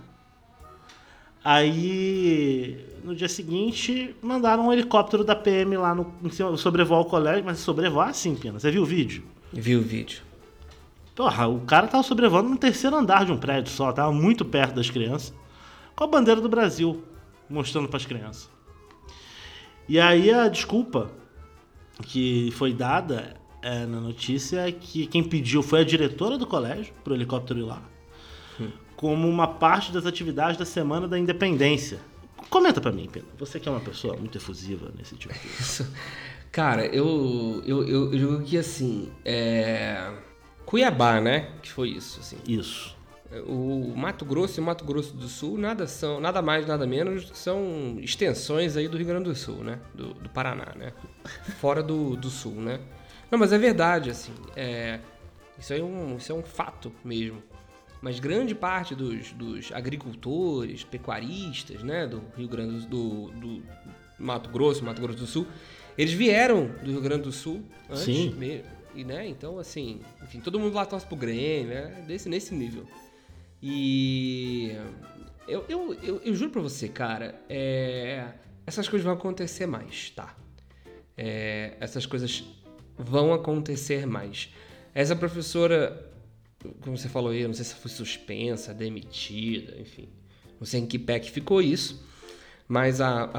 Aí, 1.44 2.84
no 3.04 3.16
dia 3.16 3.30
seguinte, 3.30 4.16
mandaram 4.22 4.68
um 4.68 4.74
helicóptero 4.74 5.24
da 5.24 5.36
PM 5.36 5.78
lá 5.78 5.94
no, 5.94 6.12
sobrevoar 6.58 7.02
o 7.02 7.06
colégio, 7.06 7.46
mas 7.46 7.60
sobrevoar 7.60 8.10
assim, 8.10 8.36
Pina. 8.36 8.60
Você 8.60 8.72
viu 8.72 8.82
o 8.82 8.86
vídeo? 8.86 9.24
Vi 9.54 9.76
o 9.76 9.82
vídeo. 9.82 10.24
Porra, 11.16 11.48
o 11.48 11.62
cara 11.62 11.88
tava 11.88 12.04
sobrevoando 12.04 12.50
no 12.50 12.58
terceiro 12.58 12.96
andar 12.96 13.26
de 13.26 13.32
um 13.32 13.38
prédio 13.38 13.72
só, 13.72 13.92
tava 13.94 14.12
muito 14.12 14.44
perto 14.44 14.76
das 14.76 14.90
crianças, 14.90 15.34
com 15.96 16.04
a 16.04 16.08
bandeira 16.08 16.42
do 16.42 16.50
Brasil 16.50 17.04
mostrando 17.50 17.88
para 17.88 17.98
as 17.98 18.06
crianças. 18.06 18.50
E 19.88 20.00
aí 20.00 20.32
a 20.32 20.48
desculpa 20.50 21.10
que 22.04 22.52
foi 22.54 22.74
dada 22.74 23.36
é, 23.62 23.86
na 23.86 24.02
notícia 24.02 24.68
é 24.68 24.72
que 24.72 25.08
quem 25.08 25.24
pediu 25.24 25.64
foi 25.64 25.82
a 25.82 25.84
diretora 25.84 26.38
do 26.38 26.46
colégio 26.46 26.94
para 27.04 27.14
o 27.14 27.16
helicóptero 27.16 27.60
ir 27.60 27.64
lá, 27.64 27.82
como 28.98 29.30
uma 29.30 29.48
parte 29.48 29.94
das 29.94 30.06
atividades 30.06 30.58
da 30.58 30.66
Semana 30.66 31.08
da 31.08 31.18
Independência. 31.18 32.00
Comenta 32.50 32.82
para 32.82 32.92
mim, 32.92 33.08
Pena. 33.12 33.26
Você 33.38 33.60
que 33.60 33.68
é 33.68 33.72
uma 33.72 33.82
pessoa 33.82 34.16
muito 34.18 34.38
efusiva 34.38 34.92
nesse 34.98 35.16
tipo 35.16 35.34
de 35.34 35.40
coisa. 35.40 35.92
Cara, 36.52 36.86
eu, 36.86 37.62
eu, 37.66 37.84
eu, 37.84 38.14
eu 38.14 38.18
digo 38.18 38.44
que 38.44 38.58
assim, 38.58 39.12
é... 39.26 40.14
Cuiabá, 40.66 41.22
né? 41.22 41.50
Que 41.62 41.72
foi 41.72 41.90
isso, 41.90 42.20
assim. 42.20 42.38
Isso. 42.48 42.96
O 43.48 43.94
Mato 43.96 44.24
Grosso 44.24 44.60
e 44.60 44.62
o 44.62 44.64
Mato 44.64 44.86
Grosso 44.86 45.14
do 45.14 45.28
Sul 45.28 45.58
nada 45.58 45.88
são, 45.88 46.20
nada 46.20 46.42
mais, 46.42 46.66
nada 46.66 46.86
menos, 46.86 47.32
são 47.34 47.98
extensões 48.00 48.78
aí 48.78 48.88
do 48.88 48.98
Rio 48.98 49.08
Grande 49.08 49.26
do 49.26 49.36
Sul, 49.36 49.64
né? 49.64 49.80
Do, 49.94 50.14
do 50.14 50.30
Paraná, 50.30 50.74
né? 50.76 50.94
Fora 51.60 51.84
do, 51.84 52.16
do 52.16 52.30
Sul, 52.30 52.54
né? 52.54 52.80
Não, 53.30 53.40
mas 53.40 53.52
é 53.52 53.58
verdade, 53.58 54.10
assim. 54.10 54.32
É, 54.56 55.00
isso, 55.58 55.74
é 55.74 55.84
um, 55.84 56.18
isso 56.18 56.32
é 56.32 56.36
um 56.36 56.44
fato 56.44 56.92
mesmo. 57.04 57.42
Mas 58.02 58.20
grande 58.20 58.54
parte 58.54 58.94
dos, 58.94 59.32
dos 59.32 59.72
agricultores, 59.72 60.84
pecuaristas, 60.84 61.82
né? 61.82 62.06
Do 62.06 62.22
Rio 62.38 62.48
Grande 62.48 62.86
do, 62.86 63.32
do 63.32 63.64
Mato 64.20 64.50
Grosso, 64.50 64.86
Mato 64.86 65.02
Grosso 65.02 65.20
do 65.20 65.28
Sul, 65.28 65.48
eles 65.98 66.14
vieram 66.14 66.68
do 66.84 66.92
Rio 66.92 67.02
Grande 67.02 67.24
do 67.24 67.32
Sul 67.32 67.64
antes 67.90 68.04
Sim. 68.04 68.64
E, 68.96 69.04
né? 69.04 69.28
Então, 69.28 69.60
assim, 69.60 70.02
enfim, 70.24 70.40
todo 70.40 70.60
mundo 70.60 70.74
lá 70.74 70.86
torce 70.86 71.06
pro 71.06 71.16
Grêmio, 71.16 71.74
né? 71.74 72.04
Desse, 72.08 72.30
nesse 72.30 72.56
nível. 72.56 72.88
E 73.62 74.72
eu, 75.48 75.66
eu, 75.68 75.94
eu, 76.02 76.22
eu 76.24 76.36
juro 76.36 76.52
pra 76.52 76.62
você, 76.62 76.88
cara, 76.88 77.40
é, 77.50 78.26
essas 78.66 78.88
coisas 78.88 79.04
vão 79.06 79.14
acontecer 79.14 79.66
mais, 79.66 80.10
tá? 80.12 80.36
É, 81.18 81.76
essas 81.80 82.06
coisas 82.06 82.44
vão 82.98 83.34
acontecer 83.34 84.06
mais. 84.06 84.50
Essa 84.94 85.16
professora, 85.16 86.10
como 86.82 86.98
você 86.98 87.10
falou 87.10 87.32
aí, 87.32 87.42
eu 87.42 87.48
não 87.48 87.56
sei 87.56 87.66
se 87.66 87.76
foi 87.76 87.92
suspensa, 87.92 88.74
demitida, 88.74 89.80
enfim. 89.80 90.08
Não 90.60 90.66
sei 90.66 90.82
em 90.82 90.86
que 90.86 90.98
pé 90.98 91.20
que 91.20 91.30
ficou 91.30 91.62
isso. 91.62 92.04
Mas 92.68 93.00
a, 93.00 93.30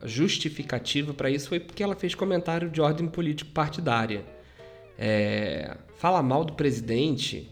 a 0.00 0.06
justificativa 0.06 1.12
para 1.12 1.30
isso 1.30 1.48
foi 1.48 1.58
porque 1.58 1.82
ela 1.82 1.96
fez 1.96 2.14
comentário 2.14 2.70
de 2.70 2.80
ordem 2.80 3.08
político 3.08 3.50
partidária. 3.50 4.24
É, 5.04 5.78
fala 5.96 6.22
mal 6.22 6.44
do 6.44 6.52
presidente 6.52 7.50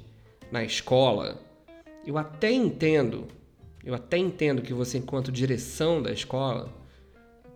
na 0.52 0.62
escola, 0.62 1.42
eu 2.06 2.16
até 2.16 2.52
entendo, 2.52 3.26
eu 3.84 3.92
até 3.92 4.16
entendo 4.16 4.62
que 4.62 4.72
você, 4.72 4.98
enquanto 4.98 5.32
direção 5.32 6.00
da 6.00 6.12
escola, 6.12 6.72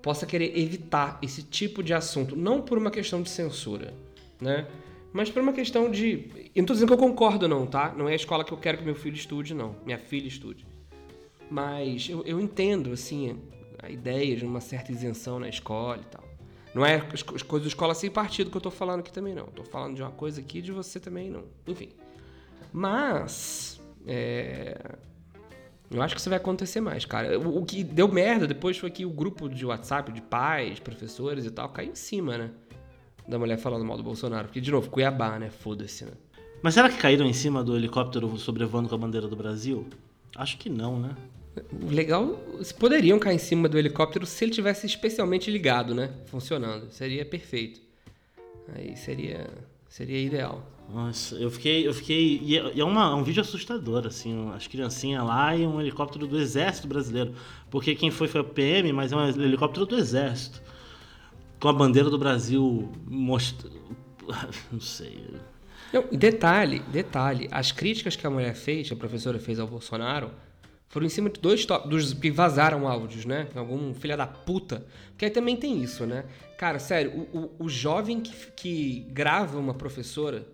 possa 0.02 0.26
querer 0.26 0.58
evitar 0.58 1.16
esse 1.22 1.44
tipo 1.44 1.80
de 1.80 1.94
assunto, 1.94 2.34
não 2.34 2.60
por 2.60 2.76
uma 2.76 2.90
questão 2.90 3.22
de 3.22 3.30
censura, 3.30 3.94
né? 4.40 4.66
Mas 5.12 5.30
por 5.30 5.40
uma 5.40 5.52
questão 5.52 5.88
de. 5.88 6.28
Eu 6.52 6.62
não 6.62 6.66
tô 6.66 6.72
dizendo 6.72 6.88
que 6.88 6.94
eu 6.94 6.98
concordo, 6.98 7.46
não, 7.46 7.64
tá? 7.64 7.94
Não 7.96 8.08
é 8.08 8.14
a 8.14 8.16
escola 8.16 8.44
que 8.44 8.50
eu 8.50 8.58
quero 8.58 8.78
que 8.78 8.84
meu 8.84 8.96
filho 8.96 9.14
estude, 9.14 9.54
não. 9.54 9.76
Minha 9.86 9.98
filha 9.98 10.26
estude. 10.26 10.66
Mas 11.48 12.08
eu, 12.10 12.24
eu 12.26 12.40
entendo, 12.40 12.90
assim, 12.90 13.38
a 13.80 13.88
ideia 13.88 14.34
de 14.34 14.44
uma 14.44 14.60
certa 14.60 14.90
isenção 14.90 15.38
na 15.38 15.48
escola 15.48 15.98
e 16.02 16.06
tal. 16.06 16.23
Não 16.74 16.84
é 16.84 16.96
as 16.96 17.24
as 17.34 17.42
coisas 17.42 17.66
da 17.66 17.68
escola 17.68 17.94
sem 17.94 18.10
partido 18.10 18.50
que 18.50 18.56
eu 18.56 18.60
tô 18.60 18.70
falando 18.70 19.00
aqui 19.00 19.12
também, 19.12 19.34
não. 19.34 19.46
Tô 19.46 19.62
falando 19.62 19.94
de 19.94 20.02
uma 20.02 20.10
coisa 20.10 20.40
aqui 20.40 20.60
de 20.60 20.72
você 20.72 20.98
também, 20.98 21.30
não. 21.30 21.44
Enfim. 21.66 21.90
Mas. 22.72 23.80
É... 24.06 24.96
Eu 25.90 26.02
acho 26.02 26.14
que 26.14 26.20
isso 26.20 26.28
vai 26.28 26.38
acontecer 26.38 26.80
mais, 26.80 27.04
cara. 27.04 27.38
O, 27.38 27.58
o 27.58 27.64
que 27.64 27.84
deu 27.84 28.08
merda 28.08 28.46
depois 28.46 28.76
foi 28.76 28.90
que 28.90 29.06
o 29.06 29.10
grupo 29.10 29.48
de 29.48 29.64
WhatsApp 29.64 30.10
de 30.10 30.20
pais, 30.20 30.80
professores 30.80 31.44
e 31.44 31.50
tal 31.50 31.68
caiu 31.68 31.92
em 31.92 31.94
cima, 31.94 32.36
né? 32.36 32.50
Da 33.28 33.38
mulher 33.38 33.58
falando 33.58 33.84
mal 33.84 33.96
do 33.96 34.02
Bolsonaro. 34.02 34.48
Porque, 34.48 34.60
de 34.60 34.72
novo, 34.72 34.90
Cuiabá, 34.90 35.38
né? 35.38 35.50
Foda-se, 35.50 36.04
né? 36.04 36.12
Mas 36.62 36.74
será 36.74 36.88
que 36.88 36.96
caíram 36.96 37.26
em 37.26 37.32
cima 37.32 37.62
do 37.62 37.76
helicóptero 37.76 38.36
sobrevoando 38.38 38.88
com 38.88 38.94
a 38.94 38.98
bandeira 38.98 39.28
do 39.28 39.36
Brasil? 39.36 39.86
Acho 40.34 40.58
que 40.58 40.68
não, 40.68 40.98
né? 40.98 41.14
O 41.72 41.86
legal, 41.90 42.40
se 42.62 42.74
poderiam 42.74 43.18
cair 43.18 43.36
em 43.36 43.38
cima 43.38 43.68
do 43.68 43.78
helicóptero 43.78 44.26
se 44.26 44.44
ele 44.44 44.52
tivesse 44.52 44.86
especialmente 44.86 45.50
ligado, 45.50 45.94
né? 45.94 46.10
Funcionando. 46.26 46.90
Seria 46.90 47.24
perfeito. 47.24 47.80
Aí 48.74 48.96
seria, 48.96 49.48
seria 49.88 50.18
ideal. 50.20 50.66
Nossa, 50.92 51.36
eu 51.36 51.50
fiquei. 51.50 51.86
Eu 51.86 51.94
fiquei. 51.94 52.40
E 52.42 52.58
é, 52.58 52.80
é 52.80 52.84
uma- 52.84 53.14
um 53.14 53.22
vídeo 53.22 53.40
assustador, 53.40 54.06
assim, 54.06 54.50
as 54.54 54.66
criancinhas 54.66 55.24
lá 55.24 55.54
e 55.56 55.66
um 55.66 55.80
helicóptero 55.80 56.26
do 56.26 56.38
Exército 56.38 56.86
Brasileiro. 56.88 57.34
Porque 57.70 57.94
quem 57.94 58.10
foi 58.10 58.26
foi 58.28 58.40
a 58.40 58.44
PM, 58.44 58.92
mas 58.92 59.12
é 59.12 59.16
um 59.16 59.26
helicóptero 59.28 59.86
do 59.86 59.96
Exército. 59.96 60.60
Com 61.60 61.68
a 61.68 61.72
bandeira 61.72 62.10
do 62.10 62.18
Brasil 62.18 62.90
mostra. 63.06 63.70
Não 64.72 64.80
sei. 64.80 65.24
Não, 65.92 66.04
detalhe, 66.12 66.80
detalhe, 66.90 67.48
as 67.50 67.70
críticas 67.70 68.16
que 68.16 68.26
a 68.26 68.30
mulher 68.30 68.54
fez, 68.54 68.88
que 68.88 68.94
a 68.94 68.96
professora 68.96 69.38
fez 69.38 69.60
ao 69.60 69.66
Bolsonaro, 69.66 70.30
foram 70.88 71.06
em 71.06 71.08
cima 71.10 71.28
de 71.28 71.40
dois 71.40 71.66
dos 71.86 72.12
que 72.14 72.30
vazaram 72.30 72.86
áudios, 72.88 73.24
né? 73.24 73.48
Algum 73.54 73.92
filha 73.94 74.16
da 74.16 74.26
puta. 74.26 74.86
Porque 75.10 75.24
aí 75.24 75.30
também 75.30 75.56
tem 75.56 75.82
isso, 75.82 76.06
né? 76.06 76.24
Cara, 76.58 76.78
sério, 76.78 77.26
o, 77.32 77.38
o- 77.38 77.50
o 77.64 77.68
jovem 77.68 78.20
que, 78.20 78.32
que 78.52 79.00
grava 79.10 79.58
uma 79.58 79.74
professora 79.74 80.46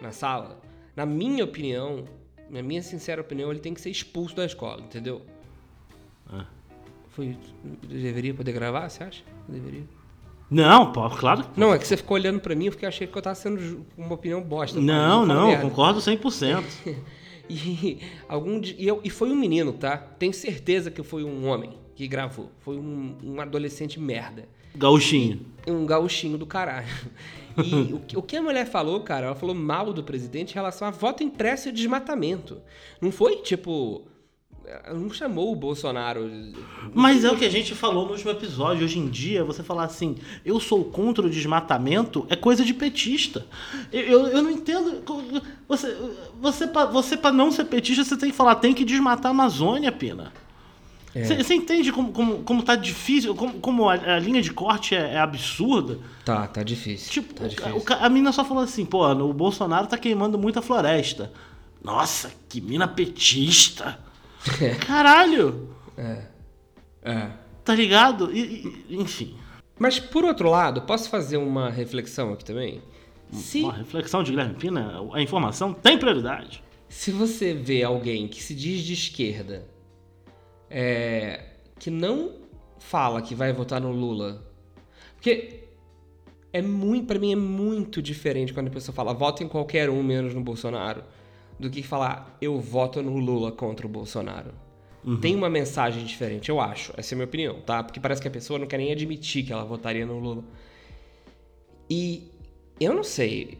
na 0.00 0.12
sala, 0.12 0.60
na 0.96 1.04
minha 1.04 1.44
opinião, 1.44 2.04
na 2.48 2.62
minha 2.62 2.82
sincera 2.82 3.20
opinião, 3.20 3.50
ele 3.50 3.60
tem 3.60 3.74
que 3.74 3.80
ser 3.80 3.90
expulso 3.90 4.34
da 4.36 4.44
escola, 4.44 4.80
entendeu? 4.80 5.22
Ah. 6.32 6.46
Foi, 7.10 7.36
deveria 7.88 8.32
poder 8.32 8.52
gravar, 8.52 8.88
você 8.88 9.02
acha? 9.02 9.22
Deveria. 9.48 9.82
Não, 10.48 10.92
pô, 10.92 11.08
claro. 11.10 11.44
Não, 11.56 11.72
é 11.74 11.78
que 11.78 11.86
você 11.86 11.96
ficou 11.96 12.16
olhando 12.16 12.40
pra 12.40 12.54
mim, 12.54 12.66
eu 12.66 12.72
fiquei 12.72 12.88
achei 12.88 13.06
que 13.06 13.16
eu 13.16 13.22
tava 13.22 13.34
sendo 13.36 13.84
uma 13.96 14.14
opinião 14.14 14.40
bosta. 14.40 14.80
Não, 14.80 15.26
Fala 15.26 15.34
não, 15.40 15.46
merda. 15.48 15.62
concordo 15.68 16.00
100%. 16.00 16.64
E, 17.50 17.98
algum, 18.28 18.60
e, 18.62 18.86
eu- 18.86 19.00
e 19.02 19.10
foi 19.10 19.30
um 19.30 19.36
menino, 19.36 19.72
tá? 19.72 19.96
Tenho 19.96 20.32
certeza 20.32 20.90
que 20.90 21.02
foi 21.02 21.24
um 21.24 21.46
homem 21.48 21.72
que 21.94 22.06
gravou. 22.06 22.50
Foi 22.60 22.76
um, 22.78 23.16
um 23.22 23.40
adolescente 23.40 23.98
merda. 23.98 24.48
Gauchinho. 24.76 25.40
Um 25.66 25.84
gauchinho 25.84 26.38
do 26.38 26.46
caralho. 26.46 26.86
E 27.58 27.74
o, 27.92 27.98
que- 28.00 28.16
o 28.16 28.22
que 28.22 28.36
a 28.36 28.42
mulher 28.42 28.64
falou, 28.66 29.00
cara, 29.00 29.26
ela 29.26 29.34
falou 29.34 29.54
mal 29.54 29.92
do 29.92 30.02
presidente 30.04 30.52
em 30.52 30.54
relação 30.54 30.86
a 30.86 30.90
voto 30.92 31.22
impresso 31.24 31.68
e 31.68 31.72
desmatamento. 31.72 32.60
Não 33.00 33.10
foi 33.10 33.36
tipo. 33.38 34.02
Ela 34.66 34.98
não 34.98 35.10
chamou 35.12 35.52
o 35.52 35.56
Bolsonaro. 35.56 36.30
Mas 36.94 37.24
é 37.24 37.30
o 37.30 37.36
que 37.36 37.44
a 37.44 37.50
gente 37.50 37.74
falou 37.74 38.04
no 38.06 38.12
último 38.12 38.30
episódio. 38.30 38.84
Hoje 38.84 38.98
em 38.98 39.08
dia, 39.08 39.42
você 39.44 39.62
falar 39.62 39.84
assim, 39.84 40.16
eu 40.44 40.60
sou 40.60 40.84
contra 40.84 41.26
o 41.26 41.30
desmatamento, 41.30 42.24
é 42.28 42.36
coisa 42.36 42.64
de 42.64 42.72
petista. 42.72 43.46
Eu, 43.92 44.00
eu, 44.02 44.26
eu 44.28 44.42
não 44.42 44.50
entendo. 44.50 45.02
Você, 45.68 45.96
você, 46.40 46.66
pra, 46.68 46.84
você, 46.86 47.16
pra 47.16 47.32
não 47.32 47.50
ser 47.50 47.64
petista, 47.64 48.04
você 48.04 48.16
tem 48.16 48.30
que 48.30 48.36
falar, 48.36 48.54
tem 48.56 48.72
que 48.72 48.84
desmatar 48.84 49.26
a 49.26 49.30
Amazônia, 49.30 49.90
Pina. 49.90 50.32
É. 51.12 51.24
Você, 51.24 51.42
você 51.42 51.54
entende 51.54 51.90
como, 51.90 52.12
como, 52.12 52.38
como 52.44 52.62
tá 52.62 52.76
difícil, 52.76 53.34
como, 53.34 53.54
como 53.54 53.88
a, 53.88 53.94
a 53.94 54.18
linha 54.20 54.40
de 54.40 54.52
corte 54.52 54.94
é, 54.94 55.14
é 55.14 55.18
absurda? 55.18 55.98
Tá, 56.24 56.46
tá 56.46 56.62
difícil. 56.62 57.10
Tipo, 57.10 57.34
tá 57.34 57.48
difícil. 57.48 57.80
ca- 57.80 57.96
a 58.00 58.08
mina 58.08 58.30
só 58.30 58.44
falou 58.44 58.62
assim, 58.62 58.84
pô, 58.84 59.04
o 59.10 59.32
Bolsonaro 59.32 59.88
tá 59.88 59.98
queimando 59.98 60.38
muita 60.38 60.62
floresta. 60.62 61.32
Nossa, 61.82 62.30
que 62.48 62.60
mina 62.60 62.86
petista. 62.86 63.98
Caralho! 64.86 65.74
É. 65.96 67.30
Tá 67.64 67.74
ligado? 67.74 68.30
E, 68.32 68.84
e- 68.88 68.96
enfim. 68.96 69.36
Mas 69.78 69.98
por 69.98 70.24
outro 70.24 70.50
lado, 70.50 70.82
posso 70.82 71.08
fazer 71.08 71.36
uma 71.36 71.70
reflexão 71.70 72.32
aqui 72.32 72.44
também? 72.44 72.82
Se, 73.32 73.62
Uma 73.62 73.74
reflexão 73.74 74.22
de 74.22 74.32
Guilherme 74.32 74.54
Pina, 74.54 75.00
a 75.12 75.22
informação 75.22 75.72
tem 75.72 75.96
prioridade. 75.98 76.62
se 76.88 77.10
você 77.12 77.54
vê 77.54 77.82
alguém 77.82 78.26
que 78.26 78.42
se 78.42 78.54
diz 78.54 78.82
de 78.82 78.92
esquerda, 78.94 79.66
é, 80.68 81.44
que 81.78 81.90
não 81.90 82.32
fala 82.78 83.22
que 83.22 83.34
vai 83.34 83.52
votar 83.52 83.80
no 83.80 83.92
Lula, 83.92 84.44
porque 85.14 85.64
é 86.52 86.60
muito, 86.60 87.06
para 87.06 87.18
mim 87.20 87.32
é 87.32 87.36
muito 87.36 88.02
diferente 88.02 88.52
quando 88.52 88.66
a 88.66 88.70
pessoa 88.70 88.92
fala 88.94 89.14
vota 89.14 89.44
em 89.44 89.48
qualquer 89.48 89.88
um 89.88 90.02
menos 90.02 90.34
no 90.34 90.40
Bolsonaro, 90.40 91.04
do 91.60 91.70
que 91.70 91.82
falar 91.82 92.36
eu 92.40 92.58
voto 92.58 93.02
no 93.02 93.18
Lula 93.18 93.52
contra 93.52 93.86
o 93.86 93.88
Bolsonaro. 93.88 94.52
Tem 95.20 95.34
uma 95.34 95.48
mensagem 95.48 96.04
diferente, 96.04 96.50
eu 96.50 96.60
acho. 96.60 96.92
Essa 96.96 97.14
é 97.14 97.16
a 97.16 97.16
minha 97.16 97.24
opinião, 97.24 97.60
tá? 97.62 97.82
Porque 97.82 97.98
parece 97.98 98.20
que 98.20 98.28
a 98.28 98.30
pessoa 98.30 98.58
não 98.58 98.66
quer 98.66 98.76
nem 98.76 98.92
admitir 98.92 99.44
que 99.44 99.52
ela 99.52 99.64
votaria 99.64 100.04
no 100.04 100.18
Lula. 100.18 100.44
E 101.88 102.30
eu 102.78 102.92
não 102.92 103.02
sei. 103.02 103.58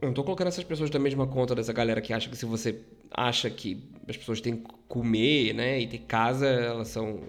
Eu 0.00 0.06
não 0.06 0.12
tô 0.12 0.22
colocando 0.22 0.46
essas 0.46 0.62
pessoas 0.62 0.88
da 0.88 0.98
mesma 0.98 1.26
conta 1.26 1.52
dessa 1.54 1.72
galera 1.72 2.00
que 2.00 2.12
acha 2.12 2.28
que 2.28 2.36
se 2.36 2.46
você 2.46 2.80
acha 3.10 3.50
que 3.50 3.82
as 4.08 4.16
pessoas 4.16 4.40
têm 4.40 4.56
que 4.56 4.68
comer, 4.86 5.52
né, 5.52 5.80
e 5.80 5.86
ter 5.88 5.98
casa, 5.98 6.46
elas 6.46 6.88
são 6.88 7.22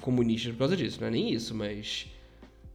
comunistas 0.00 0.52
por 0.52 0.58
causa 0.58 0.76
disso. 0.76 1.00
Não 1.00 1.06
é 1.06 1.10
nem 1.10 1.32
isso, 1.32 1.54
mas 1.54 2.08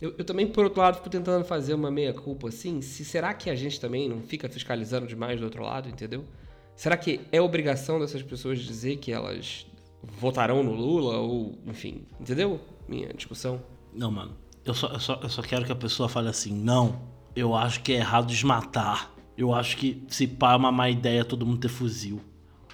eu, 0.02 0.16
eu, 0.18 0.24
também, 0.24 0.48
por 0.48 0.64
outro 0.64 0.82
lado, 0.82 0.96
fico 0.96 1.10
tentando 1.10 1.44
fazer 1.44 1.74
uma 1.74 1.92
meia-culpa 1.92 2.48
assim. 2.48 2.82
Se, 2.82 3.04
será 3.04 3.34
que 3.34 3.50
a 3.50 3.56
gente 3.56 3.80
também 3.80 4.08
não 4.08 4.22
fica 4.22 4.48
fiscalizando 4.48 5.06
demais 5.06 5.40
do 5.40 5.44
outro 5.44 5.64
lado, 5.64 5.90
entendeu? 5.90 6.24
Será 6.76 6.98
que 6.98 7.22
é 7.32 7.42
obrigação 7.42 8.00
dessas 8.00 8.22
pessoas 8.22 8.60
dizer 8.60 8.98
que 8.98 9.12
elas 9.12 9.66
votarão 10.04 10.64
no 10.64 10.74
Lula 10.74 11.18
ou, 11.18 11.58
enfim, 11.66 12.04
entendeu? 12.20 12.60
Minha 12.88 13.14
discussão. 13.14 13.62
Não, 13.94 14.12
mano. 14.12 14.36
Eu 14.66 14.74
só, 14.74 14.88
eu 14.88 15.00
só, 15.00 15.20
eu 15.22 15.30
só 15.30 15.42
quero 15.42 15.66
que 15.66 15.72
a 15.72 15.76
pessoa 15.76 16.10
fale 16.10 16.30
assim: 16.30 16.54
não, 16.54 17.02
eu 17.36 17.56
acho 17.56 17.82
que 17.82 17.94
é 17.94 17.98
errado 17.98 18.28
desmatar. 18.28 19.12
Eu 19.38 19.54
acho 19.54 19.78
que 19.78 20.04
se 20.08 20.28
pá 20.28 20.54
é 20.54 20.56
uma 20.56 20.72
má 20.72 20.90
ideia 20.90 21.26
todo 21.26 21.46
mundo 21.46 21.60
ter 21.60 21.70
fuzil. 21.70 22.22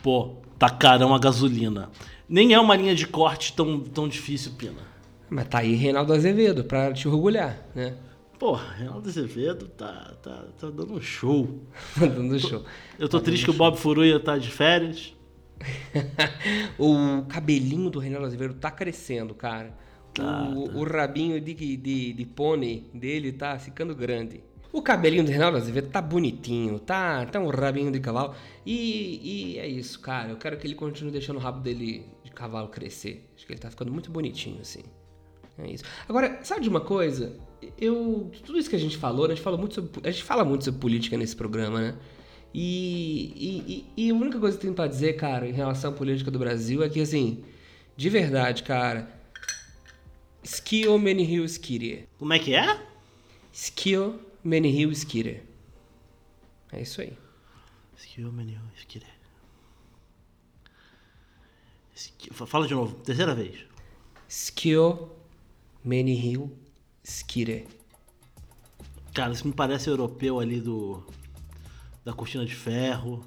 Pô, 0.04 0.36
tacarão 0.58 1.14
a 1.14 1.20
gasolina. 1.20 1.89
Nem 2.28 2.54
é 2.54 2.60
uma 2.60 2.76
linha 2.76 2.93
de 2.93 3.08
corte 3.08 3.54
tão, 3.54 3.80
tão 3.80 4.08
difícil, 4.08 4.54
Pina. 4.54 4.89
Mas 5.30 5.47
tá 5.47 5.60
aí 5.60 5.76
Reinaldo 5.76 6.14
Azevedo 6.14 6.64
pra 6.64 6.91
te 6.91 7.08
orgulhar, 7.08 7.66
né? 7.74 7.95
Pô, 8.40 8.54
Reinaldo 8.54 9.10
Azevedo 9.10 9.68
tá, 9.68 10.16
tá, 10.24 10.46
tá 10.58 10.70
dando 10.70 10.94
um 10.94 11.02
show. 11.02 11.60
tá 12.00 12.06
dando 12.06 12.34
um 12.34 12.40
show. 12.40 12.64
Eu 12.98 13.10
tô 13.10 13.20
tá 13.20 13.26
triste 13.26 13.44
que 13.44 13.52
o 13.52 13.54
Bob 13.54 13.78
Furuia 13.78 14.18
tá 14.18 14.38
de 14.38 14.50
férias. 14.50 15.14
o 16.80 17.26
cabelinho 17.28 17.90
do 17.90 18.00
Reinaldo 18.00 18.28
Azevedo 18.28 18.54
tá 18.54 18.72
crescendo, 18.72 19.36
cara. 19.36 19.78
Tá, 20.14 20.50
o, 20.56 20.70
tá. 20.70 20.78
o, 20.78 20.84
rabinho 20.86 21.42
de, 21.42 21.54
de, 21.54 22.14
de 22.14 22.26
pônei 22.26 22.90
dele 22.94 23.34
tá 23.34 23.60
ficando 23.60 23.94
grande. 23.94 24.42
O 24.72 24.82
cabelinho 24.82 25.26
do 25.26 25.30
Reinaldo 25.30 25.58
Azevedo 25.58 25.90
tá 25.90 26.02
bonitinho, 26.02 26.80
tá, 26.80 27.26
tá 27.26 27.42
um 27.42 27.50
rabinho 27.50 27.92
de 27.92 28.00
cavalo. 28.00 28.36
E, 28.66 29.56
e 29.56 29.60
é 29.60 29.68
isso, 29.68 30.00
cara. 30.00 30.30
Eu 30.30 30.38
quero 30.38 30.56
que 30.56 30.66
ele 30.66 30.76
continue 30.76 31.12
deixando 31.12 31.36
o 31.36 31.40
rabo 31.42 31.60
dele 31.60 32.06
de 32.24 32.32
cavalo 32.32 32.70
crescer. 32.70 33.30
Acho 33.36 33.46
que 33.46 33.52
ele 33.52 33.60
tá 33.60 33.70
ficando 33.70 33.92
muito 33.92 34.10
bonitinho, 34.10 34.62
assim. 34.62 34.84
É 35.64 35.72
isso. 35.72 35.84
Agora, 36.07 36.39
sabe 36.43 36.62
de 36.62 36.70
uma 36.70 36.82
coisa? 36.82 37.38
Eu. 37.78 38.32
Tudo 38.45 38.57
isso 38.57 38.70
que 38.70 38.76
a 38.76 38.80
gente 38.80 38.97
falou, 38.97 39.28
né? 39.28 39.34
a 39.34 39.36
gente, 39.36 39.43
fala 39.43 39.57
muito 39.57 39.76
sobre, 39.76 40.07
a 40.07 40.12
gente 40.12 40.24
fala 40.24 40.45
muito 40.45 40.64
sobre 40.64 40.80
política 40.80 41.18
nesse 41.18 41.36
programa, 41.36 41.82
né? 41.82 41.95
E, 42.53 43.86
e, 43.95 44.05
e, 44.05 44.10
a 44.10 44.14
única 44.14 44.39
coisa 44.39 44.57
que 44.57 44.66
tem 44.66 44.74
pra 44.74 44.88
dizer, 44.88 45.14
cara, 45.14 45.47
em 45.47 45.51
relação 45.51 45.91
à 45.91 45.93
política 45.93 46.32
do 46.32 46.39
Brasil 46.39 46.82
é 46.82 46.89
que, 46.89 46.99
assim, 46.99 47.43
de 47.95 48.10
verdade, 48.10 48.64
cara. 48.64 49.20
Skio 50.41 50.97
Menihil 50.97 51.43
Skire. 51.45 52.07
Como 52.18 52.34
é 52.34 52.39
que 52.39 52.55
é? 52.55 52.82
Skio 53.51 54.20
Menihil 54.43 54.89
Skire. 54.91 55.43
É 56.72 56.82
isso 56.82 57.01
aí. 57.01 57.14
Skio 57.97 58.32
Menihil 58.32 58.62
Skire. 58.78 59.05
Fala 62.32 62.66
de 62.66 62.74
novo, 62.74 62.95
terceira 63.03 63.36
vez. 63.36 63.66
Skio 64.28 65.12
Menihil 65.84 66.52
Skire. 67.04 67.68
Cara, 69.14 69.32
isso 69.34 69.48
me 69.48 69.54
parece 69.54 69.90
europeu 69.90 70.40
ali 70.40 70.60
do. 70.60 71.04
da 72.06 72.14
cortina 72.14 72.46
de 72.46 72.56
ferro. 72.56 73.24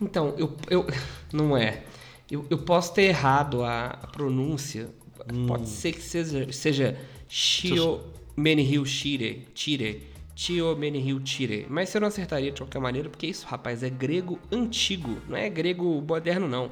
Então, 0.00 0.34
eu. 0.38 0.56
eu 0.68 0.86
não 1.32 1.56
é. 1.56 1.84
Eu, 2.30 2.44
eu 2.50 2.58
posso 2.58 2.92
ter 2.92 3.02
errado 3.02 3.62
a, 3.62 3.86
a 3.90 4.06
pronúncia. 4.06 4.88
Hum. 5.32 5.46
Pode 5.46 5.68
ser 5.68 5.92
que 5.92 6.00
seja, 6.00 6.52
seja 6.52 6.98
Shio 7.28 8.00
Menihil 8.36 8.84
Shire. 8.84 9.46
Tire. 9.54 10.16
Tio 10.34 10.76
Menihil 10.76 11.18
Tire. 11.20 11.66
Mas 11.68 11.88
você 11.88 11.98
não 11.98 12.08
acertaria 12.08 12.52
de 12.52 12.60
qualquer 12.60 12.78
maneira, 12.78 13.08
porque 13.08 13.26
isso, 13.26 13.46
rapaz, 13.46 13.82
é 13.82 13.88
grego 13.88 14.38
antigo. 14.52 15.16
Não 15.26 15.36
é 15.36 15.48
grego 15.48 16.04
moderno, 16.06 16.46
não. 16.46 16.70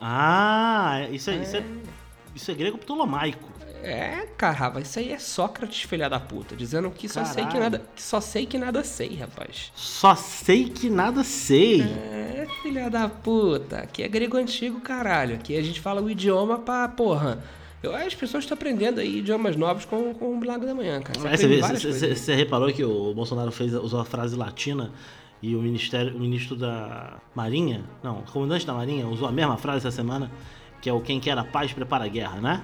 Ah, 0.00 1.08
isso 1.10 1.30
é. 1.30 1.36
é... 1.36 1.42
Isso 1.42 1.56
é 1.56 1.64
isso 2.34 2.50
é 2.50 2.54
grego 2.54 2.78
ptolomaico. 2.78 3.52
É, 3.82 4.28
caramba, 4.36 4.80
isso 4.80 4.98
aí 5.00 5.10
é 5.10 5.18
Sócrates, 5.18 5.82
filha 5.82 6.08
da 6.08 6.20
puta, 6.20 6.54
dizendo 6.54 6.88
que 6.88 7.08
só 7.08 7.20
Caralho. 7.22 7.34
sei 7.34 7.46
que 7.46 7.58
nada, 7.58 7.82
que 7.96 8.02
só 8.02 8.20
sei 8.20 8.46
que 8.46 8.58
nada 8.58 8.84
sei, 8.84 9.16
rapaz. 9.16 9.72
Só 9.74 10.14
sei 10.14 10.68
que 10.70 10.88
nada 10.88 11.24
sei. 11.24 11.82
É, 11.82 12.46
filha 12.62 12.88
da 12.88 13.08
puta, 13.08 13.78
aqui 13.78 14.04
é 14.04 14.08
grego 14.08 14.36
antigo, 14.36 14.80
caralho. 14.80 15.34
Aqui 15.34 15.56
a 15.56 15.62
gente 15.62 15.80
fala 15.80 16.00
o 16.00 16.08
idioma 16.08 16.60
pra, 16.60 16.86
porra. 16.88 17.42
Eu, 17.82 17.96
as 17.96 18.14
pessoas 18.14 18.44
estão 18.44 18.54
aprendendo 18.54 19.00
aí 19.00 19.18
idiomas 19.18 19.56
novos 19.56 19.84
com, 19.84 20.14
com 20.14 20.30
o 20.30 20.38
Milagre 20.38 20.66
da 20.66 20.74
Manhã, 20.74 21.02
cara. 21.02 21.18
Você 21.36 22.34
reparou 22.36 22.72
que 22.72 22.84
o 22.84 23.12
Bolsonaro 23.12 23.50
fez, 23.50 23.74
usou 23.74 23.98
a 23.98 24.04
frase 24.04 24.36
latina 24.36 24.92
e 25.42 25.56
o, 25.56 25.60
ministério, 25.60 26.14
o 26.14 26.20
ministro 26.20 26.54
da 26.54 27.14
Marinha, 27.34 27.84
não, 28.00 28.20
o 28.20 28.22
comandante 28.22 28.64
da 28.64 28.72
Marinha 28.72 29.08
usou 29.08 29.26
a 29.26 29.32
mesma 29.32 29.56
frase 29.56 29.78
essa 29.78 29.90
semana 29.90 30.30
que 30.82 30.90
é 30.90 30.92
o 30.92 31.00
Quem 31.00 31.20
Quer 31.20 31.38
a 31.38 31.44
Paz 31.44 31.72
Prepara 31.72 32.04
a 32.04 32.08
Guerra, 32.08 32.40
né? 32.40 32.62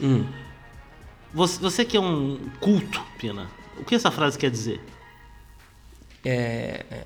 Hum. 0.00 0.24
Você, 1.34 1.60
você 1.60 1.84
que 1.84 1.96
é 1.96 2.00
um 2.00 2.38
culto, 2.60 3.02
Pina, 3.18 3.50
o 3.76 3.84
que 3.84 3.96
essa 3.96 4.10
frase 4.10 4.38
quer 4.38 4.50
dizer? 4.50 4.80
É, 6.24 6.86
é 6.88 7.04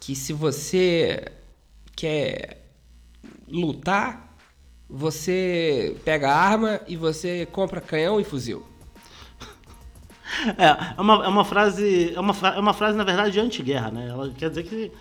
que 0.00 0.16
se 0.16 0.32
você 0.32 1.32
quer 1.94 2.64
lutar, 3.46 4.34
você 4.88 5.96
pega 6.04 6.32
arma 6.32 6.80
e 6.86 6.96
você 6.96 7.46
compra 7.46 7.80
canhão 7.80 8.20
e 8.20 8.24
fuzil. 8.24 8.66
É, 10.58 10.96
é 10.96 11.00
uma, 11.00 11.24
é 11.24 11.28
uma 11.28 11.44
frase. 11.44 12.12
É 12.14 12.20
uma, 12.20 12.34
é 12.54 12.58
uma 12.58 12.74
frase, 12.74 12.96
na 12.96 13.04
verdade, 13.04 13.32
de 13.32 13.40
anti-guerra, 13.40 13.90
né? 13.90 14.08
Ela 14.08 14.30
quer 14.36 14.50
dizer 14.50 14.64
que 14.64 14.92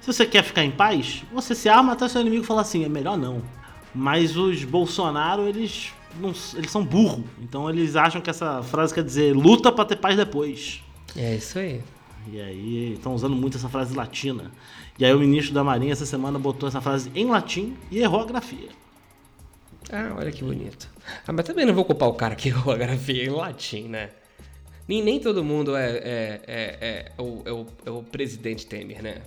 se 0.00 0.12
você 0.12 0.24
quer 0.24 0.44
ficar 0.44 0.62
em 0.62 0.70
paz, 0.70 1.24
você 1.32 1.54
se 1.54 1.68
arma 1.68 1.94
até 1.94 2.06
seu 2.06 2.20
inimigo 2.20 2.44
falar 2.44 2.60
assim, 2.60 2.84
é 2.84 2.88
melhor 2.88 3.16
não. 3.16 3.42
Mas 3.94 4.36
os 4.36 4.64
Bolsonaro, 4.64 5.46
eles, 5.46 5.92
não, 6.18 6.32
eles 6.54 6.70
são 6.70 6.84
burros. 6.84 7.24
Então 7.40 7.70
eles 7.70 7.94
acham 7.94 8.20
que 8.20 8.28
essa 8.28 8.62
frase 8.62 8.92
quer 8.92 9.04
dizer 9.04 9.34
luta 9.34 9.70
para 9.70 9.84
ter 9.84 9.96
paz 9.96 10.16
depois. 10.16 10.82
É 11.16 11.36
isso 11.36 11.58
aí. 11.58 11.80
E 12.32 12.40
aí 12.40 12.92
estão 12.94 13.14
usando 13.14 13.36
muito 13.36 13.56
essa 13.56 13.68
frase 13.68 13.94
latina. 13.94 14.50
E 14.98 15.04
aí 15.04 15.12
o 15.12 15.18
ministro 15.18 15.54
da 15.54 15.62
Marinha 15.62 15.92
essa 15.92 16.06
semana 16.06 16.38
botou 16.38 16.68
essa 16.68 16.80
frase 16.80 17.10
em 17.14 17.26
latim 17.26 17.76
e 17.90 17.98
errou 17.98 18.20
a 18.20 18.24
grafia. 18.24 18.70
Ah, 19.92 20.14
olha 20.16 20.32
que 20.32 20.42
bonito. 20.42 20.88
Ah, 21.26 21.32
mas 21.32 21.44
também 21.44 21.66
não 21.66 21.74
vou 21.74 21.84
culpar 21.84 22.08
o 22.08 22.14
cara 22.14 22.34
que 22.34 22.48
errou 22.50 22.72
a 22.72 22.76
grafia 22.76 23.24
em 23.24 23.30
latim, 23.30 23.88
né? 23.88 24.10
Nem, 24.88 25.02
nem 25.02 25.20
todo 25.20 25.42
mundo 25.42 25.76
é, 25.76 25.90
é, 25.90 26.40
é, 26.46 27.12
é, 27.16 27.22
o, 27.22 27.42
é, 27.44 27.52
o, 27.52 27.66
é 27.86 27.90
o 27.90 28.02
presidente 28.02 28.66
Temer, 28.66 29.02
né? 29.02 29.22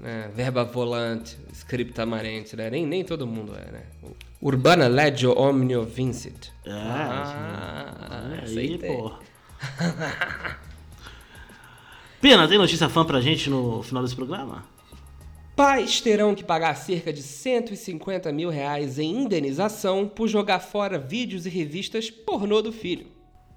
Né? 0.00 0.30
verba 0.34 0.64
volante, 0.64 1.38
scripta 1.52 2.02
amarente, 2.02 2.56
né? 2.56 2.70
Nem, 2.70 2.86
nem 2.86 3.04
todo 3.04 3.26
mundo 3.26 3.54
é, 3.54 3.72
né? 3.72 3.82
Urbana 4.40 4.88
legio 4.88 5.38
omnio 5.38 5.84
vincit. 5.84 6.52
É, 6.64 6.70
ah, 6.72 8.42
aí, 8.42 8.78
pô. 8.78 9.12
Pena, 12.20 12.48
tem 12.48 12.58
notícia 12.58 12.88
fã 12.88 13.04
pra 13.04 13.20
gente 13.20 13.48
no 13.48 13.82
final 13.82 14.02
desse 14.02 14.16
programa? 14.16 14.64
Pais 15.54 16.00
terão 16.00 16.34
que 16.34 16.42
pagar 16.42 16.74
cerca 16.74 17.12
de 17.12 17.22
150 17.22 18.32
mil 18.32 18.48
reais 18.48 18.98
em 18.98 19.14
indenização 19.14 20.08
por 20.08 20.26
jogar 20.26 20.60
fora 20.60 20.98
vídeos 20.98 21.44
e 21.44 21.50
revistas 21.50 22.10
pornô 22.10 22.62
do 22.62 22.72
filho. 22.72 23.06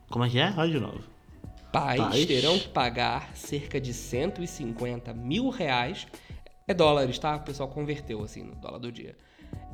Como 0.09 0.25
é 0.25 0.29
que 0.29 0.37
é? 0.37 0.53
Olha 0.57 0.71
de 0.71 0.79
novo. 0.79 1.01
Pais, 1.71 2.01
Pais 2.01 2.25
terão 2.25 2.59
que 2.59 2.67
pagar 2.67 3.31
cerca 3.35 3.79
de 3.79 3.93
150 3.93 5.13
mil 5.13 5.49
reais 5.49 6.05
é 6.67 6.73
dólares, 6.73 7.19
tá? 7.19 7.35
O 7.35 7.41
pessoal 7.41 7.69
converteu 7.69 8.23
assim 8.23 8.43
no 8.43 8.55
dólar 8.55 8.79
do 8.79 8.91
dia. 8.91 9.15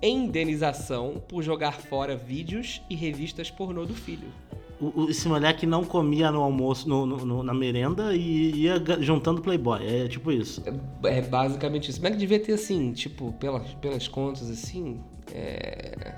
Indenização 0.01 1.21
por 1.27 1.43
jogar 1.43 1.73
fora 1.73 2.15
vídeos 2.15 2.81
e 2.89 2.95
revistas 2.95 3.51
pornô 3.51 3.85
do 3.85 3.93
filho. 3.93 4.31
O, 4.79 5.09
esse 5.09 5.27
moleque 5.27 5.65
não 5.65 5.83
comia 5.83 6.31
no 6.31 6.41
almoço, 6.41 6.87
no, 6.87 7.05
no, 7.05 7.43
na 7.43 7.53
merenda 7.53 8.15
e 8.15 8.63
ia 8.63 8.81
juntando 9.01 9.41
Playboy. 9.41 9.85
É 9.85 10.07
tipo 10.07 10.31
isso. 10.31 10.63
É, 11.03 11.17
é 11.17 11.21
basicamente 11.21 11.91
isso. 11.91 12.01
Mas 12.01 12.17
devia 12.17 12.39
ter 12.39 12.53
assim, 12.53 12.93
tipo, 12.93 13.33
pelas, 13.33 13.73
pelas 13.75 14.07
contas 14.07 14.49
assim. 14.49 15.01
É, 15.33 16.15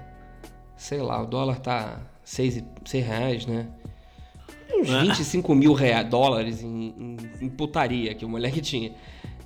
sei 0.78 1.02
lá, 1.02 1.22
o 1.22 1.26
dólar 1.26 1.60
tá 1.60 2.02
6, 2.24 2.64
6 2.86 3.06
reais, 3.06 3.46
né? 3.48 3.68
Uns 4.74 4.90
25 4.90 5.52
é. 5.52 5.56
mil 5.56 5.74
reais, 5.74 6.08
dólares 6.08 6.64
em, 6.64 6.94
em, 6.98 7.18
em 7.42 7.50
putaria 7.50 8.14
que 8.14 8.24
o 8.24 8.30
moleque 8.30 8.62
tinha. 8.62 8.94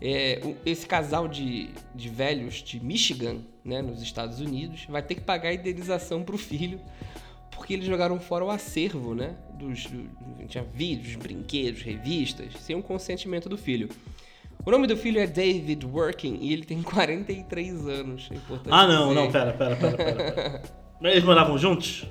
É, 0.08 0.40
esse 0.64 0.86
casal 0.86 1.28
de, 1.28 1.72
de 1.96 2.10
velhos 2.10 2.62
de 2.62 2.80
Michigan, 2.80 3.38
né, 3.64 3.82
nos 3.82 4.04
Estados 4.04 4.40
Unidos, 4.40 4.86
vai 4.88 5.02
ter 5.02 5.16
que 5.16 5.22
pagar 5.22 5.50
a 5.50 5.54
indenização 5.56 6.22
para 6.22 6.36
o 6.36 6.38
filho, 6.38 6.80
porque 7.50 7.74
eles 7.74 7.88
jogaram 7.88 8.20
fora 8.20 8.46
o 8.46 8.52
acervo, 8.52 9.16
né? 9.16 9.36
Dos, 9.56 9.88
do, 9.88 10.08
tinha 10.48 10.64
vídeos, 10.64 11.16
brinquedos, 11.16 11.82
revistas, 11.82 12.54
sem 12.60 12.76
o 12.76 12.84
consentimento 12.84 13.50
do 13.50 13.58
filho. 13.58 13.90
O 14.64 14.70
nome 14.70 14.86
do 14.86 14.96
filho 14.96 15.20
é 15.20 15.26
David 15.26 15.84
Working 15.88 16.38
e 16.40 16.54
ele 16.54 16.66
tem 16.66 16.84
43 16.84 17.88
anos. 17.88 18.30
É 18.32 18.38
ah, 18.70 18.86
não, 18.86 19.08
dizer. 19.08 19.20
não, 19.22 19.32
pera, 19.32 19.54
pera, 19.54 19.76
pera, 19.76 19.98
pera. 19.98 20.32
pera. 20.32 20.62
Eles 21.02 21.24
moravam 21.24 21.58
juntos? 21.58 22.06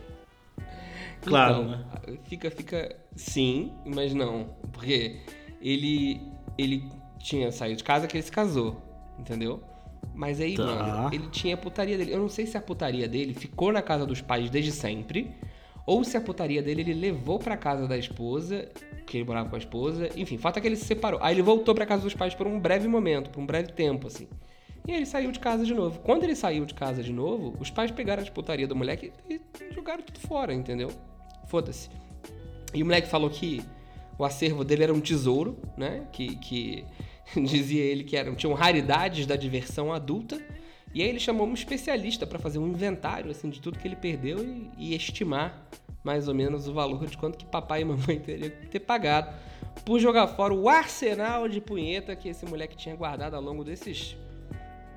Claro, 1.23 1.63
então, 1.63 1.69
né? 1.69 2.19
Fica, 2.25 2.51
fica. 2.51 2.97
Sim, 3.15 3.73
mas 3.87 4.13
não. 4.13 4.57
Porque 4.73 5.21
ele. 5.61 6.21
ele 6.59 6.85
tinha 7.25 7.51
saído 7.51 7.79
de 7.79 7.85
casa 7.85 8.07
que 8.07 8.17
ele 8.17 8.23
se 8.23 8.31
casou. 8.31 8.77
entendeu? 9.19 9.63
Mas 10.13 10.41
aí, 10.41 10.57
Tá. 10.57 10.65
mano, 10.65 11.15
ele 11.15 11.29
tinha 11.29 11.55
a 11.55 11.57
putaria 11.57 11.97
dele. 11.97 12.13
Eu 12.13 12.19
não 12.19 12.29
sei 12.29 12.47
se 12.47 12.57
a 12.59 12.61
putaria 12.61 13.09
dele 13.09 13.33
ficou 13.33 13.73
na 13.73 13.81
casa 13.81 14.05
dos 14.05 14.21
pais 14.21 14.51
desde 14.51 14.73
sempre, 14.73 15.31
ou 15.87 16.03
se 16.05 16.17
a 16.17 16.21
putaria 16.21 16.61
dele 16.63 16.83
ele 16.83 16.95
levou 16.95 17.39
pra 17.39 17.57
casa 17.57 17.87
da 17.87 17.97
esposa, 17.97 18.69
que 19.07 19.17
ele 19.19 19.25
morava 19.25 19.49
com 19.49 19.55
a 19.55 19.59
esposa. 19.59 20.11
Enfim, 20.17 20.37
fato 20.37 20.57
é 20.59 20.61
que 20.61 20.67
ele 20.67 20.77
se 20.77 20.85
separou. 20.85 21.21
Aí 21.23 21.35
ele 21.35 21.43
voltou 21.43 21.75
pra 21.75 21.87
casa 21.87 22.03
dos 22.03 22.13
pais 22.15 22.35
por 22.35 22.47
um 22.47 22.59
breve 22.59 22.89
momento, 22.89 23.31
por 23.31 23.41
um 23.41 23.47
breve 23.47 23.73
tempo, 23.73 24.09
assim. 24.09 24.27
E 24.87 24.91
aí 24.91 24.99
ele 24.99 25.07
saiu 25.07 25.31
de 25.33 25.39
casa 25.39 25.65
de 25.65 25.73
novo. 25.73 26.01
Quando 26.01 26.25
ele 26.25 26.35
saiu 26.35 26.65
de 26.67 26.75
casa 26.75 27.03
de 27.03 27.13
novo, 27.13 27.55
os 27.61 27.71
pais 27.71 27.91
pegaram 27.91 28.23
a 28.23 28.27
putaria 28.31 28.67
do 28.67 28.75
moleque 28.77 29.13
e 29.31 29.41
jogaram 29.73 30.03
tudo 30.03 30.19
fora, 30.21 30.53
entendeu? 30.53 30.91
Foda-se. 31.47 31.89
E 32.75 32.83
o 32.83 32.85
moleque 32.87 33.09
falou 33.09 33.31
que 33.31 33.63
o 34.19 34.25
acervo 34.25 34.65
dele 34.65 34.83
era 34.85 34.93
um 34.93 35.01
tesouro, 35.01 35.57
né? 35.77 36.07
Que, 36.13 36.37
que 36.37 36.85
dizia 37.37 37.83
ele 37.83 38.05
que 38.05 38.17
eram, 38.17 38.35
tinham 38.35 38.55
raridades 38.55 39.27
da 39.27 39.37
diversão 39.37 39.93
adulta. 39.93 40.41
E 40.93 41.03
aí 41.03 41.09
ele 41.09 41.19
chamou 41.19 41.47
um 41.47 41.55
especialista 41.55 42.27
para 42.27 42.39
fazer 42.39 42.59
um 42.59 42.69
inventário 42.69 43.31
assim 43.31 43.51
de 43.51 43.61
tudo 43.61 43.79
que 43.79 43.89
ele 43.89 43.97
perdeu 43.97 44.39
e, 44.45 44.71
e 44.79 44.95
estimar 44.95 45.69
mais 46.05 46.29
ou 46.29 46.35
menos 46.35 46.69
o 46.69 46.75
valor 46.75 47.07
de 47.07 47.17
quanto 47.17 47.39
que 47.39 47.47
papai 47.47 47.81
e 47.81 47.85
mamãe 47.85 48.21
teriam 48.21 48.51
que 48.51 48.69
ter 48.69 48.81
pagado 48.81 49.35
por 49.85 49.99
jogar 49.99 50.29
fora 50.29 50.55
o 50.55 50.69
arsenal 50.69 51.49
de 51.49 51.61
punheta 51.61 52.15
que 52.15 52.29
esse 52.29 52.47
moleque 52.47 52.77
tinha 52.77 52.95
guardado 52.95 53.35
ao 53.35 53.43
longo 53.43 53.65
desses, 53.65 54.17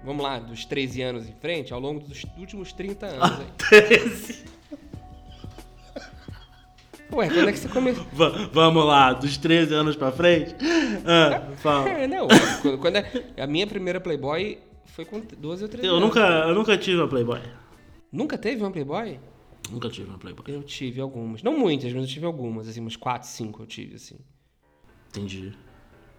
vamos 0.03 0.23
lá, 0.23 0.37
dos 0.37 0.65
13 0.65 1.01
anos 1.01 1.27
em 1.27 1.33
frente, 1.33 1.73
ao 1.73 1.79
longo 1.79 1.99
dos 2.01 2.23
últimos 2.37 2.71
30 2.73 3.05
anos. 3.07 3.39
aí. 3.39 3.47
13. 3.87 4.56
Ué, 7.13 7.29
quando 7.29 7.49
é 7.49 7.51
que 7.53 7.59
você 7.59 7.69
começou? 7.69 8.05
Va- 8.13 8.49
vamos 8.51 8.85
lá, 8.85 9.13
dos 9.13 9.37
13 9.37 9.73
anos 9.73 9.95
pra 9.95 10.11
frente. 10.11 10.55
Ah, 11.05 11.51
fala. 11.57 11.89
É, 11.89 12.07
não, 12.07 12.27
quando, 12.61 12.77
quando 12.79 12.95
é, 12.97 13.23
a 13.37 13.47
minha 13.47 13.65
primeira 13.65 13.99
Playboy 14.01 14.59
foi 14.87 15.05
com 15.05 15.21
12 15.21 15.63
ou 15.63 15.69
13 15.69 15.87
Eu 15.87 15.95
anos. 15.95 16.07
nunca, 16.07 16.19
eu 16.21 16.53
nunca 16.55 16.77
tive 16.77 16.97
uma 16.97 17.07
Playboy. 17.07 17.39
Nunca 18.11 18.37
teve 18.37 18.61
uma 18.61 18.71
Playboy? 18.71 19.19
Nunca 19.71 19.89
tive 19.89 20.09
uma 20.09 20.17
Playboy. 20.17 20.45
Eu 20.47 20.63
tive 20.63 20.99
algumas. 21.01 21.41
Não 21.43 21.57
muitas, 21.57 21.91
mas 21.93 22.03
eu 22.03 22.09
tive 22.09 22.25
algumas, 22.25 22.67
assim, 22.67 22.79
umas 22.81 22.95
4, 22.95 23.27
5 23.27 23.63
eu 23.63 23.67
tive, 23.67 23.95
assim. 23.95 24.15
Entendi. 25.09 25.53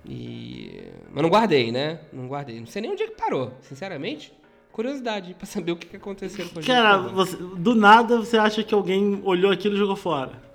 E. 0.07 0.83
Mas 1.13 1.23
não 1.23 1.29
guardei, 1.31 1.71
né? 1.73 2.01
Não 2.13 2.29
guardei. 2.29 2.59
Não 2.61 2.67
sei 2.67 2.83
nem 2.83 2.91
onde 2.91 3.03
é 3.03 3.07
que 3.09 3.17
parou, 3.17 3.53
sinceramente. 3.63 4.33
Curiosidade 4.73 5.35
pra 5.35 5.47
saber 5.47 5.73
o 5.73 5.77
que, 5.77 5.87
que 5.87 5.97
aconteceu 5.97 6.45
com 6.49 6.59
a 6.59 6.63
gente. 6.63 6.67
Cara, 6.71 6.99
você- 6.99 7.37
do 7.37 7.75
nada 7.75 8.19
você 8.19 8.39
acha 8.39 8.63
que 8.63 8.73
alguém 8.75 9.21
olhou 9.25 9.51
aquilo 9.51 9.75
e 9.75 9.79
jogou 9.79 9.97
fora. 9.97 10.48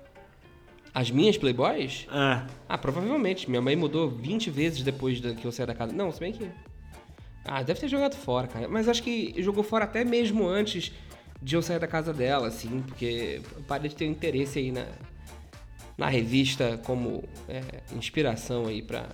As 0.94 1.10
minhas 1.10 1.36
Playboys? 1.36 2.06
É. 2.08 2.46
Ah, 2.68 2.78
provavelmente. 2.78 3.50
Minha 3.50 3.60
mãe 3.60 3.74
mudou 3.74 4.08
20 4.08 4.48
vezes 4.48 4.82
depois 4.82 5.20
que 5.20 5.44
eu 5.44 5.50
saí 5.50 5.66
da 5.66 5.74
casa. 5.74 5.92
Não, 5.92 6.12
se 6.12 6.20
bem 6.20 6.32
que. 6.32 6.48
Ah, 7.44 7.62
deve 7.62 7.80
ter 7.80 7.88
jogado 7.88 8.14
fora, 8.14 8.46
cara. 8.46 8.68
Mas 8.68 8.88
acho 8.88 9.02
que 9.02 9.34
jogou 9.42 9.64
fora 9.64 9.84
até 9.84 10.04
mesmo 10.04 10.46
antes 10.46 10.92
de 11.42 11.56
eu 11.56 11.62
sair 11.62 11.80
da 11.80 11.88
casa 11.88 12.14
dela, 12.14 12.46
assim, 12.46 12.80
porque 12.86 13.42
eu 13.56 13.62
parei 13.64 13.90
de 13.90 13.96
ter 13.96 14.06
interesse 14.06 14.60
aí 14.60 14.72
na, 14.72 14.86
na 15.98 16.08
revista 16.08 16.80
como 16.86 17.24
é, 17.48 17.60
inspiração 17.94 18.66
aí 18.66 18.80
pra 18.80 19.08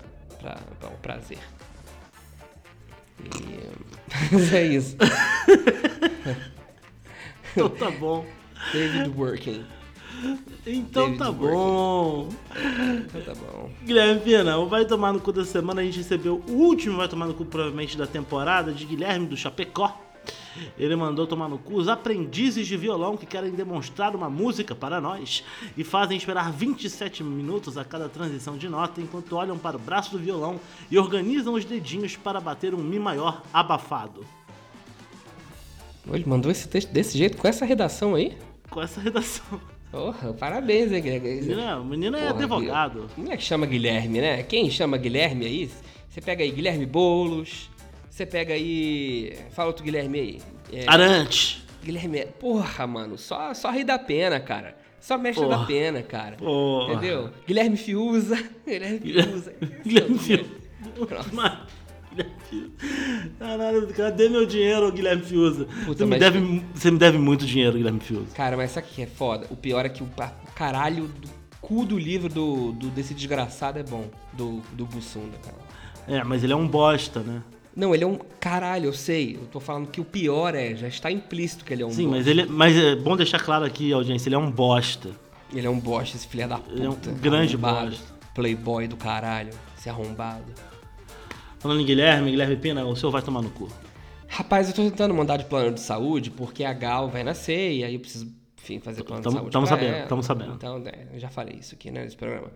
o 0.85 0.99
prazer. 0.99 1.39
E, 3.19 4.55
é 4.55 4.67
isso. 4.67 4.97
Então 7.53 7.69
tá 7.69 7.91
bom. 7.91 8.25
David 8.73 9.09
Working. 9.19 9.67
Então 10.67 11.05
David 11.05 11.19
tá 11.19 11.31
Working. 11.31 11.55
bom. 11.55 12.29
Então 13.07 13.23
tá 13.23 13.35
bom. 13.35 13.71
Guilherme 13.85 14.21
Pina, 14.21 14.59
o 14.59 14.69
Vai 14.69 14.85
Tomar 14.85 15.13
no 15.13 15.21
Cu 15.21 15.33
da 15.33 15.45
semana 15.45 15.81
a 15.81 15.85
gente 15.85 15.99
recebeu 15.99 16.43
o 16.49 16.53
último 16.53 16.97
Vai 16.97 17.09
Tomar 17.09 17.27
no 17.27 17.35
Cu, 17.35 17.45
provavelmente, 17.45 17.97
da 17.97 18.07
temporada, 18.07 18.73
de 18.73 18.85
Guilherme 18.85 19.27
do 19.27 19.37
Chapecó. 19.37 19.99
Ele 20.79 20.97
mandou 20.97 21.27
tomar 21.27 21.49
no 21.49 21.59
cu 21.59 21.77
os 21.77 21.89
aprendizes 21.89 22.67
de 22.67 22.77
violão 22.77 23.17
que 23.17 23.25
querem 23.25 23.53
demonstrar 23.53 24.15
uma 24.15 24.29
música 24.29 24.75
para 24.75 25.01
nós 25.01 25.45
e 25.77 25.85
fazem 25.85 26.17
esperar 26.17 26.53
27 26.53 27.23
minutos 27.23 27.79
a 27.79 27.85
cada 27.85 28.09
transição 28.09 28.59
de 28.59 28.69
nota 28.69 29.01
enquanto 29.01 29.37
olham 29.37 29.57
para 29.57 29.77
o 29.77 29.81
braço 29.81 30.11
do 30.11 30.19
violão 30.19 30.61
e 30.91 30.99
organizam 30.99 31.55
os 31.55 31.65
dedinhos 31.65 32.17
para 32.17 32.41
bater 32.41 32.75
um 32.75 32.83
Mi 32.83 32.99
maior 32.99 33.43
abafado. 33.53 34.27
Ele 36.13 36.25
mandou 36.27 36.51
esse 36.51 36.69
texto 36.69 36.91
desse 36.91 37.17
jeito, 37.17 37.37
com 37.37 37.47
essa 37.47 37.65
redação 37.65 38.15
aí? 38.15 38.37
Com 38.69 38.83
essa 38.83 39.01
redação. 39.01 39.61
Porra, 39.91 40.33
parabéns, 40.33 40.93
hein? 40.93 41.03
Menina, 41.03 41.79
o 41.81 41.85
menino 41.85 42.17
é 42.17 42.21
Porra, 42.29 42.35
advogado. 42.39 43.11
Como 43.15 43.33
é 43.33 43.37
que 43.37 43.43
chama 43.43 43.67
Guilherme, 43.67 44.21
né? 44.21 44.43
Quem 44.45 44.71
chama 44.71 44.97
Guilherme 44.97 45.45
aí? 45.47 45.71
Você 46.09 46.21
pega 46.21 46.43
aí 46.45 46.51
Guilherme 46.51 46.87
Boulos, 46.87 47.69
você 48.09 48.25
pega 48.25 48.55
aí. 48.55 49.37
Fala 49.51 49.69
outro 49.69 49.85
Guilherme 49.85 50.19
aí. 50.21 50.39
É, 50.73 50.85
Arante. 50.87 51.65
Guilherme. 51.83 52.25
Porra, 52.39 52.87
mano, 52.87 53.19
só, 53.19 53.53
só 53.53 53.71
ri 53.71 53.83
da 53.83 53.99
pena, 53.99 54.39
cara. 54.39 54.77
Só 55.01 55.17
mexe 55.19 55.41
Porra. 55.41 55.59
da 55.59 55.65
pena, 55.65 56.03
cara. 56.03 56.37
Porra. 56.37 56.93
Entendeu? 56.93 57.31
Guilherme 57.47 57.77
Fiuza. 57.77 58.37
Guilherme 58.67 59.01
Fiuza. 59.01 59.55
Guilherme 59.85 60.19
Fiuza. 60.19 60.51
Mas- 61.33 61.59
Guilherme 62.11 62.33
Fiuza. 62.49 62.71
Caralho, 63.39 63.87
cadê 63.95 64.29
meu 64.29 64.47
dinheiro, 64.47 64.91
Guilherme 64.93 65.23
Fiuza? 65.23 65.65
Puta, 65.85 65.99
você, 65.99 66.05
me 66.05 66.11
mas- 66.11 66.21
deve, 66.21 66.65
você 66.75 66.91
me 66.91 66.99
deve 66.99 67.19
muito 67.19 67.47
dinheiro, 67.47 67.77
Guilherme 67.77 68.01
Fiuza. 68.01 68.27
Cara, 68.35 68.57
mas 68.57 68.71
sabe 68.73 68.87
o 68.87 68.91
que 68.91 69.03
é 69.03 69.07
foda? 69.07 69.47
O 69.51 69.57
pior 69.57 69.85
é 69.85 69.89
que 69.89 70.03
o 70.03 70.07
pa- 70.07 70.33
o 70.49 70.53
caralho 70.53 71.07
do 71.07 71.29
cu 71.61 71.85
do 71.85 71.99
livro 71.99 72.29
do, 72.29 72.73
do- 72.73 72.89
desse 72.91 73.15
desgraçado 73.15 73.79
é 73.79 73.83
bom. 73.83 74.09
Do, 74.33 74.61
do 74.73 74.85
Bussunda, 74.87 75.37
cara. 75.45 75.57
É, 76.09 76.25
mas 76.25 76.43
ele 76.43 76.53
é 76.53 76.57
um 76.57 76.67
bosta, 76.67 77.21
né? 77.21 77.43
Não, 77.77 77.95
ele 77.95 78.03
é 78.03 78.07
um 78.07 78.19
caralho, 78.41 78.87
eu 78.87 78.93
sei. 78.93 79.37
Eu 79.37 79.47
tô 79.47 79.61
falando 79.61 79.87
que 79.89 80.01
o 80.01 80.05
pior 80.05 80.55
é, 80.55 80.75
já 80.75 80.89
está 80.89 81.11
implícito 81.11 81.65
que 81.65 81.73
ele 81.73 81.83
é 81.83 81.87
um 81.87 81.91
Sim, 81.91 82.05
bosta. 82.09 82.17
mas 82.19 82.27
ele. 82.27 82.47
Mas 82.47 82.77
é 82.77 82.97
bom 82.97 83.17
deixar 83.17 83.39
claro 83.39 83.65
aqui, 83.65 83.93
audiência, 83.93 84.29
ele 84.29 84.35
é 84.35 84.39
um 84.39 84.51
bosta. 84.51 85.11
Ele 85.55 85.67
é 85.67 85.71
um 85.71 85.79
bosta, 85.79 86.17
esse 86.17 86.27
filho 86.27 86.49
da 86.49 86.59
puta. 86.59 86.73
Ele 86.75 86.87
é 86.87 86.89
um 86.91 86.97
grande 87.21 87.55
arrombado. 87.55 87.91
bosta. 87.91 88.15
Playboy 88.35 88.87
do 88.89 88.97
caralho, 88.97 89.51
esse 89.79 89.89
arrombado. 89.89 90.45
Falando 91.61 91.81
em 91.81 91.85
Guilherme, 91.85 92.31
Guilherme 92.31 92.57
Pina, 92.57 92.85
o 92.85 92.97
senhor 92.97 93.13
vai 93.13 93.23
tomar 93.23 93.43
no 93.43 93.51
cu. 93.51 93.69
Rapaz, 94.27 94.69
eu 94.69 94.75
tô 94.75 94.83
tentando 94.83 95.13
mandar 95.15 95.37
de 95.37 95.45
plano 95.45 95.73
de 95.75 95.81
saúde 95.81 96.31
porque 96.31 96.65
a 96.65 96.73
Gal 96.73 97.09
vai 97.09 97.23
nascer 97.23 97.73
e 97.73 97.85
aí 97.85 97.95
eu 97.95 98.01
preciso, 98.01 98.33
enfim, 98.59 98.79
fazer 98.81 99.03
plano 99.05 99.23
Tamo- 99.23 99.35
de 99.35 99.41
saúde. 99.41 99.53
tamo 99.53 99.67
pra 99.67 99.77
sabendo, 99.77 99.95
ela. 99.97 100.07
tamo 100.07 100.23
sabendo. 100.23 100.55
Então, 100.55 100.83
é, 100.87 101.09
eu 101.13 101.19
já 101.21 101.29
falei 101.29 101.57
isso 101.61 101.75
aqui, 101.75 101.91
né, 101.91 102.03
nesse 102.05 102.17
programa. 102.17 102.51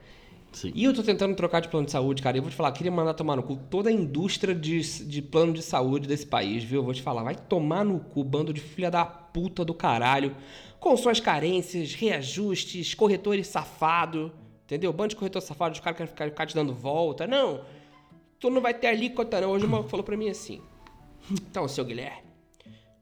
Sim. 0.53 0.71
E 0.75 0.85
eu 0.85 0.95
tô 0.95 1.03
tentando 1.03 1.35
trocar 1.35 1.61
de 1.61 1.69
plano 1.69 1.85
de 1.85 1.91
saúde, 1.93 2.23
cara. 2.23 2.37
E 2.37 2.39
eu 2.39 2.43
vou 2.43 2.51
te 2.51 2.57
falar, 2.57 2.71
queria 2.73 2.91
mandar 2.93 3.13
tomar 3.15 3.35
no 3.37 3.43
cu 3.43 3.57
toda 3.69 3.91
a 3.91 3.93
indústria 3.93 4.55
de, 4.55 4.81
de 5.05 5.21
plano 5.21 5.53
de 5.53 5.63
saúde 5.63 6.07
desse 6.07 6.25
país, 6.27 6.63
viu? 6.63 6.79
Eu 6.81 6.85
vou 6.85 6.95
te 6.95 7.03
falar, 7.03 7.25
vai 7.25 7.35
tomar 7.35 7.85
no 7.85 7.99
cu, 7.99 8.23
bando 8.23 8.53
de 8.53 8.61
filha 8.61 8.89
da 8.91 9.05
puta 9.05 9.65
do 9.65 9.75
caralho, 9.75 10.35
com 10.79 10.97
suas 10.97 11.19
carências, 11.19 11.93
reajustes, 11.95 12.95
corretores 12.95 13.49
safado, 13.49 14.33
entendeu? 14.65 14.93
Bando 14.93 15.09
de 15.11 15.17
corretor 15.17 15.43
safado, 15.43 15.75
os 15.75 15.81
caras 15.81 15.97
querem 15.97 16.09
ficar, 16.11 16.25
ficar 16.27 16.47
te 16.47 16.55
dando 16.55 16.73
volta. 16.73 17.27
Não, 17.27 17.63
tu 18.39 18.51
não 18.51 18.61
vai 18.61 18.75
ter 18.75 18.89
alíquota, 18.89 19.41
não. 19.41 19.51
Hoje 19.51 19.67
o 19.67 19.69
maluco 19.69 19.89
falou 19.91 20.05
pra 20.05 20.17
mim 20.17 20.29
assim. 20.29 20.61
Então, 21.31 21.67
seu 21.67 21.85
Guilherme, 21.85 22.23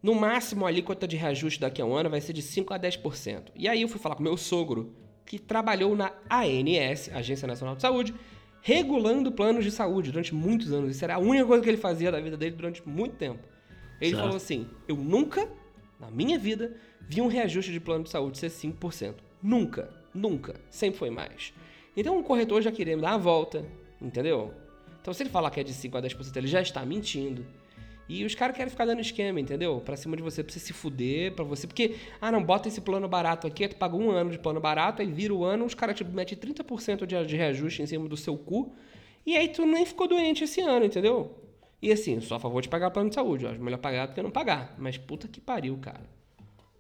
no 0.03 0.15
máximo 0.15 0.65
a 0.65 0.69
alíquota 0.69 1.09
de 1.09 1.17
reajuste 1.17 1.61
daqui 1.61 1.83
a 1.83 1.85
um 1.85 1.95
ano 1.95 2.09
vai 2.11 2.21
ser 2.21 2.33
de 2.33 2.43
5 2.43 2.73
a 2.73 2.79
10%. 2.79 3.45
E 3.55 3.69
aí 3.69 3.83
eu 3.83 3.89
fui 3.89 4.01
falar 4.01 4.15
com 4.15 4.23
meu 4.23 4.37
sogro, 4.37 4.95
que 5.27 5.39
trabalhou 5.39 5.97
na 5.97 6.13
ANS, 6.31 7.09
Agência 7.13 7.47
Nacional 7.49 7.75
de 7.77 7.83
Saúde, 7.83 8.15
regulando 8.61 9.33
planos 9.33 9.65
de 9.65 9.71
saúde 9.71 10.11
durante 10.11 10.35
muitos 10.35 10.73
anos. 10.73 10.95
Isso 10.95 11.05
era 11.05 11.17
a 11.17 11.19
única 11.19 11.47
coisa 11.47 11.63
que 11.63 11.69
ele 11.71 11.77
fazia 11.77 12.13
da 12.13 12.21
vida 12.21 12.37
dele 12.37 12.55
durante 12.55 12.87
muito 12.89 13.17
tempo. 13.17 13.41
Ele 14.01 14.11
Certo. 14.11 14.23
falou 14.23 14.37
assim: 14.37 14.69
Eu 14.87 14.97
nunca, 14.97 15.49
na 15.99 16.11
minha 16.11 16.39
vida, 16.39 16.77
vi 17.01 17.21
um 17.21 17.29
reajuste 17.29 17.73
de 17.73 17.81
plano 17.81 18.05
de 18.05 18.11
saúde 18.11 18.39
ser 18.39 18.51
5%. 18.51 19.15
Nunca, 19.43 19.93
nunca. 20.15 20.61
Sempre 20.71 20.99
foi 20.99 21.11
mais. 21.11 21.53
Então 21.97 22.19
o 22.19 22.23
corretor 22.23 22.63
já 22.63 22.71
queria 22.73 22.97
me 22.97 23.03
dar 23.03 23.15
a 23.15 23.19
volta, 23.19 23.65
entendeu? 24.01 24.53
Então 25.03 25.13
se 25.13 25.23
ele 25.23 25.31
falar 25.31 25.51
que 25.51 25.61
é 25.61 25.65
de 25.65 25.75
5 25.75 25.99
a 25.99 26.01
10%, 26.01 26.37
ele 26.37 26.47
já 26.47 26.63
está 26.63 26.87
mentindo. 26.87 27.45
E 28.09 28.25
os 28.25 28.35
caras 28.35 28.57
querem 28.57 28.71
ficar 28.71 28.85
dando 28.85 29.01
esquema, 29.01 29.41
entendeu? 29.41 29.81
Pra 29.81 29.97
cima 29.97 30.17
de 30.17 30.23
você, 30.23 30.43
pra 30.43 30.53
você 30.53 30.61
se 30.61 30.73
fuder, 30.73 31.33
pra 31.33 31.45
você. 31.45 31.67
Porque, 31.67 31.97
ah, 32.21 32.31
não, 32.31 32.43
bota 32.43 32.69
esse 32.69 32.81
plano 32.81 33.09
barato 33.09 33.47
aqui, 33.47 33.67
tu 33.67 33.77
paga 33.77 33.97
um 33.97 34.11
ano 34.11 34.31
de 34.31 34.39
plano 34.39 34.61
barato, 34.61 35.03
aí 35.03 35.11
vira 35.11 35.35
o 35.35 35.45
ano, 35.45 35.65
os 35.65 35.75
caras 35.75 35.97
te 35.97 36.05
metem 36.05 36.37
30% 36.37 37.07
de, 37.07 37.27
de 37.27 37.37
reajuste 37.37 37.83
em 37.83 37.87
cima 37.87 38.09
do 38.09 38.17
seu 38.17 38.37
cu, 38.37 38.73
e 39.25 39.37
aí 39.37 39.49
tu 39.49 39.65
nem 39.67 39.87
ficou 39.87 40.07
doente 40.07 40.45
esse 40.45 40.61
ano, 40.61 40.85
entendeu? 40.85 41.39
E 41.81 41.91
assim, 41.91 42.21
sou 42.21 42.37
a 42.37 42.41
favor 42.41 42.61
de 42.61 42.69
pagar 42.69 42.91
plano 42.91 43.09
de 43.09 43.15
saúde, 43.15 43.47
acho 43.47 43.61
melhor 43.61 43.79
pagar 43.79 44.07
do 44.07 44.15
que 44.15 44.23
não 44.23 44.31
pagar. 44.31 44.75
Mas 44.79 44.97
puta 44.99 45.27
que 45.27 45.41
pariu, 45.41 45.77
cara. 45.79 46.03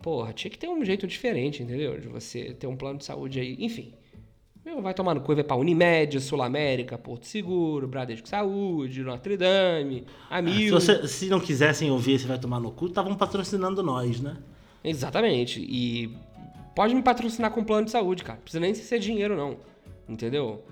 Porra, 0.00 0.32
tinha 0.32 0.50
que 0.50 0.58
ter 0.58 0.68
um 0.68 0.84
jeito 0.84 1.06
diferente, 1.06 1.62
entendeu? 1.62 1.98
De 1.98 2.08
você 2.08 2.52
ter 2.54 2.66
um 2.66 2.76
plano 2.76 2.98
de 2.98 3.04
saúde 3.04 3.40
aí, 3.40 3.56
enfim. 3.58 3.94
Meu, 4.64 4.80
vai 4.80 4.94
tomar 4.94 5.14
no 5.14 5.20
cu, 5.20 5.34
vai 5.34 5.42
pra 5.42 5.56
Unimed, 5.56 6.20
Sul 6.20 6.40
América, 6.40 6.96
Porto 6.96 7.26
Seguro, 7.26 7.88
Bradesco 7.88 8.28
Saúde, 8.28 9.02
Notre 9.02 9.36
Dame, 9.36 10.04
Se, 10.06 10.06
Amil. 10.30 10.72
você- 10.72 11.08
se 11.08 11.28
não 11.28 11.40
quisessem 11.40 11.90
ouvir 11.90 12.12
esse 12.12 12.26
vai 12.26 12.38
tomar 12.38 12.60
no 12.60 12.70
cu, 12.70 12.86
estavam 12.86 13.14
patrocinando 13.16 13.82
nós, 13.82 14.20
né? 14.20 14.36
Exatamente. 14.84 15.60
E 15.60 16.16
pode 16.76 16.94
me 16.94 17.02
patrocinar 17.02 17.50
com 17.50 17.64
plano 17.64 17.86
de 17.86 17.90
saúde, 17.90 18.22
cara. 18.22 18.36
Não 18.36 18.42
precisa 18.42 18.60
nem 18.60 18.72
ser 18.72 18.98
dinheiro, 19.00 19.36
não. 19.36 19.56
Entendeu? 20.08 20.62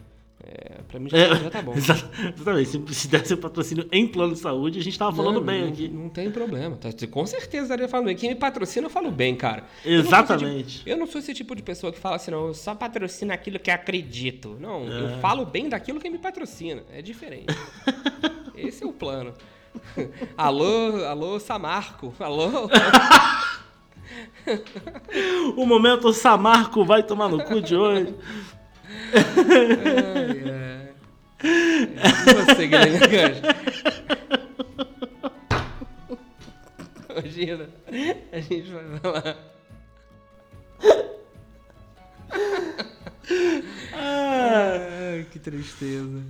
É, 0.43 0.81
pra 0.89 0.99
mim 0.99 1.11
já, 1.11 1.19
é, 1.19 1.37
já 1.37 1.51
tá 1.51 1.63
bom. 1.63 1.75
Exatamente. 1.77 2.69
Se, 2.69 2.95
se 2.95 3.09
desse 3.09 3.37
patrocínio 3.37 3.87
em 3.93 4.07
plano 4.07 4.33
de 4.33 4.41
saúde, 4.41 4.79
a 4.79 4.83
gente 4.83 4.99
tava 4.99 5.15
falando 5.15 5.37
não, 5.37 5.43
bem 5.43 5.63
não, 5.63 5.69
aqui. 5.69 5.89
Não 5.89 6.09
tem 6.09 6.31
problema. 6.31 6.77
Tá, 6.77 6.89
com 7.09 7.27
certeza 7.27 7.65
estaria 7.65 7.89
falando 7.89 8.07
bem. 8.07 8.17
Quem 8.17 8.31
me 8.31 8.35
patrocina, 8.35 8.87
eu 8.87 8.91
falo 8.91 9.11
bem, 9.11 9.37
cara. 9.37 9.65
Exatamente. 9.85 10.83
Eu 10.87 10.97
não 10.97 11.07
sou 11.07 11.21
esse 11.21 11.35
tipo 11.35 11.55
de 11.55 11.63
pessoa 11.63 11.93
que 11.93 11.99
fala 11.99 12.17
assim, 12.17 12.31
não, 12.31 12.49
eu 12.49 12.55
só 12.55 12.75
patrocino 12.75 13.33
aquilo 13.33 13.59
que 13.59 13.71
acredito. 13.71 14.57
Não, 14.59 14.89
é. 14.91 15.15
eu 15.17 15.21
falo 15.21 15.45
bem 15.45 15.69
daquilo 15.69 16.01
que 16.01 16.09
me 16.09 16.19
patrocina. 16.19 16.83
É 16.93 17.03
diferente. 17.03 17.55
esse 18.57 18.83
é 18.83 18.87
o 18.87 18.93
plano. 18.93 19.35
alô, 20.37 21.05
alô, 21.05 21.39
Samarco. 21.39 22.15
Alô? 22.19 22.69
o 25.57 25.67
momento 25.67 26.13
Samarco 26.13 26.85
vai 26.85 27.03
tomar 27.03 27.29
no 27.29 27.45
cu 27.45 27.61
de 27.61 27.77
hoje. 27.77 28.15
Ai, 29.15 30.43
ai. 30.51 30.91
É, 31.43 32.45
você, 32.55 32.67
Guilherme 32.67 32.99
Ganjo. 32.99 33.43
Imagina, 37.11 37.69
a 38.33 38.41
gente 38.41 38.71
vai 38.71 38.99
falar. 39.01 39.37
Ai, 43.93 45.27
que 45.31 45.39
tristeza. 45.39 46.23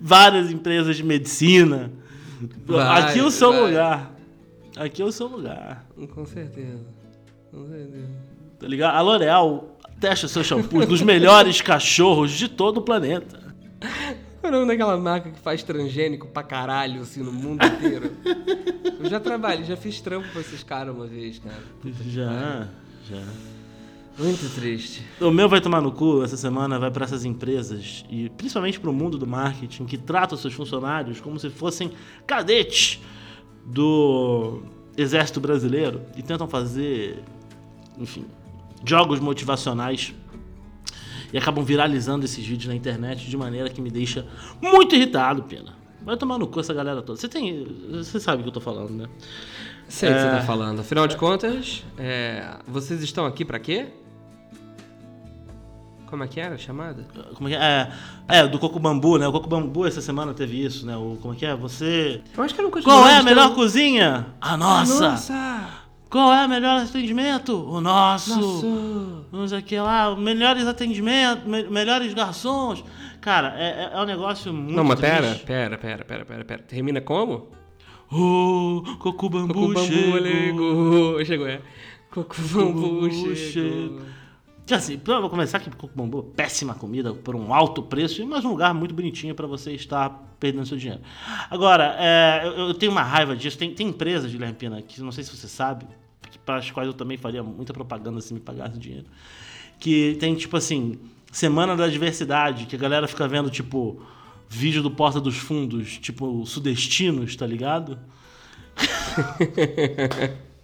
Várias 0.00 0.50
empresas 0.50 0.96
de 0.96 1.02
medicina. 1.02 1.90
Vai, 2.66 3.02
Aqui 3.02 3.18
é 3.18 3.22
o 3.24 3.30
seu 3.30 3.52
vai. 3.52 3.60
lugar. 3.66 4.12
Aqui 4.76 5.02
é 5.02 5.04
o 5.04 5.12
seu 5.12 5.26
lugar. 5.26 5.86
Com 6.14 6.26
certeza. 6.26 6.84
Com 7.50 7.66
certeza. 7.66 8.08
Tá 8.58 8.66
ligado? 8.66 8.96
A 8.96 9.00
L'Oreal 9.00 9.75
testa 10.00 10.28
seus 10.28 10.46
shampoos 10.46 10.86
nos 10.86 11.02
melhores 11.02 11.60
cachorros 11.60 12.32
de 12.32 12.48
todo 12.48 12.78
o 12.78 12.82
planeta. 12.82 13.54
Qual 14.40 14.52
é 14.52 14.56
o 14.56 14.60
nome 14.60 14.66
daquela 14.66 14.96
marca 14.96 15.30
que 15.30 15.40
faz 15.40 15.62
transgênico 15.62 16.28
pra 16.28 16.42
caralho, 16.42 17.02
assim, 17.02 17.22
no 17.22 17.32
mundo 17.32 17.64
inteiro? 17.66 18.12
Eu 19.00 19.10
já 19.10 19.18
trabalhei, 19.18 19.64
já 19.64 19.76
fiz 19.76 20.00
trampo 20.00 20.28
com 20.32 20.38
esses 20.40 20.62
caras 20.62 20.94
uma 20.94 21.06
vez, 21.06 21.38
cara. 21.38 21.62
já, 22.06 22.68
já. 23.08 23.22
Muito 24.18 24.54
triste. 24.54 25.02
O 25.20 25.30
meu 25.30 25.48
vai 25.48 25.60
tomar 25.60 25.82
no 25.82 25.92
cu 25.92 26.22
essa 26.22 26.36
semana, 26.36 26.78
vai 26.78 26.90
para 26.90 27.04
essas 27.04 27.24
empresas 27.24 28.04
e 28.08 28.30
principalmente 28.30 28.80
para 28.80 28.88
o 28.88 28.92
mundo 28.92 29.18
do 29.18 29.26
marketing 29.26 29.84
que 29.84 29.98
trata 29.98 30.34
os 30.34 30.40
seus 30.40 30.54
funcionários 30.54 31.20
como 31.20 31.38
se 31.38 31.50
fossem 31.50 31.92
cadetes 32.26 33.00
do 33.64 34.62
exército 34.96 35.38
brasileiro 35.38 36.00
e 36.16 36.22
tentam 36.22 36.48
fazer, 36.48 37.22
enfim, 37.98 38.24
jogos 38.84 39.20
motivacionais 39.20 40.14
e 41.32 41.38
acabam 41.38 41.64
viralizando 41.64 42.24
esses 42.24 42.44
vídeos 42.44 42.68
na 42.68 42.74
internet 42.74 43.28
de 43.28 43.36
maneira 43.36 43.68
que 43.68 43.80
me 43.80 43.90
deixa 43.90 44.26
muito 44.60 44.94
irritado, 44.94 45.42
pena. 45.42 45.74
Vai 46.02 46.16
tomar 46.16 46.38
no 46.38 46.46
cu 46.46 46.60
essa 46.60 46.72
galera 46.72 47.02
toda. 47.02 47.18
Você 47.18 47.28
tem, 47.28 47.66
você 47.90 48.20
sabe 48.20 48.40
o 48.40 48.42
que 48.44 48.48
eu 48.48 48.52
tô 48.52 48.60
falando, 48.60 48.90
né? 48.90 49.08
Sei 49.88 50.08
o 50.08 50.12
é... 50.12 50.14
que 50.14 50.20
você 50.20 50.30
tá 50.30 50.38
é. 50.38 50.42
falando. 50.42 50.80
Afinal 50.80 51.06
de 51.06 51.16
contas, 51.16 51.84
é... 51.98 52.58
vocês 52.66 53.02
estão 53.02 53.26
aqui 53.26 53.44
para 53.44 53.58
quê? 53.58 53.88
Como 56.06 56.22
é 56.22 56.28
que 56.28 56.38
era 56.38 56.54
a 56.54 56.58
chamada? 56.58 57.04
Como 57.34 57.48
é 57.48 57.52
que 57.52 57.58
é? 57.58 57.92
É, 58.28 58.38
é 58.38 58.46
do 58.46 58.58
Coco 58.58 58.78
Bambu, 58.78 59.18
né? 59.18 59.26
O 59.26 59.32
Coco 59.32 59.48
Bambu 59.48 59.84
essa 59.84 60.00
semana 60.00 60.32
teve 60.32 60.64
isso, 60.64 60.86
né? 60.86 60.96
O, 60.96 61.18
como 61.20 61.34
é 61.34 61.36
que 61.36 61.44
é? 61.44 61.56
Você. 61.56 62.22
Eu 62.36 62.44
acho 62.44 62.54
que 62.54 62.60
eu 62.60 62.64
nunca 62.64 62.80
Qual 62.80 63.06
é 63.06 63.16
a 63.16 63.22
melhor 63.24 63.54
cozinha? 63.54 64.26
A 64.40 64.56
nossa! 64.56 65.10
nossa! 65.10 65.85
Qual 66.08 66.32
é 66.32 66.46
o 66.46 66.48
melhor 66.48 66.80
atendimento? 66.82 67.68
O 67.68 67.80
nosso! 67.80 68.40
Nosso! 68.40 69.26
Vamos 69.30 69.52
aqui 69.52 69.78
lá, 69.78 70.14
melhores 70.14 70.66
atendimentos, 70.66 71.44
me, 71.44 71.64
melhores 71.64 72.14
garçons. 72.14 72.84
Cara, 73.20 73.54
é, 73.58 73.84
é, 73.84 73.90
é 73.92 74.00
um 74.00 74.04
negócio 74.04 74.52
muito. 74.52 74.76
Não, 74.76 74.84
mas 74.84 75.00
pera, 75.00 75.34
pera, 75.44 75.76
pera, 75.76 76.04
pera, 76.04 76.24
pera, 76.24 76.44
pera. 76.44 76.62
Termina 76.62 77.00
como? 77.00 77.48
Oh, 78.10 78.82
Coco 79.00 79.28
Bambu, 79.28 79.52
Coco 79.52 79.74
Bambu 79.74 79.80
chegou. 79.80 81.24
Chegou, 81.24 81.48
é. 81.48 81.60
Coco 82.08 82.36
Bambu 82.40 83.10
chegou. 83.10 83.34
chegou. 83.34 84.00
Assim, 84.74 85.00
vou 85.04 85.30
começar 85.30 85.58
aqui 85.58 85.70
com 85.70 85.88
bambu, 85.94 86.24
péssima 86.24 86.74
comida 86.74 87.14
por 87.14 87.36
um 87.36 87.54
alto 87.54 87.82
preço, 87.82 88.26
mas 88.26 88.44
um 88.44 88.48
lugar 88.48 88.74
muito 88.74 88.92
bonitinho 88.92 89.32
para 89.34 89.46
você 89.46 89.72
estar 89.72 90.10
perdendo 90.40 90.66
seu 90.66 90.76
dinheiro. 90.76 91.00
Agora, 91.48 91.96
é, 91.98 92.42
eu, 92.44 92.68
eu, 92.68 92.74
tenho 92.74 92.90
uma 92.90 93.02
raiva 93.02 93.36
disso. 93.36 93.56
Tem, 93.56 93.72
tem 93.72 93.88
empresas, 93.88 94.30
de 94.30 94.38
Pina, 94.54 94.82
que 94.82 95.00
não 95.00 95.12
sei 95.12 95.22
se 95.22 95.36
você 95.36 95.46
sabe, 95.46 95.86
para 96.44 96.56
as 96.56 96.70
quais 96.70 96.88
eu 96.88 96.94
também 96.94 97.16
faria 97.16 97.42
muita 97.42 97.72
propaganda 97.72 98.20
se 98.20 98.34
me 98.34 98.40
pagasse 98.40 98.76
dinheiro, 98.76 99.06
que 99.78 100.16
tem 100.18 100.34
tipo 100.34 100.56
assim, 100.56 100.98
Semana 101.30 101.76
da 101.76 101.86
Diversidade, 101.86 102.66
que 102.66 102.74
a 102.74 102.78
galera 102.78 103.06
fica 103.06 103.28
vendo 103.28 103.50
tipo 103.50 104.02
vídeo 104.48 104.82
do 104.82 104.90
Porta 104.90 105.20
dos 105.20 105.36
Fundos, 105.36 105.98
tipo 105.98 106.44
sudestinos, 106.44 107.36
tá 107.36 107.46
ligado? 107.46 107.98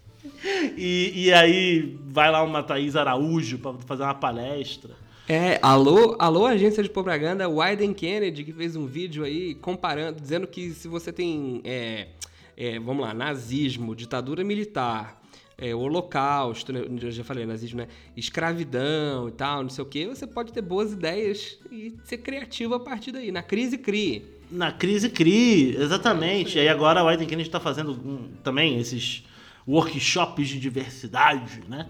E, 0.76 1.26
e 1.26 1.32
aí 1.32 1.98
vai 2.06 2.30
lá 2.30 2.42
uma 2.42 2.62
Thaís 2.62 2.96
Araújo 2.96 3.58
para 3.58 3.74
fazer 3.86 4.02
uma 4.02 4.14
palestra. 4.14 4.94
É, 5.28 5.58
alô, 5.62 6.16
alô 6.18 6.46
agência 6.46 6.82
de 6.82 6.90
propaganda 6.90 7.48
Wyden 7.48 7.94
Kennedy, 7.94 8.42
que 8.44 8.52
fez 8.52 8.74
um 8.74 8.86
vídeo 8.86 9.24
aí 9.24 9.54
comparando, 9.54 10.20
dizendo 10.20 10.46
que 10.46 10.70
se 10.70 10.88
você 10.88 11.12
tem, 11.12 11.60
é, 11.64 12.08
é, 12.56 12.78
vamos 12.80 13.06
lá, 13.06 13.14
nazismo, 13.14 13.94
ditadura 13.94 14.42
militar, 14.42 15.22
é, 15.56 15.72
holocausto, 15.72 16.72
né, 16.72 16.84
eu 17.00 17.10
já 17.12 17.22
falei 17.22 17.46
nazismo, 17.46 17.78
né? 17.78 17.88
Escravidão 18.16 19.28
e 19.28 19.32
tal, 19.32 19.62
não 19.62 19.70
sei 19.70 19.84
o 19.84 19.86
que, 19.86 20.06
você 20.06 20.26
pode 20.26 20.52
ter 20.52 20.60
boas 20.60 20.92
ideias 20.92 21.58
e 21.70 21.94
ser 22.04 22.18
criativo 22.18 22.74
a 22.74 22.80
partir 22.80 23.12
daí. 23.12 23.30
Na 23.30 23.44
crise, 23.44 23.78
crie. 23.78 24.24
Na 24.50 24.72
crise, 24.72 25.08
crie, 25.08 25.76
exatamente. 25.76 26.58
É 26.58 26.64
e 26.64 26.66
aí 26.66 26.68
agora 26.68 27.00
a 27.00 27.04
Wyden 27.04 27.28
Kennedy 27.28 27.48
está 27.48 27.60
fazendo 27.60 27.92
um, 27.92 28.28
também 28.42 28.78
esses 28.78 29.24
workshops 29.66 30.48
de 30.48 30.58
diversidade, 30.58 31.62
né? 31.68 31.88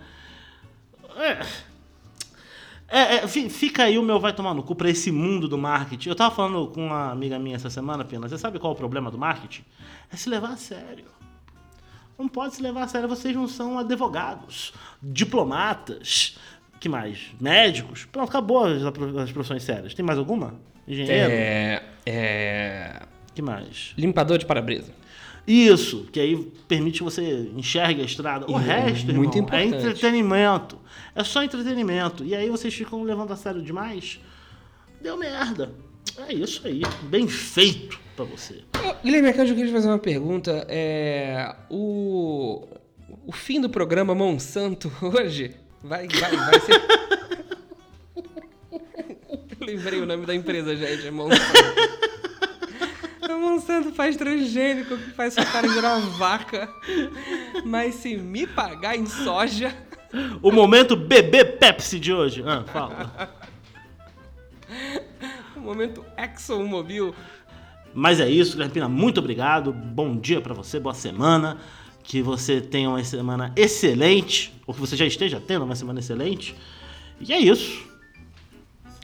É, 1.17 1.39
é, 2.89 3.15
é, 3.25 3.29
fica 3.29 3.85
aí 3.85 3.99
o 3.99 4.03
meu 4.03 4.21
vai 4.21 4.35
tomar 4.35 4.53
no 4.53 4.63
cu 4.63 4.75
pra 4.75 4.91
esse 4.91 5.11
mundo 5.11 5.49
do 5.49 5.57
marketing. 5.57 6.11
Eu 6.11 6.15
tava 6.15 6.35
falando 6.35 6.67
com 6.69 6.87
uma 6.87 7.11
amiga 7.11 7.39
minha 7.39 7.57
essa 7.57 7.71
semana, 7.71 8.05
Pena. 8.05 8.29
Você 8.29 8.37
sabe 8.37 8.59
qual 8.59 8.73
é 8.73 8.75
o 8.75 8.79
problema 8.79 9.11
do 9.11 9.17
marketing? 9.17 9.65
É 10.13 10.17
se 10.17 10.29
levar 10.29 10.51
a 10.51 10.57
sério. 10.57 11.07
Não 12.19 12.29
pode 12.29 12.55
se 12.55 12.63
levar 12.63 12.83
a 12.83 12.89
sério, 12.89 13.09
vocês 13.09 13.35
não 13.35 13.49
são 13.49 13.79
advogados, 13.79 14.75
diplomatas, 15.03 16.39
que 16.79 16.89
mais? 16.89 17.31
Médicos. 17.41 18.05
Pronto, 18.05 18.29
acabou 18.29 18.65
as, 18.65 18.83
as 18.83 19.33
profissões 19.33 19.63
sérias. 19.63 19.95
Tem 19.95 20.05
mais 20.05 20.19
alguma? 20.19 20.55
Engenheiro? 20.87 21.33
É. 21.33 21.83
É. 22.05 23.03
que 23.35 23.43
mais? 23.43 23.95
Limpador 23.97 24.39
de 24.39 24.47
para-brisa. 24.47 24.93
Isso, 25.47 26.07
que 26.13 26.21
aí 26.21 26.37
permite 26.69 26.99
que 26.99 27.05
você 27.05 27.51
enxergue 27.57 28.01
a 28.01 28.05
estrada. 28.05 28.51
O 28.51 28.59
é 28.59 28.63
resto, 28.63 29.11
é, 29.11 29.15
muito 29.15 29.37
irmão, 29.37 29.53
é 29.53 29.65
entretenimento. 29.65 30.79
É 31.15 31.25
só 31.25 31.43
entretenimento. 31.43 32.25
E 32.25 32.35
aí 32.35 32.49
vocês 32.49 32.73
ficam 32.73 33.03
levando 33.03 33.33
a 33.33 33.37
sério 33.37 33.61
demais. 33.61 34.21
Deu 35.01 35.17
merda. 35.17 35.73
É 36.29 36.33
isso 36.33 36.67
aí. 36.67 36.83
Bem 37.03 37.27
feito 37.27 37.99
pra 38.15 38.25
você. 38.25 38.63
Guilherme, 39.03 39.29
eu 39.31 39.35
queria 39.35 39.67
te 39.67 39.73
fazer 39.73 39.89
uma 39.89 39.99
pergunta. 39.99 40.65
É, 40.69 41.57
o, 41.69 42.69
o 43.27 43.33
fim 43.33 43.61
do 43.61 43.69
programa 43.69 44.15
Monsanto 44.15 44.93
hoje 45.03 45.57
vai, 45.83 46.07
vai, 46.07 46.37
vai 46.37 46.61
ser. 46.61 46.81
lembrei 49.61 50.01
o 50.01 50.07
nome 50.07 50.25
da 50.25 50.35
empresa, 50.35 50.77
gente. 50.77 51.07
É 51.07 51.11
Monsanto. 51.11 52.12
A 53.33 53.37
Monsanto 53.39 53.93
faz 53.93 54.15
transgênico 54.15 54.97
que 54.99 55.11
faz 55.13 55.33
seu 55.33 55.45
cara 55.47 55.67
virar 55.67 55.97
uma 55.97 56.11
vaca. 56.11 56.69
Mas 57.65 57.95
se 57.95 58.15
me 58.17 58.47
pagar 58.47 58.95
em 58.95 59.07
soja. 59.07 59.75
O 60.43 60.53
momento 60.53 60.95
bebê 60.95 61.43
Pepsi 61.43 61.99
de 61.99 62.13
hoje. 62.13 62.45
Ah, 62.47 62.63
fala. 62.71 63.31
o 65.57 65.61
momento 65.61 66.05
ExxonMobil. 66.19 67.15
Mas 67.95 68.21
é 68.21 68.29
isso, 68.29 68.53
Guilherme 68.53 68.75
Pina. 68.75 68.89
Muito 68.89 69.19
obrigado. 69.19 69.73
Bom 69.73 70.15
dia 70.15 70.43
para 70.43 70.53
você, 70.53 70.79
boa 70.79 70.95
semana. 70.95 71.57
Que 72.03 72.21
você 72.21 72.61
tenha 72.61 72.91
uma 72.91 73.03
semana 73.03 73.51
excelente. 73.57 74.53
Ou 74.67 74.75
que 74.75 74.81
você 74.81 74.95
já 74.95 75.07
esteja 75.07 75.41
tendo 75.41 75.65
uma 75.65 75.75
semana 75.75 76.01
excelente. 76.01 76.55
E 77.19 77.33
é 77.33 77.39
isso. 77.39 77.92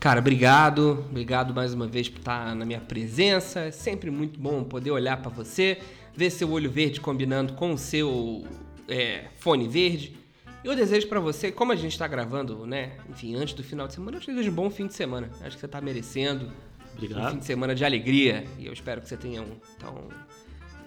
Cara, 0.00 0.20
obrigado. 0.20 1.04
Obrigado 1.10 1.52
mais 1.52 1.74
uma 1.74 1.86
vez 1.88 2.08
por 2.08 2.18
estar 2.18 2.54
na 2.54 2.64
minha 2.64 2.80
presença. 2.80 3.60
É 3.60 3.70
sempre 3.72 4.10
muito 4.10 4.38
bom 4.38 4.62
poder 4.62 4.92
olhar 4.92 5.16
para 5.16 5.28
você, 5.28 5.78
ver 6.14 6.30
seu 6.30 6.50
olho 6.52 6.70
verde 6.70 7.00
combinando 7.00 7.54
com 7.54 7.72
o 7.72 7.78
seu 7.78 8.46
é, 8.88 9.24
fone 9.40 9.66
verde. 9.66 10.16
Eu 10.62 10.76
desejo 10.76 11.08
para 11.08 11.18
você, 11.18 11.50
como 11.50 11.72
a 11.72 11.76
gente 11.76 11.92
está 11.92 12.06
gravando, 12.06 12.64
né? 12.64 12.92
Enfim, 13.08 13.34
antes 13.34 13.54
do 13.54 13.64
final 13.64 13.88
de 13.88 13.94
semana, 13.94 14.18
eu 14.18 14.20
te 14.20 14.28
desejo 14.28 14.52
um 14.52 14.54
bom 14.54 14.70
fim 14.70 14.86
de 14.86 14.94
semana. 14.94 15.30
Acho 15.40 15.56
que 15.56 15.60
você 15.60 15.66
está 15.66 15.80
merecendo. 15.80 16.48
Obrigado. 16.94 17.26
Um 17.26 17.30
fim 17.32 17.38
de 17.38 17.44
semana 17.44 17.74
de 17.74 17.84
alegria. 17.84 18.44
E 18.56 18.66
eu 18.66 18.72
espero 18.72 19.00
que 19.00 19.08
você 19.08 19.16
tenha 19.16 19.42
um. 19.42 19.56
Então, 19.76 20.08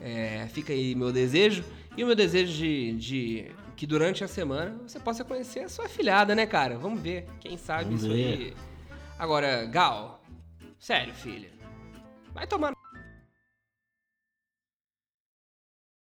é, 0.02 0.48
fica 0.54 0.72
aí 0.72 0.96
meu 0.96 1.12
desejo. 1.12 1.66
E 1.98 2.04
o 2.04 2.08
meu 2.08 2.16
desejo 2.16 2.54
de, 2.54 2.94
de, 2.94 3.52
que 3.76 3.86
durante 3.86 4.24
a 4.24 4.28
semana 4.28 4.74
você 4.88 5.00
possa 5.02 5.26
conhecer 5.26 5.62
a 5.62 5.70
sua 5.70 5.90
filhada, 5.90 6.34
né, 6.34 6.46
cara? 6.46 6.78
Vamos 6.78 7.02
ver. 7.02 7.26
Quem 7.42 7.58
sabe 7.58 7.86
Vamos 7.86 8.04
isso 8.04 8.14
ver. 8.14 8.24
aí 8.24 8.54
Agora, 9.22 9.68
Gal, 9.68 10.20
sério, 10.80 11.14
filha. 11.14 11.52
Vai 12.34 12.48
tomar 12.48 12.74